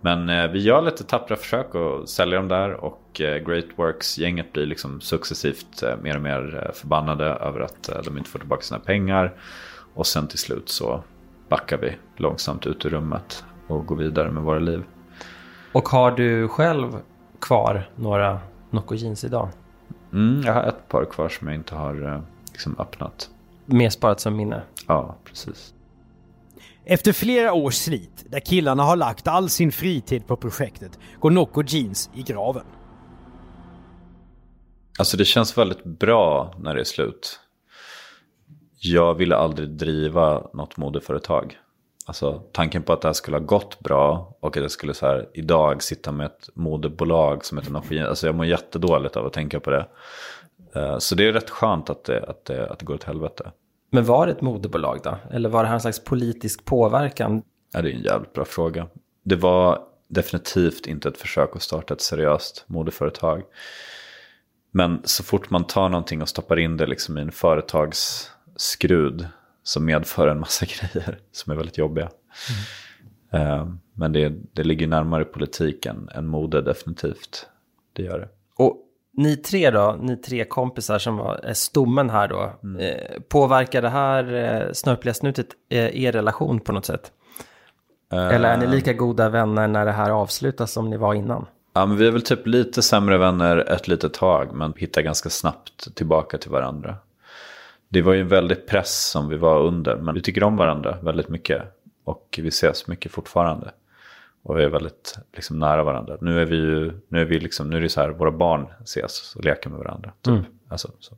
Men 0.02 0.30
eh, 0.30 0.48
vi 0.48 0.60
gör 0.60 0.82
lite 0.82 1.04
tappra 1.04 1.36
försök 1.36 1.76
att 1.76 2.10
sälja 2.10 2.38
dem 2.38 2.48
där 2.48 2.74
och 2.74 3.22
eh, 3.22 3.38
Great 3.38 3.66
Works-gänget 3.76 4.54
blir 4.54 4.66
liksom 4.66 5.02
successivt 5.02 5.84
mer 6.02 6.16
och 6.16 6.22
mer 6.22 6.72
förbannade 6.74 7.26
över 7.26 7.60
att 7.60 7.90
de 8.06 8.18
inte 8.18 8.30
får 8.30 8.40
tillbaka 8.40 8.62
sina 8.62 8.80
pengar. 8.80 9.34
Och 9.94 10.08
sen 10.08 10.28
till 10.28 10.40
slut 10.40 10.70
så 10.70 11.04
backar 11.50 11.78
vi 11.78 11.96
långsamt 12.16 12.68
ut 12.68 12.86
ur 12.86 12.90
rummet 12.90 13.44
och 13.68 13.86
går 13.86 13.96
vidare 13.96 14.32
med 14.32 14.44
våra 14.44 14.60
liv. 14.60 14.84
Och 15.72 15.90
har 15.90 16.12
du 16.12 16.48
själv 16.48 16.96
kvar 17.42 17.90
några 17.96 18.40
Nocco 18.70 18.96
jeans 18.96 19.24
idag? 19.24 19.50
Mm, 20.14 20.42
jag 20.46 20.54
har 20.54 20.64
ett 20.64 20.88
par 20.88 21.06
kvar 21.06 21.30
som 21.30 21.48
jag 21.48 21.56
inte 21.56 21.76
har 21.76 22.24
liksom 22.52 22.76
öppnat. 22.80 23.30
Mer 23.70 23.90
sparat 23.90 24.20
som 24.20 24.36
minne? 24.36 24.62
Ja, 24.88 25.18
precis. 25.24 25.74
Efter 26.86 27.14
flera 27.14 27.54
års 27.54 27.76
slit, 27.76 28.26
där 28.30 28.40
killarna 28.40 28.84
har 28.84 28.96
lagt 28.96 29.28
all 29.28 29.50
sin 29.50 29.72
fritid 29.72 30.28
på 30.28 30.36
projektet, 30.36 31.00
går 31.20 31.32
Nocco 31.32 31.64
Jeans 31.68 32.10
i 32.16 32.22
graven. 32.22 32.66
Alltså 35.00 35.18
det 35.18 35.26
känns 35.26 35.58
väldigt 35.58 35.84
bra 35.84 36.56
när 36.60 36.76
det 36.76 36.82
är 36.82 36.86
slut. 36.86 37.40
Jag 38.80 39.14
ville 39.14 39.36
aldrig 39.36 39.70
driva 39.70 40.48
något 40.54 40.78
modeföretag. 40.78 41.58
Alltså 42.06 42.44
tanken 42.52 42.84
på 42.84 42.94
att 42.94 43.02
det 43.02 43.08
här 43.08 43.14
skulle 43.14 43.38
ha 43.38 43.44
gått 43.44 43.80
bra 43.80 44.38
och 44.40 44.58
att 44.58 44.62
jag 44.62 44.72
skulle 44.72 44.94
så 44.94 45.06
här 45.06 45.30
idag 45.34 45.84
sitta 45.84 46.12
med 46.12 46.26
ett 46.26 46.50
modebolag 46.54 47.46
som 47.46 47.58
heter 47.58 47.72
Nocco 47.72 47.94
Jeans. 47.94 48.10
Alltså 48.10 48.26
jag 48.26 48.36
mår 48.36 48.46
jättedåligt 48.46 49.16
av 49.16 49.26
att 49.26 49.34
tänka 49.34 49.60
på 49.60 49.70
det. 49.70 49.88
Eh, 50.78 50.98
Så 50.98 51.16
det 51.16 51.28
är 51.28 51.34
rätt 51.34 51.50
skönt 51.50 51.90
att 51.90 52.04
det, 52.04 52.24
att 52.24 52.46
det, 52.46 52.70
att 52.70 52.80
det 52.80 52.86
går 52.86 52.94
åt 52.96 53.04
helvete. 53.04 53.52
Men 53.92 54.06
var 54.06 54.26
det 54.26 54.32
ett 54.32 54.42
modebolag 54.42 55.00
då? 55.04 55.18
Eller 55.32 55.50
var 55.50 55.64
det 55.64 55.68
här 55.68 55.76
en 55.76 55.82
slags 55.82 56.04
politisk 56.04 56.66
påverkan? 56.66 57.42
Ja, 57.74 57.82
det 57.82 57.92
är 57.92 57.94
en 57.96 58.02
jävligt 58.02 58.34
bra 58.34 58.46
fråga. 58.46 58.88
Det 59.24 59.36
var 59.36 59.80
definitivt 60.08 60.88
inte 60.88 61.10
ett 61.10 61.18
försök 61.18 61.56
att 61.56 61.62
starta 61.62 61.94
ett 61.94 62.02
seriöst 62.02 62.64
modeföretag. 62.68 63.44
Men 64.72 65.02
så 65.04 65.24
fort 65.24 65.50
man 65.50 65.64
tar 65.64 65.90
någonting 65.90 66.22
och 66.22 66.30
stoppar 66.30 66.60
in 66.60 66.78
det 66.78 66.86
liksom 66.88 67.18
i 67.18 67.22
en 67.22 67.32
företagsskrud 67.32 69.28
så 69.64 69.80
medför 69.80 70.28
en 70.28 70.40
massa 70.40 70.66
grejer 70.94 71.20
som 71.32 71.52
är 71.52 71.56
väldigt 71.58 71.78
jobbiga. 71.78 72.10
Eh, 73.32 73.68
Men 73.94 74.14
det, 74.14 74.34
det 74.54 74.64
ligger 74.64 74.88
närmare 74.88 75.26
politiken 75.26 76.10
än 76.16 76.28
mode 76.28 76.62
definitivt. 76.62 77.46
Det 77.94 78.04
gör 78.04 78.20
det. 78.20 78.30
Och 78.64 78.78
ni 79.18 79.38
tre 79.38 79.72
då, 79.72 79.98
ni 80.02 80.18
tre 80.18 80.46
kompisar 80.46 81.00
som 81.00 81.18
var 81.18 81.36
är 81.44 81.54
stommen 81.54 82.10
här 82.10 82.28
då, 82.28 82.42
eh, 82.80 83.22
påverkar 83.30 83.82
det 83.82 83.90
här 83.90 84.34
eh, 84.34 84.74
snörpliga 84.74 85.14
snutet 85.14 85.48
eh, 85.70 86.04
er 86.04 86.12
relation 86.12 86.60
på 86.60 86.72
något 86.72 86.86
sätt? 86.86 87.12
Eller 88.12 88.50
är 88.50 88.58
ni 88.58 88.68
lika 88.68 88.94
goda 88.94 89.30
vänner 89.30 89.68
när 89.68 89.86
det 89.86 89.92
här 89.92 90.10
avslutas 90.10 90.72
som 90.72 90.90
ni 90.90 90.98
var 90.98 91.14
innan? 91.14 91.46
Ja, 91.74 91.86
men 91.86 91.98
vi 91.98 92.08
är 92.08 92.12
väl 92.12 92.22
typ 92.22 92.48
lite 92.48 92.82
sämre 92.82 93.18
vänner 93.18 93.58
ett 93.58 93.88
litet 93.88 94.14
tag, 94.14 94.54
men 94.54 94.74
hittar 94.78 95.02
ganska 95.02 95.30
snabbt 95.30 95.96
tillbaka 95.96 96.38
till 96.38 96.52
varandra. 96.52 96.96
Det 97.90 98.02
var 98.02 98.14
ju 98.14 98.22
en 98.22 98.28
väldig 98.28 98.68
press 98.68 99.10
som 99.10 99.30
vi 99.30 99.38
var 99.38 99.60
under, 99.60 99.96
men 99.96 100.16
vi 100.16 100.22
tycker 100.22 100.44
om 100.44 100.58
varandra 100.58 100.98
väldigt 101.02 101.30
mycket. 101.30 101.62
Och 102.04 102.40
vi 102.42 102.48
ses 102.48 102.88
mycket 102.88 103.12
fortfarande. 103.12 103.72
Och 104.48 104.58
vi 104.58 104.64
är 104.64 104.70
väldigt 104.70 105.18
liksom, 105.34 105.60
nära 105.60 105.84
varandra. 105.84 106.18
Nu 106.22 106.42
är 106.42 106.46
vi 106.46 106.56
ju, 106.56 107.02
nu 107.10 107.22
är 107.22 107.26
vi 107.26 107.40
liksom, 107.40 107.70
nu 107.70 107.78
är 107.78 107.82
det 107.82 107.90
så 107.90 108.02
här, 108.02 108.10
våra 108.10 108.32
barn 108.32 108.68
ses 108.84 109.36
och 109.36 109.46
leker 109.46 109.70
med 109.70 109.80
varandra. 109.80 110.14
Typ. 110.22 110.34
Mm. 110.34 110.46
Alltså, 110.70 110.92
så. 111.00 111.18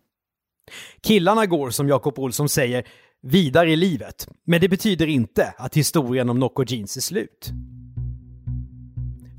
Killarna 1.01 1.45
går, 1.45 1.69
som 1.69 1.87
Jakob 1.87 2.19
Olsson 2.19 2.49
säger, 2.49 2.87
vidare 3.21 3.71
i 3.71 3.75
livet. 3.75 4.27
Men 4.45 4.61
det 4.61 4.69
betyder 4.69 5.07
inte 5.07 5.53
att 5.57 5.77
historien 5.77 6.29
om 6.29 6.39
Nocco 6.39 6.63
Jeans 6.67 6.97
är 6.97 7.01
slut. 7.01 7.49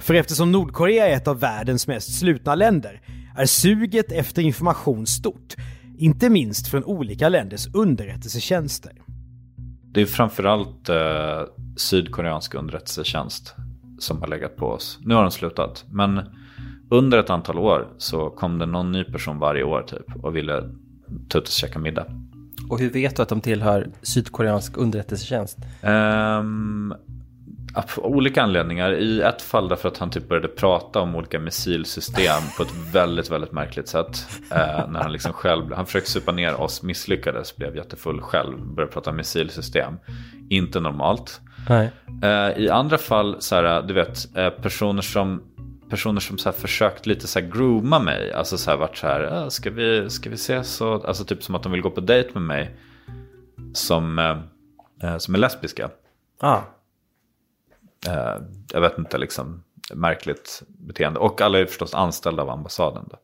För 0.01 0.15
eftersom 0.15 0.53
Nordkorea 0.53 1.07
är 1.07 1.17
ett 1.17 1.29
av 1.29 1.41
världens 1.41 1.87
mest 1.87 2.19
slutna 2.19 2.55
länder 2.55 3.01
är 3.37 3.47
suget 3.47 4.13
efter 4.13 4.43
information 4.43 5.07
stort. 5.07 5.55
Inte 5.99 6.31
minst 6.31 6.69
från 6.69 6.85
olika 6.85 7.29
länders 7.29 7.75
underrättelsetjänster. 7.75 8.93
Det 9.93 10.01
är 10.01 10.07
framförallt 10.07 10.89
eh, 10.89 11.43
sydkoreansk 11.77 12.55
underrättelsetjänst 12.55 13.57
som 14.03 14.21
har 14.21 14.29
legat 14.29 14.57
på 14.57 14.67
oss. 14.67 14.99
Nu 15.03 15.15
har 15.15 15.23
de 15.23 15.31
slutat, 15.31 15.85
men 15.91 16.21
under 16.91 17.19
ett 17.19 17.31
antal 17.31 17.59
år 17.59 17.89
så 17.99 18.31
kom 18.31 18.59
det 18.59 18.67
någon 18.67 18.93
ny 18.93 19.05
person 19.05 19.39
varje 19.39 19.65
år 19.65 19.83
typ 19.83 20.25
och 20.25 20.37
ville 20.37 20.71
ta 21.29 21.39
ut 21.39 21.45
och 21.45 21.51
käka 21.51 21.79
middag. 21.79 22.07
Och 22.71 22.79
hur 22.79 22.91
vet 22.91 23.17
du 23.17 23.23
att 23.23 23.29
de 23.29 23.41
tillhör 23.41 23.91
sydkoreansk 24.03 24.77
underrättelsetjänst? 24.77 25.59
Ehm, 25.83 26.95
av 27.75 27.85
olika 27.97 28.43
anledningar. 28.43 28.93
I 28.93 29.21
ett 29.21 29.43
fall 29.43 29.69
därför 29.69 29.89
att 29.89 29.99
han 29.99 30.11
typ 30.11 30.29
började 30.29 30.49
prata 30.49 31.01
om 31.01 31.17
olika 31.17 31.39
missilsystem 31.39 32.43
på 32.57 32.63
ett 32.63 32.75
väldigt, 32.93 33.31
väldigt 33.31 33.53
märkligt 33.53 33.89
sätt. 33.89 34.27
Eh, 34.51 34.89
när 34.89 35.03
han 35.03 35.13
liksom 35.13 35.33
själv, 35.33 35.73
han 35.73 35.87
försökte 35.87 36.11
supa 36.11 36.33
ner 36.33 36.61
oss, 36.61 36.83
misslyckades, 36.83 37.57
blev 37.57 37.77
jättefull 37.77 38.21
själv, 38.21 38.59
började 38.75 38.93
prata 38.93 39.11
om 39.11 39.17
missilsystem. 39.17 39.95
Inte 40.49 40.81
normalt. 40.81 41.41
Eh, 42.23 42.63
I 42.63 42.69
andra 42.69 42.99
fall, 42.99 43.37
så 43.39 43.55
här, 43.55 43.83
du 43.83 43.95
vet, 43.95 44.37
eh, 44.37 44.51
personer 44.51 45.03
som 45.03 45.43
personer 45.91 46.21
som 46.21 46.39
så 46.39 46.53
försökt 46.53 47.07
lite 47.07 47.27
så 47.27 47.41
här 47.41 47.47
grooma 47.47 47.99
mig. 47.99 48.33
Alltså 48.33 48.59
så 48.59 48.71
här 48.71 48.79
varit 48.79 48.97
så 48.97 49.07
här, 49.07 49.21
"Ja, 49.21 49.51
ska 49.51 49.71
vi, 49.71 50.11
ska 50.11 50.31
vi 50.31 50.35
ses? 50.35 50.81
Och, 50.81 51.09
alltså 51.09 51.25
typ 51.25 51.43
som 51.43 51.55
att 51.55 51.63
de 51.63 51.73
vill 51.73 51.81
gå 51.81 51.91
på 51.91 52.01
dejt 52.01 52.31
med 52.35 52.43
mig. 52.43 52.77
Som, 53.75 54.19
eh, 54.19 54.39
eh, 55.03 55.19
som 55.19 55.35
är 55.35 55.39
lesbiska. 55.39 55.91
Ah. 56.41 56.61
Eh, 58.07 58.37
jag 58.73 58.81
vet 58.81 58.99
inte, 58.99 59.19
liksom 59.19 59.63
märkligt 59.95 60.63
beteende. 60.69 61.21
Och 61.21 61.41
alla 61.41 61.59
är 61.59 61.67
förstås 61.67 61.95
anställda 61.95 62.43
av 62.43 62.51
ambassaden. 62.51 63.05
Då. 63.11 63.17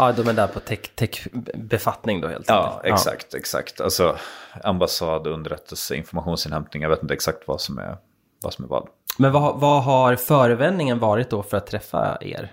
Ja, 0.00 0.12
de 0.12 0.28
är 0.28 0.32
där 0.32 0.46
på 0.46 0.60
tech- 0.60 0.90
tech-befattning 0.94 2.20
då 2.20 2.28
helt 2.28 2.48
Ja, 2.48 2.80
enkelt. 2.84 2.94
exakt, 2.94 3.34
exakt. 3.34 3.80
Alltså 3.80 4.16
ambassad, 4.62 5.26
underrättelse, 5.26 5.96
informationsinhämtning. 5.96 6.82
Jag 6.82 6.90
vet 6.90 7.02
inte 7.02 7.14
exakt 7.14 7.38
vad 7.46 7.60
som 7.60 7.78
är 7.78 7.96
vad. 8.42 8.52
Som 8.52 8.64
är 8.64 8.68
vad. 8.68 8.88
Men 9.18 9.32
vad, 9.32 9.60
vad 9.60 9.82
har 9.84 10.16
förevändningen 10.16 10.98
varit 10.98 11.30
då 11.30 11.42
för 11.42 11.56
att 11.56 11.66
träffa 11.66 12.18
er? 12.20 12.52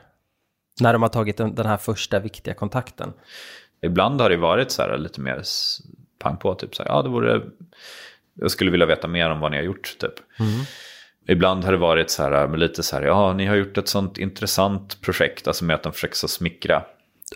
När 0.81 0.93
de 0.93 1.01
har 1.01 1.09
tagit 1.09 1.37
den, 1.37 1.65
här 1.65 1.77
första 1.77 2.19
viktiga 2.19 2.53
kontakten? 2.53 3.13
Ibland 3.81 4.21
har 4.21 4.29
det 4.29 4.37
varit 4.37 4.71
så 4.71 4.81
här 4.81 4.97
lite 4.97 5.21
mer 5.21 5.41
pang 6.19 6.37
på. 6.37 6.55
Typ 6.55 6.75
så 6.75 6.83
här, 6.83 6.89
ja, 6.89 7.01
det 7.01 7.09
vore... 7.09 7.41
Jag 8.33 8.51
skulle 8.51 8.71
vilja 8.71 8.85
veta 8.85 9.07
mer 9.07 9.29
om 9.29 9.39
vad 9.39 9.51
ni 9.51 9.57
har 9.57 9.63
gjort. 9.63 9.95
Typ. 9.99 10.13
Ibland 11.27 11.63
har 11.63 11.71
det 11.71 11.77
varit 11.77 12.09
så 12.11 12.23
här, 12.23 12.57
lite 12.57 12.83
så 12.83 12.95
här, 12.95 13.03
ja, 13.03 13.33
ni 13.33 13.45
har 13.45 13.55
gjort 13.55 13.77
ett 13.77 13.87
sånt 13.87 14.17
intressant 14.17 15.01
projekt. 15.01 15.47
Alltså 15.47 15.65
med 15.65 15.73
att 15.75 15.83
de 15.83 15.93
försöker 15.93 16.15
så 16.15 16.27
smickra. 16.27 16.83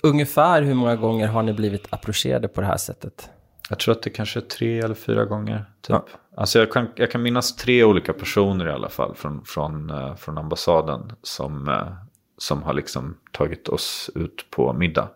Ungefär 0.03 0.61
hur 0.61 0.73
många 0.73 0.95
gånger 0.95 1.27
har 1.27 1.43
ni 1.43 1.53
blivit 1.53 1.87
approcherade 1.89 2.47
på 2.47 2.61
det 2.61 2.67
här 2.67 2.77
sättet? 2.77 3.29
Jag 3.69 3.79
tror 3.79 3.91
att 3.91 4.03
det 4.03 4.09
kanske 4.09 4.39
är 4.39 4.41
tre 4.41 4.79
eller 4.79 4.95
fyra 4.95 5.25
gånger. 5.25 5.65
Typ. 5.81 5.95
Alltså 6.37 6.59
jag, 6.59 6.71
kan, 6.71 6.87
jag 6.95 7.11
kan 7.11 7.21
minnas 7.21 7.55
tre 7.55 7.83
olika 7.83 8.13
personer 8.13 8.67
i 8.67 8.71
alla 8.71 8.89
fall 8.89 9.15
från, 9.15 9.45
från, 9.45 9.89
eh, 9.89 10.15
från 10.15 10.37
ambassaden 10.37 11.11
som, 11.23 11.67
eh, 11.67 11.93
som 12.37 12.63
har 12.63 12.73
liksom 12.73 13.17
tagit 13.31 13.69
oss 13.69 14.09
ut 14.15 14.45
på 14.49 14.73
middag. 14.73 15.09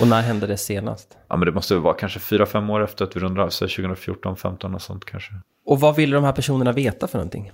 Och 0.00 0.08
när 0.08 0.22
hände 0.22 0.46
det 0.46 0.56
senast? 0.56 1.16
Ja, 1.28 1.36
men 1.36 1.46
det 1.46 1.52
måste 1.52 1.74
vara 1.74 1.94
kanske 1.94 2.20
fyra, 2.20 2.46
fem 2.46 2.70
år 2.70 2.84
efter 2.84 3.04
att 3.04 3.16
vi 3.16 3.20
rundade 3.20 3.46
av, 3.46 3.50
så 3.50 3.64
2014, 3.64 4.36
15 4.36 4.74
och 4.74 4.82
sånt 4.82 5.04
kanske. 5.04 5.30
Och 5.66 5.80
vad 5.80 5.96
ville 5.96 6.16
de 6.16 6.24
här 6.24 6.32
personerna 6.32 6.72
veta 6.72 7.06
för 7.06 7.18
någonting? 7.18 7.52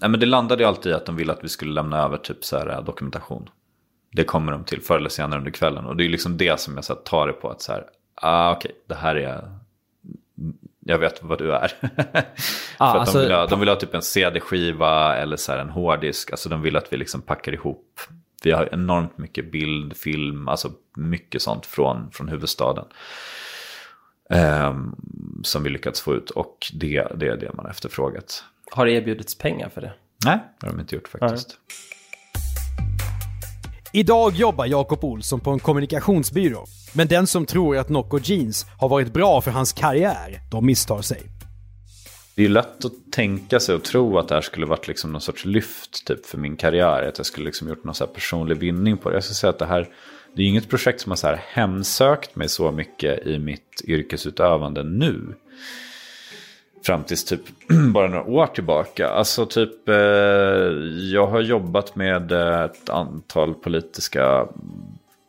Nej, 0.00 0.10
men 0.10 0.20
det 0.20 0.26
landade 0.26 0.62
ju 0.62 0.68
alltid 0.68 0.92
i 0.92 0.94
att 0.94 1.06
de 1.06 1.16
ville 1.16 1.32
att 1.32 1.44
vi 1.44 1.48
skulle 1.48 1.72
lämna 1.72 1.98
över 1.98 2.16
typ 2.16 2.44
så 2.44 2.58
här, 2.58 2.68
eh, 2.68 2.84
dokumentation. 2.84 3.48
Det 4.12 4.24
kommer 4.24 4.52
de 4.52 4.64
till 4.64 4.80
förr 4.80 4.96
eller 4.96 5.08
senare 5.08 5.38
under 5.38 5.50
kvällen. 5.50 5.86
Och 5.86 5.96
det 5.96 6.04
är 6.04 6.08
liksom 6.08 6.36
det 6.36 6.60
som 6.60 6.74
jag 6.74 6.84
så 6.84 6.94
tar 6.94 7.26
det 7.26 7.32
på 7.32 7.50
att 7.50 7.62
så 7.62 7.72
här, 7.72 7.84
ah, 8.14 8.52
okej, 8.52 8.72
det 8.88 8.94
här 8.94 9.16
är, 9.16 9.58
jag 10.80 10.98
vet 10.98 11.22
vad 11.22 11.38
du 11.38 11.52
är. 11.52 11.68
För 12.78 12.84
att 12.84 12.96
alltså- 12.96 13.18
de, 13.18 13.24
vill 13.24 13.32
ha, 13.32 13.46
de 13.46 13.60
vill 13.60 13.68
ha 13.68 13.76
typ 13.76 13.94
en 13.94 14.02
CD-skiva 14.02 15.16
eller 15.16 15.36
så 15.36 15.52
en 15.52 15.70
hårddisk. 15.70 16.30
Alltså 16.30 16.48
de 16.48 16.62
vill 16.62 16.76
att 16.76 16.92
vi 16.92 16.96
liksom 16.96 17.22
packar 17.22 17.52
ihop. 17.52 18.00
Vi 18.44 18.50
har 18.52 18.68
enormt 18.72 19.18
mycket 19.18 19.52
bild, 19.52 19.96
film, 19.96 20.48
alltså 20.48 20.72
mycket 20.96 21.42
sånt 21.42 21.66
från, 21.66 22.10
från 22.10 22.28
huvudstaden. 22.28 22.84
Ehm, 24.30 24.96
som 25.42 25.62
vi 25.62 25.70
lyckats 25.70 26.00
få 26.00 26.14
ut 26.14 26.30
och 26.30 26.70
det, 26.72 27.08
det 27.14 27.28
är 27.28 27.36
det 27.36 27.52
man 27.54 27.66
efterfrågat. 27.66 28.44
Har 28.70 28.86
det 28.86 28.92
erbjudits 28.92 29.38
pengar 29.38 29.68
för 29.68 29.80
det? 29.80 29.92
Nej, 30.24 30.38
det 30.60 30.66
har 30.66 30.72
de 30.72 30.80
inte 30.80 30.94
gjort 30.94 31.08
faktiskt. 31.08 31.58
Idag 33.94 34.32
jobbar 34.34 34.66
Jakob 34.66 35.04
Olsson 35.04 35.40
på 35.40 35.50
en 35.50 35.58
kommunikationsbyrå. 35.58 36.64
Men 36.92 37.08
den 37.08 37.26
som 37.26 37.46
tror 37.46 37.76
att 37.76 37.88
Nocco 37.88 38.18
Jeans 38.22 38.66
har 38.78 38.88
varit 38.88 39.12
bra 39.12 39.40
för 39.40 39.50
hans 39.50 39.72
karriär, 39.72 40.40
de 40.50 40.66
misstar 40.66 41.02
sig. 41.02 41.22
Det 42.34 42.42
är 42.42 42.46
ju 42.46 42.52
lätt 42.52 42.84
att 42.84 43.12
tänka 43.12 43.60
sig 43.60 43.74
och 43.74 43.82
tro 43.82 44.18
att 44.18 44.28
det 44.28 44.34
här 44.34 44.42
skulle 44.42 44.66
varit 44.66 44.88
liksom 44.88 45.12
någon 45.12 45.20
sorts 45.20 45.44
lyft 45.44 46.06
typ, 46.06 46.26
för 46.26 46.38
min 46.38 46.56
karriär. 46.56 47.08
Att 47.08 47.18
jag 47.18 47.26
skulle 47.26 47.46
liksom 47.46 47.68
gjort 47.68 47.84
någon 47.84 47.94
så 47.94 48.06
här 48.06 48.12
personlig 48.12 48.56
vinning 48.56 48.96
på 48.96 49.08
det. 49.08 49.16
Jag 49.16 49.24
skulle 49.24 49.34
säga 49.34 49.50
att 49.50 49.58
det 49.58 49.66
här 49.66 49.88
det 50.36 50.42
är 50.42 50.46
inget 50.46 50.68
projekt 50.68 51.00
som 51.00 51.12
har 51.12 51.16
så 51.16 51.26
här 51.26 51.40
hemsökt 51.48 52.36
mig 52.36 52.48
så 52.48 52.70
mycket 52.70 53.26
i 53.26 53.38
mitt 53.38 53.82
yrkesutövande 53.84 54.82
nu 54.82 55.34
fram 56.86 57.04
tills 57.04 57.24
typ 57.24 57.40
bara 57.92 58.08
några 58.08 58.24
år 58.24 58.46
tillbaka. 58.46 59.08
Alltså 59.08 59.46
typ, 59.46 59.88
eh, 59.88 59.94
jag 61.12 61.26
har 61.26 61.40
jobbat 61.40 61.96
med 61.96 62.32
eh, 62.32 62.62
ett 62.62 62.90
antal 62.90 63.54
politiska 63.54 64.46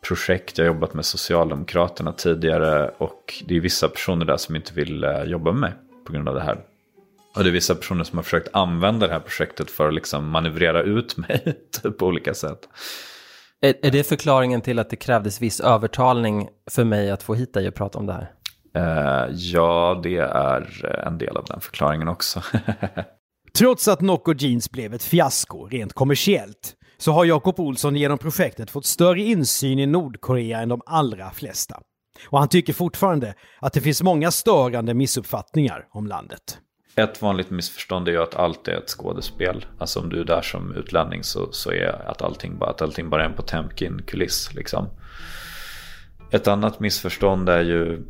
projekt. 0.08 0.58
Jag 0.58 0.64
har 0.64 0.74
jobbat 0.74 0.94
med 0.94 1.04
Socialdemokraterna 1.04 2.12
tidigare 2.12 2.90
och 2.98 3.42
det 3.46 3.56
är 3.56 3.60
vissa 3.60 3.88
personer 3.88 4.24
där 4.24 4.36
som 4.36 4.56
inte 4.56 4.74
vill 4.74 5.04
eh, 5.04 5.22
jobba 5.22 5.52
med 5.52 5.60
mig 5.60 5.72
på 6.06 6.12
grund 6.12 6.28
av 6.28 6.34
det 6.34 6.42
här. 6.42 6.58
Och 7.36 7.44
det 7.44 7.50
är 7.50 7.52
vissa 7.52 7.74
personer 7.74 8.04
som 8.04 8.18
har 8.18 8.22
försökt 8.22 8.48
använda 8.52 9.06
det 9.06 9.12
här 9.12 9.20
projektet 9.20 9.70
för 9.70 9.88
att 9.88 9.94
liksom 9.94 10.28
manövrera 10.30 10.82
ut 10.82 11.16
mig 11.28 11.58
typ, 11.82 11.98
på 11.98 12.06
olika 12.06 12.34
sätt. 12.34 12.68
Är, 13.60 13.74
är 13.82 13.90
det 13.90 14.04
förklaringen 14.04 14.60
till 14.60 14.78
att 14.78 14.90
det 14.90 14.96
krävdes 14.96 15.42
viss 15.42 15.60
övertalning 15.60 16.48
för 16.70 16.84
mig 16.84 17.10
att 17.10 17.22
få 17.22 17.34
hit 17.34 17.54
dig 17.54 17.68
och 17.68 17.74
prata 17.74 17.98
om 17.98 18.06
det 18.06 18.12
här? 18.12 18.33
Uh, 18.76 19.34
ja, 19.34 20.00
det 20.02 20.16
är 20.16 20.86
en 21.06 21.18
del 21.18 21.36
av 21.36 21.44
den 21.44 21.60
förklaringen 21.60 22.08
också. 22.08 22.42
Trots 23.58 23.88
att 23.88 24.00
Nocco 24.00 24.34
Jeans 24.34 24.70
blev 24.70 24.94
ett 24.94 25.02
fiasko 25.02 25.66
rent 25.66 25.92
kommersiellt 25.92 26.74
så 26.96 27.12
har 27.12 27.24
Jakob 27.24 27.60
Olsson 27.60 27.96
genom 27.96 28.18
projektet 28.18 28.70
fått 28.70 28.86
större 28.86 29.20
insyn 29.20 29.78
i 29.78 29.86
Nordkorea 29.86 30.60
än 30.60 30.68
de 30.68 30.80
allra 30.86 31.30
flesta. 31.30 31.80
Och 32.28 32.38
han 32.38 32.48
tycker 32.48 32.72
fortfarande 32.72 33.34
att 33.60 33.72
det 33.72 33.80
finns 33.80 34.02
många 34.02 34.30
störande 34.30 34.94
missuppfattningar 34.94 35.86
om 35.90 36.06
landet. 36.06 36.58
Ett 36.96 37.22
vanligt 37.22 37.50
missförstånd 37.50 38.08
är 38.08 38.12
ju 38.12 38.22
att 38.22 38.34
allt 38.34 38.68
är 38.68 38.72
ett 38.72 38.88
skådespel. 38.88 39.66
Alltså 39.78 40.00
om 40.00 40.08
du 40.08 40.20
är 40.20 40.24
där 40.24 40.42
som 40.42 40.74
utlänning 40.74 41.22
så, 41.22 41.52
så 41.52 41.72
är 41.72 42.08
att 42.10 42.22
allting, 42.22 42.58
bara, 42.58 42.70
att 42.70 42.82
allting 42.82 43.10
bara 43.10 43.24
är 43.24 43.28
en 43.28 43.34
Potemkin-kuliss. 43.34 44.54
Liksom. 44.54 44.88
Ett 46.30 46.48
annat 46.48 46.80
missförstånd 46.80 47.48
är 47.48 47.62
ju, 47.62 48.02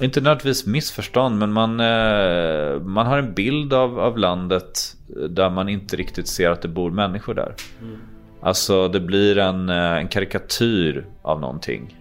inte 0.00 0.20
nödvändigtvis 0.20 0.66
missförstånd, 0.66 1.38
men 1.38 1.52
man, 1.52 1.80
eh, 1.80 2.80
man 2.80 3.06
har 3.06 3.18
en 3.18 3.34
bild 3.34 3.72
av, 3.72 3.98
av 3.98 4.18
landet 4.18 4.96
där 5.28 5.50
man 5.50 5.68
inte 5.68 5.96
riktigt 5.96 6.28
ser 6.28 6.50
att 6.50 6.62
det 6.62 6.68
bor 6.68 6.90
människor 6.90 7.34
där. 7.34 7.54
Mm. 7.82 7.98
Alltså 8.40 8.88
det 8.88 9.00
blir 9.00 9.38
en, 9.38 9.68
eh, 9.68 9.96
en 9.96 10.08
karikatyr 10.08 11.06
av 11.22 11.40
någonting. 11.40 11.96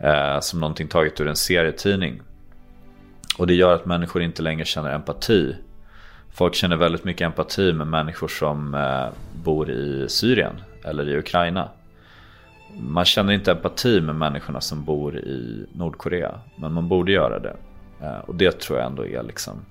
Eh, 0.00 0.40
som 0.40 0.60
någonting 0.60 0.88
taget 0.88 1.20
ur 1.20 1.28
en 1.28 1.36
serietidning. 1.36 2.20
Och 3.38 3.46
det 3.46 3.54
gör 3.54 3.74
att 3.74 3.86
människor 3.86 4.22
inte 4.22 4.42
längre 4.42 4.64
känner 4.64 4.94
empati. 4.94 5.56
Folk 6.30 6.54
känner 6.54 6.76
väldigt 6.76 7.04
mycket 7.04 7.26
empati 7.26 7.72
med 7.72 7.86
människor 7.86 8.28
som 8.28 8.74
eh, 8.74 9.06
bor 9.44 9.70
i 9.70 10.08
Syrien 10.08 10.60
eller 10.84 11.08
i 11.08 11.18
Ukraina. 11.18 11.68
Man 12.78 13.04
känner 13.04 13.32
inte 13.32 13.52
empati 13.52 14.00
med 14.00 14.14
människorna 14.14 14.60
som 14.60 14.84
bor 14.84 15.18
i 15.18 15.66
Nordkorea. 15.72 16.40
Men 16.56 16.72
man 16.72 16.88
borde 16.88 17.12
göra 17.12 17.38
det. 17.38 17.56
Eh, 18.00 18.18
och 18.18 18.34
det 18.34 18.60
tror 18.60 18.78
jag 18.78 18.86
ändå 18.86 19.06
är 19.06 19.22
liksom 19.22 19.64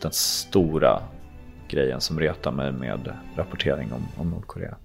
den 0.00 0.12
stora 0.12 1.02
grejen 1.68 2.00
som 2.00 2.20
retar 2.20 2.52
mig 2.52 2.72
med 2.72 3.12
rapportering 3.36 3.92
om, 3.92 4.02
om 4.16 4.30
Nordkorea. 4.30 4.76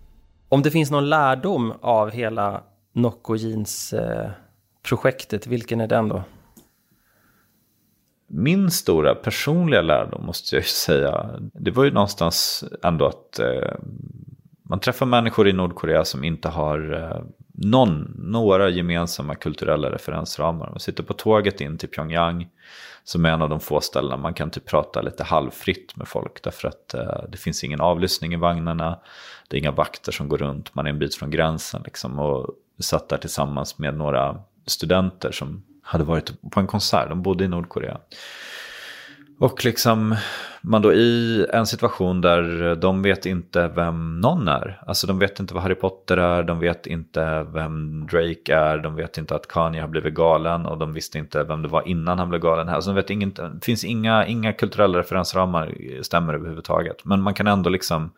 Om 0.49 0.61
det 0.61 0.71
finns 0.71 0.91
någon 0.91 1.09
lärdom 1.09 1.73
av 1.82 2.11
hela 2.11 2.63
Nocco 2.93 3.36
Jeans 3.36 3.93
eh, 3.93 4.30
projektet, 4.84 5.47
vilken 5.47 5.82
är 5.82 5.88
den 5.88 6.09
då? 6.09 6.23
Min 8.28 8.71
stora 8.71 9.15
personliga 9.15 9.82
lärdom 9.82 10.25
måste 10.25 10.55
jag 10.55 10.61
ju 10.61 10.67
säga, 10.67 11.39
det 11.53 11.71
var 11.71 11.84
ju 11.84 11.91
någonstans 11.91 12.63
ändå 12.84 13.05
att 13.05 13.39
eh, 13.39 13.73
man 14.70 14.80
träffar 14.80 15.05
människor 15.05 15.47
i 15.47 15.53
Nordkorea 15.53 16.05
som 16.05 16.24
inte 16.24 16.49
har 16.49 16.93
eh, 16.93 17.22
någon, 17.53 18.13
några 18.18 18.70
gemensamma 18.70 19.36
kulturella 19.36 19.91
referensramar. 19.91 20.70
Man 20.70 20.80
sitter 20.80 21.03
på 21.03 21.13
tåget 21.13 21.61
in 21.61 21.78
till 21.78 21.89
Pyongyang 21.89 22.47
som 23.03 23.26
är 23.26 23.30
en 23.30 23.41
av 23.41 23.49
de 23.49 23.59
få 23.59 23.82
ställena 23.82 24.18
man 24.18 24.34
kan 24.34 24.49
typ 24.49 24.65
prata 24.65 25.01
lite 25.01 25.24
halvfritt 25.24 25.95
med 25.95 26.07
folk 26.07 26.43
därför 26.43 26.68
att 26.68 26.93
eh, 26.93 27.24
det 27.30 27.38
finns 27.38 27.63
ingen 27.63 27.82
avlyssning 27.82 28.34
i 28.34 28.38
vagnarna. 28.38 28.99
Det 29.47 29.57
är 29.57 29.59
inga 29.59 29.72
vakter 29.72 30.11
som 30.11 30.30
går 30.30 30.38
runt, 30.38 30.76
man 30.76 30.86
är 30.86 30.89
en 30.89 30.99
bit 30.99 31.15
från 31.15 31.32
gränsen 31.32 31.82
liksom. 31.86 32.20
Och 32.20 32.49
vi 32.78 32.84
satt 32.84 33.09
där 33.09 33.18
tillsammans 33.18 33.78
med 33.78 33.95
några 33.95 34.39
studenter 34.65 35.32
som 35.32 35.63
hade 35.82 36.03
varit 36.03 36.41
på 36.51 36.59
en 36.59 36.68
konsert, 36.68 37.09
de 37.09 37.22
bodde 37.22 37.43
i 37.43 37.47
Nordkorea. 37.47 37.97
Och 39.39 39.65
liksom 39.65 40.15
man 40.61 40.81
då 40.81 40.93
i 40.93 41.45
en 41.53 41.65
situation 41.65 42.21
där 42.21 42.75
de 42.75 43.01
vet 43.01 43.25
inte 43.25 43.67
vem 43.67 44.21
någon 44.21 44.47
är. 44.47 44.81
Alltså 44.88 45.07
de 45.07 45.19
vet 45.19 45.39
inte 45.39 45.53
vad 45.53 45.63
Harry 45.63 45.75
Potter 45.75 46.17
är, 46.17 46.43
de 46.43 46.59
vet 46.59 46.88
inte 46.88 47.43
vem 47.53 48.01
Drake 48.07 48.55
är, 48.55 48.77
de 48.77 48.95
vet 48.95 49.17
inte 49.17 49.35
att 49.35 49.47
Kanye 49.47 49.81
har 49.81 49.88
blivit 49.88 50.13
galen 50.13 50.65
och 50.65 50.77
de 50.77 50.93
visste 50.93 51.17
inte 51.17 51.43
vem 51.43 51.61
det 51.61 51.67
var 51.67 51.88
innan 51.88 52.19
han 52.19 52.29
blev 52.29 52.41
galen. 52.41 52.69
Alltså 52.69 52.89
de 52.89 52.95
vet 52.95 53.09
inget, 53.09 53.35
det 53.35 53.59
finns 53.65 53.83
inga, 53.83 54.25
inga 54.25 54.53
kulturella 54.53 54.99
referensramar 54.99 55.73
stämmer 56.01 56.33
överhuvudtaget. 56.33 57.05
Men 57.05 57.21
man 57.21 57.33
kan 57.33 57.47
ändå 57.47 57.69
liksom 57.69 58.11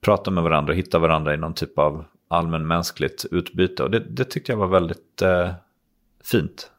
prata 0.00 0.30
med 0.30 0.44
varandra 0.44 0.72
och 0.72 0.78
hitta 0.78 0.98
varandra 0.98 1.34
i 1.34 1.36
någon 1.36 1.54
typ 1.54 1.78
av 1.78 2.04
allmänmänskligt 2.28 3.24
utbyte. 3.30 3.82
Och 3.82 3.90
det, 3.90 3.98
det 3.98 4.24
tyckte 4.24 4.52
jag 4.52 4.56
var 4.56 4.66
väldigt 4.66 5.22
eh, 5.22 5.50
fint. 6.24 6.70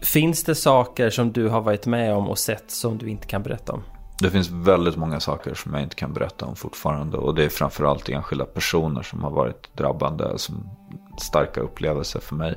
Finns 0.00 0.44
det 0.44 0.54
saker 0.54 1.10
som 1.10 1.32
du 1.32 1.48
har 1.48 1.60
varit 1.60 1.86
med 1.86 2.14
om 2.14 2.28
och 2.28 2.38
sett 2.38 2.70
som 2.70 2.98
du 2.98 3.08
inte 3.08 3.26
kan 3.26 3.42
berätta 3.42 3.72
om? 3.72 3.82
Det 4.20 4.30
finns 4.30 4.50
väldigt 4.50 4.96
många 4.96 5.20
saker 5.20 5.54
som 5.54 5.74
jag 5.74 5.82
inte 5.82 5.96
kan 5.96 6.12
berätta 6.12 6.46
om 6.46 6.56
fortfarande. 6.56 7.16
Och 7.16 7.34
det 7.34 7.44
är 7.44 7.48
framförallt 7.48 8.08
enskilda 8.08 8.44
personer 8.44 9.02
som 9.02 9.22
har 9.22 9.30
varit 9.30 9.76
drabbande. 9.76 10.38
Som 10.38 10.70
starka 11.20 11.60
upplevelser 11.60 12.20
för 12.20 12.34
mig. 12.34 12.54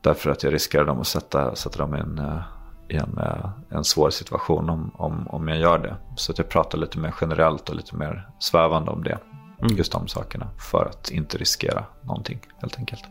Därför 0.00 0.30
att 0.30 0.42
jag 0.42 0.54
riskerar 0.54 0.84
dem 0.84 1.00
att 1.00 1.06
sätta, 1.06 1.56
sätta 1.56 1.78
dem 1.78 1.96
i 1.96 1.98
en, 1.98 2.18
eh, 2.18 2.42
i 2.88 2.96
en, 2.96 3.18
eh, 3.18 3.50
en 3.70 3.84
svår 3.84 4.10
situation 4.10 4.70
om, 4.70 4.90
om, 4.94 5.28
om 5.28 5.48
jag 5.48 5.58
gör 5.58 5.78
det. 5.78 5.96
Så 6.16 6.32
att 6.32 6.38
jag 6.38 6.48
pratar 6.48 6.78
lite 6.78 6.98
mer 6.98 7.14
generellt 7.20 7.68
och 7.68 7.76
lite 7.76 7.96
mer 7.96 8.28
svävande 8.38 8.90
om 8.90 9.04
det. 9.04 9.18
Mm. 9.60 9.76
Just 9.76 9.92
de 9.92 10.08
sakerna. 10.08 10.48
För 10.70 10.84
att 10.84 11.10
inte 11.10 11.38
riskera 11.38 11.84
någonting 12.02 12.40
helt 12.60 12.78
enkelt. 12.78 13.04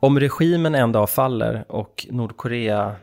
Om 0.00 0.20
regimen 0.20 0.74
en 0.74 0.92
dag 0.92 1.10
faller 1.10 1.64
och 1.68 2.06
Nordkorea 2.10 2.96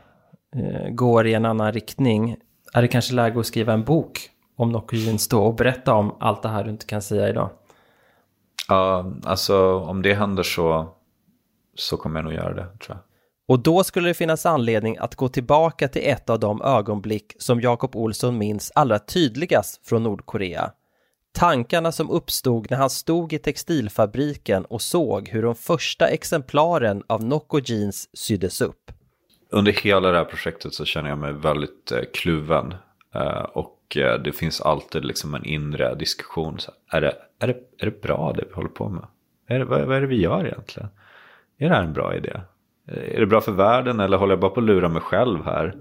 eh, 0.56 0.89
går 0.89 1.28
i 1.28 1.34
en 1.34 1.46
annan 1.46 1.72
riktning, 1.72 2.36
är 2.74 2.82
det 2.82 2.88
kanske 2.88 3.14
läge 3.14 3.39
att 3.39 3.46
skriva 3.46 3.74
en 3.74 3.84
bok 3.84 4.30
om 4.56 4.72
Nokujins 4.72 5.28
då 5.28 5.44
och 5.44 5.56
berätta 5.56 5.94
om 5.94 6.16
allt 6.20 6.41
det 6.41 6.50
här 6.50 6.64
du 6.64 6.70
inte 6.70 6.86
kan 6.86 7.02
säga 7.02 7.30
idag? 7.30 7.50
Ja, 8.68 9.14
alltså 9.24 9.80
om 9.80 10.02
det 10.02 10.14
händer 10.14 10.44
så, 10.44 10.94
så 11.76 11.98
kommer 11.98 12.20
jag 12.20 12.24
nog 12.24 12.34
göra 12.34 12.54
det, 12.54 12.64
tror 12.64 12.78
jag. 12.88 12.98
Och 13.48 13.60
då 13.60 13.84
skulle 13.84 14.08
det 14.08 14.14
finnas 14.14 14.46
anledning 14.46 14.98
att 14.98 15.16
gå 15.16 15.28
tillbaka 15.28 15.88
till 15.88 16.02
ett 16.06 16.30
av 16.30 16.39
de 16.39 16.62
ögonblick 16.62 17.36
som 17.39 17.62
Jakob 17.62 17.96
Olsson 17.96 18.38
minns 18.38 18.72
allra 18.76 19.00
tydligast 19.00 19.88
från 19.88 20.04
Nordkorea. 20.04 20.72
Tankarna 21.34 21.91
som 21.91 22.09
uppstod 22.09 22.71
när 22.71 22.77
han 22.77 22.89
stod 22.89 23.34
i 23.34 23.39
textilfabriken 23.39 24.65
och 24.65 24.81
såg 24.81 25.27
hur 25.29 25.41
de 25.41 25.55
första 25.55 26.07
exemplaren 26.07 27.03
av 27.07 27.23
Nocco 27.23 27.59
Jeans 27.59 28.09
syddes 28.13 28.61
upp. 28.61 28.91
Under 29.49 29.71
hela 29.71 30.11
det 30.11 30.17
här 30.17 30.25
projektet 30.25 30.73
så 30.73 30.86
känner 30.86 31.09
jag 31.09 31.17
mig 31.17 31.34
väldigt 31.34 31.91
eh, 31.91 31.99
kluven. 32.13 32.75
Eh, 33.15 33.43
och 33.53 33.97
eh, 33.97 34.21
det 34.21 34.31
finns 34.31 34.61
alltid 34.61 35.05
liksom 35.05 35.36
en 35.36 35.45
inre 35.45 35.95
diskussion. 35.95 36.59
Så, 36.59 36.71
är, 36.91 37.01
det, 37.01 37.15
är, 37.39 37.47
det, 37.47 37.55
är 37.77 37.86
det 37.86 38.01
bra 38.01 38.34
det 38.38 38.45
vi 38.49 38.53
håller 38.53 38.69
på 38.69 38.89
med? 38.89 39.05
Är 39.47 39.59
det, 39.59 39.65
vad, 39.65 39.81
vad 39.81 39.97
är 39.97 40.01
det 40.01 40.07
vi 40.07 40.21
gör 40.21 40.45
egentligen? 40.45 40.89
Är 41.57 41.69
det 41.69 41.75
här 41.75 41.84
en 41.84 41.93
bra 41.93 42.15
idé? 42.15 42.41
Eh, 42.88 43.15
är 43.15 43.19
det 43.19 43.25
bra 43.25 43.41
för 43.41 43.51
världen 43.51 43.99
eller 43.99 44.17
håller 44.17 44.31
jag 44.31 44.39
bara 44.39 44.51
på 44.51 44.59
att 44.59 44.65
lura 44.65 44.89
mig 44.89 45.01
själv 45.01 45.45
här? 45.45 45.75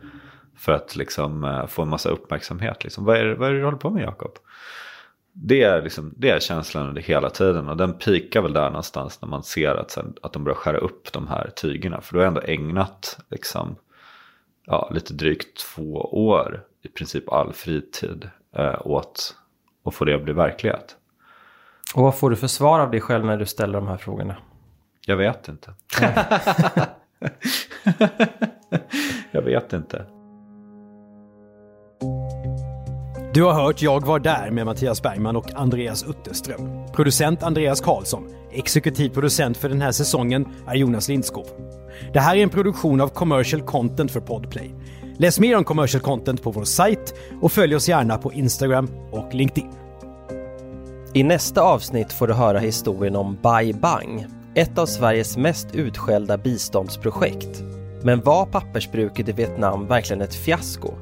För 0.56 0.72
att 0.72 0.96
liksom 0.96 1.44
eh, 1.44 1.66
få 1.66 1.82
en 1.82 1.88
massa 1.88 2.08
uppmärksamhet. 2.08 2.84
Liksom. 2.84 3.04
Vad, 3.04 3.16
är, 3.16 3.34
vad 3.34 3.48
är 3.48 3.52
det 3.52 3.58
du 3.58 3.64
håller 3.64 3.78
på 3.78 3.90
med 3.90 4.02
Jakob? 4.02 4.38
Det 5.32 5.62
är, 5.62 5.82
liksom, 5.82 6.14
det 6.16 6.30
är 6.30 6.40
känslan 6.40 6.88
under 6.88 7.02
hela 7.02 7.30
tiden 7.30 7.68
och 7.68 7.76
den 7.76 7.92
pikar 7.92 8.42
väl 8.42 8.52
där 8.52 8.70
någonstans 8.70 9.22
när 9.22 9.28
man 9.28 9.42
ser 9.42 9.74
att, 9.74 9.90
sen, 9.90 10.14
att 10.22 10.32
de 10.32 10.44
börjar 10.44 10.56
skära 10.56 10.78
upp 10.78 11.12
de 11.12 11.28
här 11.28 11.50
tygerna. 11.56 12.00
För 12.00 12.14
du 12.14 12.20
har 12.20 12.26
ändå 12.26 12.40
ägnat 12.40 13.18
liksom, 13.28 13.76
ja, 14.66 14.90
lite 14.94 15.14
drygt 15.14 15.58
två 15.74 15.92
år, 16.26 16.64
i 16.82 16.88
princip 16.88 17.32
all 17.32 17.52
fritid, 17.52 18.30
eh, 18.56 18.86
åt 18.86 19.36
att 19.84 19.94
få 19.94 20.04
det 20.04 20.14
att 20.14 20.24
bli 20.24 20.32
verklighet. 20.32 20.96
Och 21.94 22.02
vad 22.02 22.18
får 22.18 22.30
du 22.30 22.36
för 22.36 22.46
svar 22.46 22.80
av 22.80 22.90
dig 22.90 23.00
själv 23.00 23.24
när 23.24 23.36
du 23.36 23.46
ställer 23.46 23.74
de 23.74 23.88
här 23.88 23.96
frågorna? 23.96 24.36
Jag 25.06 25.16
vet 25.16 25.48
inte. 25.48 25.74
jag 29.30 29.42
vet 29.42 29.72
inte. 29.72 30.06
Du 33.34 33.42
har 33.42 33.52
hört 33.52 33.82
Jag 33.82 34.06
var 34.06 34.18
där 34.18 34.50
med 34.50 34.66
Mattias 34.66 35.02
Bergman 35.02 35.36
och 35.36 35.54
Andreas 35.54 36.04
Utterström. 36.04 36.68
Producent 36.94 37.42
Andreas 37.42 37.80
Karlsson. 37.80 38.28
Exekutiv 38.50 39.08
producent 39.08 39.56
för 39.56 39.68
den 39.68 39.80
här 39.80 39.92
säsongen 39.92 40.46
är 40.66 40.74
Jonas 40.74 41.08
Lindskov. 41.08 41.46
Det 42.12 42.20
här 42.20 42.36
är 42.36 42.42
en 42.42 42.50
produktion 42.50 43.00
av 43.00 43.08
Commercial 43.08 43.62
Content 43.62 44.10
för 44.10 44.20
Podplay. 44.20 44.70
Läs 45.18 45.40
mer 45.40 45.56
om 45.56 45.64
Commercial 45.64 46.02
Content 46.02 46.42
på 46.42 46.50
vår 46.50 46.64
sajt 46.64 47.14
och 47.40 47.52
följ 47.52 47.76
oss 47.76 47.88
gärna 47.88 48.18
på 48.18 48.32
Instagram 48.32 48.88
och 49.10 49.34
LinkedIn. 49.34 49.70
I 51.12 51.22
nästa 51.22 51.62
avsnitt 51.62 52.12
får 52.12 52.26
du 52.26 52.34
höra 52.34 52.58
historien 52.58 53.16
om 53.16 53.38
Bai 53.42 53.72
Bang, 53.72 54.26
ett 54.54 54.78
av 54.78 54.86
Sveriges 54.86 55.36
mest 55.36 55.74
utskällda 55.74 56.38
biståndsprojekt 56.38 57.62
Men 58.02 58.20
var 58.20 58.46
pappersbruket 58.46 59.28
i 59.28 59.32
Vietnam 59.32 59.86
verkligen 59.86 60.22
ett 60.22 60.34
fiasko? 60.34 60.94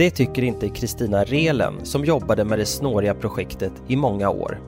Det 0.00 0.10
tycker 0.10 0.42
inte 0.42 0.68
Kristina 0.68 1.24
Relen 1.24 1.86
som 1.86 2.04
jobbade 2.04 2.44
med 2.44 2.58
det 2.58 2.66
snåriga 2.66 3.14
projektet 3.14 3.72
i 3.88 3.96
många 3.96 4.30
år. 4.30 4.60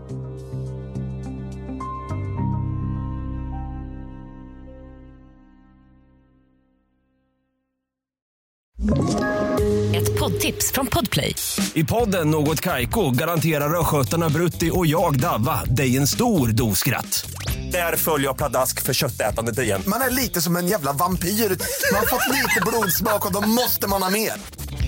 Ett 9.94 10.18
poddtips 10.18 10.72
från 10.72 10.86
Podplay. 10.86 11.34
I 11.74 11.84
podden 11.84 12.30
Något 12.30 12.60
Kaiko 12.60 13.10
garanterar 13.10 13.80
östgötarna 13.80 14.28
Brutti 14.28 14.70
och 14.74 14.86
jag, 14.86 15.20
Davva, 15.20 15.64
dig 15.64 15.96
en 15.96 16.06
stor 16.06 16.48
dos 16.48 16.78
skratt. 16.78 17.30
Där 17.72 17.96
följer 17.96 18.26
jag 18.26 18.36
pladask 18.36 18.82
för 18.82 18.92
köttätandet 18.92 19.58
igen. 19.58 19.82
Man 19.86 20.00
är 20.00 20.10
lite 20.10 20.40
som 20.40 20.56
en 20.56 20.66
jävla 20.66 20.92
vampyr. 20.92 21.28
Man 21.28 21.98
har 22.00 22.06
fått 22.06 22.28
lite 22.28 22.60
blodsmak 22.66 23.26
och 23.26 23.32
då 23.32 23.40
måste 23.40 23.88
man 23.88 24.02
ha 24.02 24.10
mer. 24.10 24.32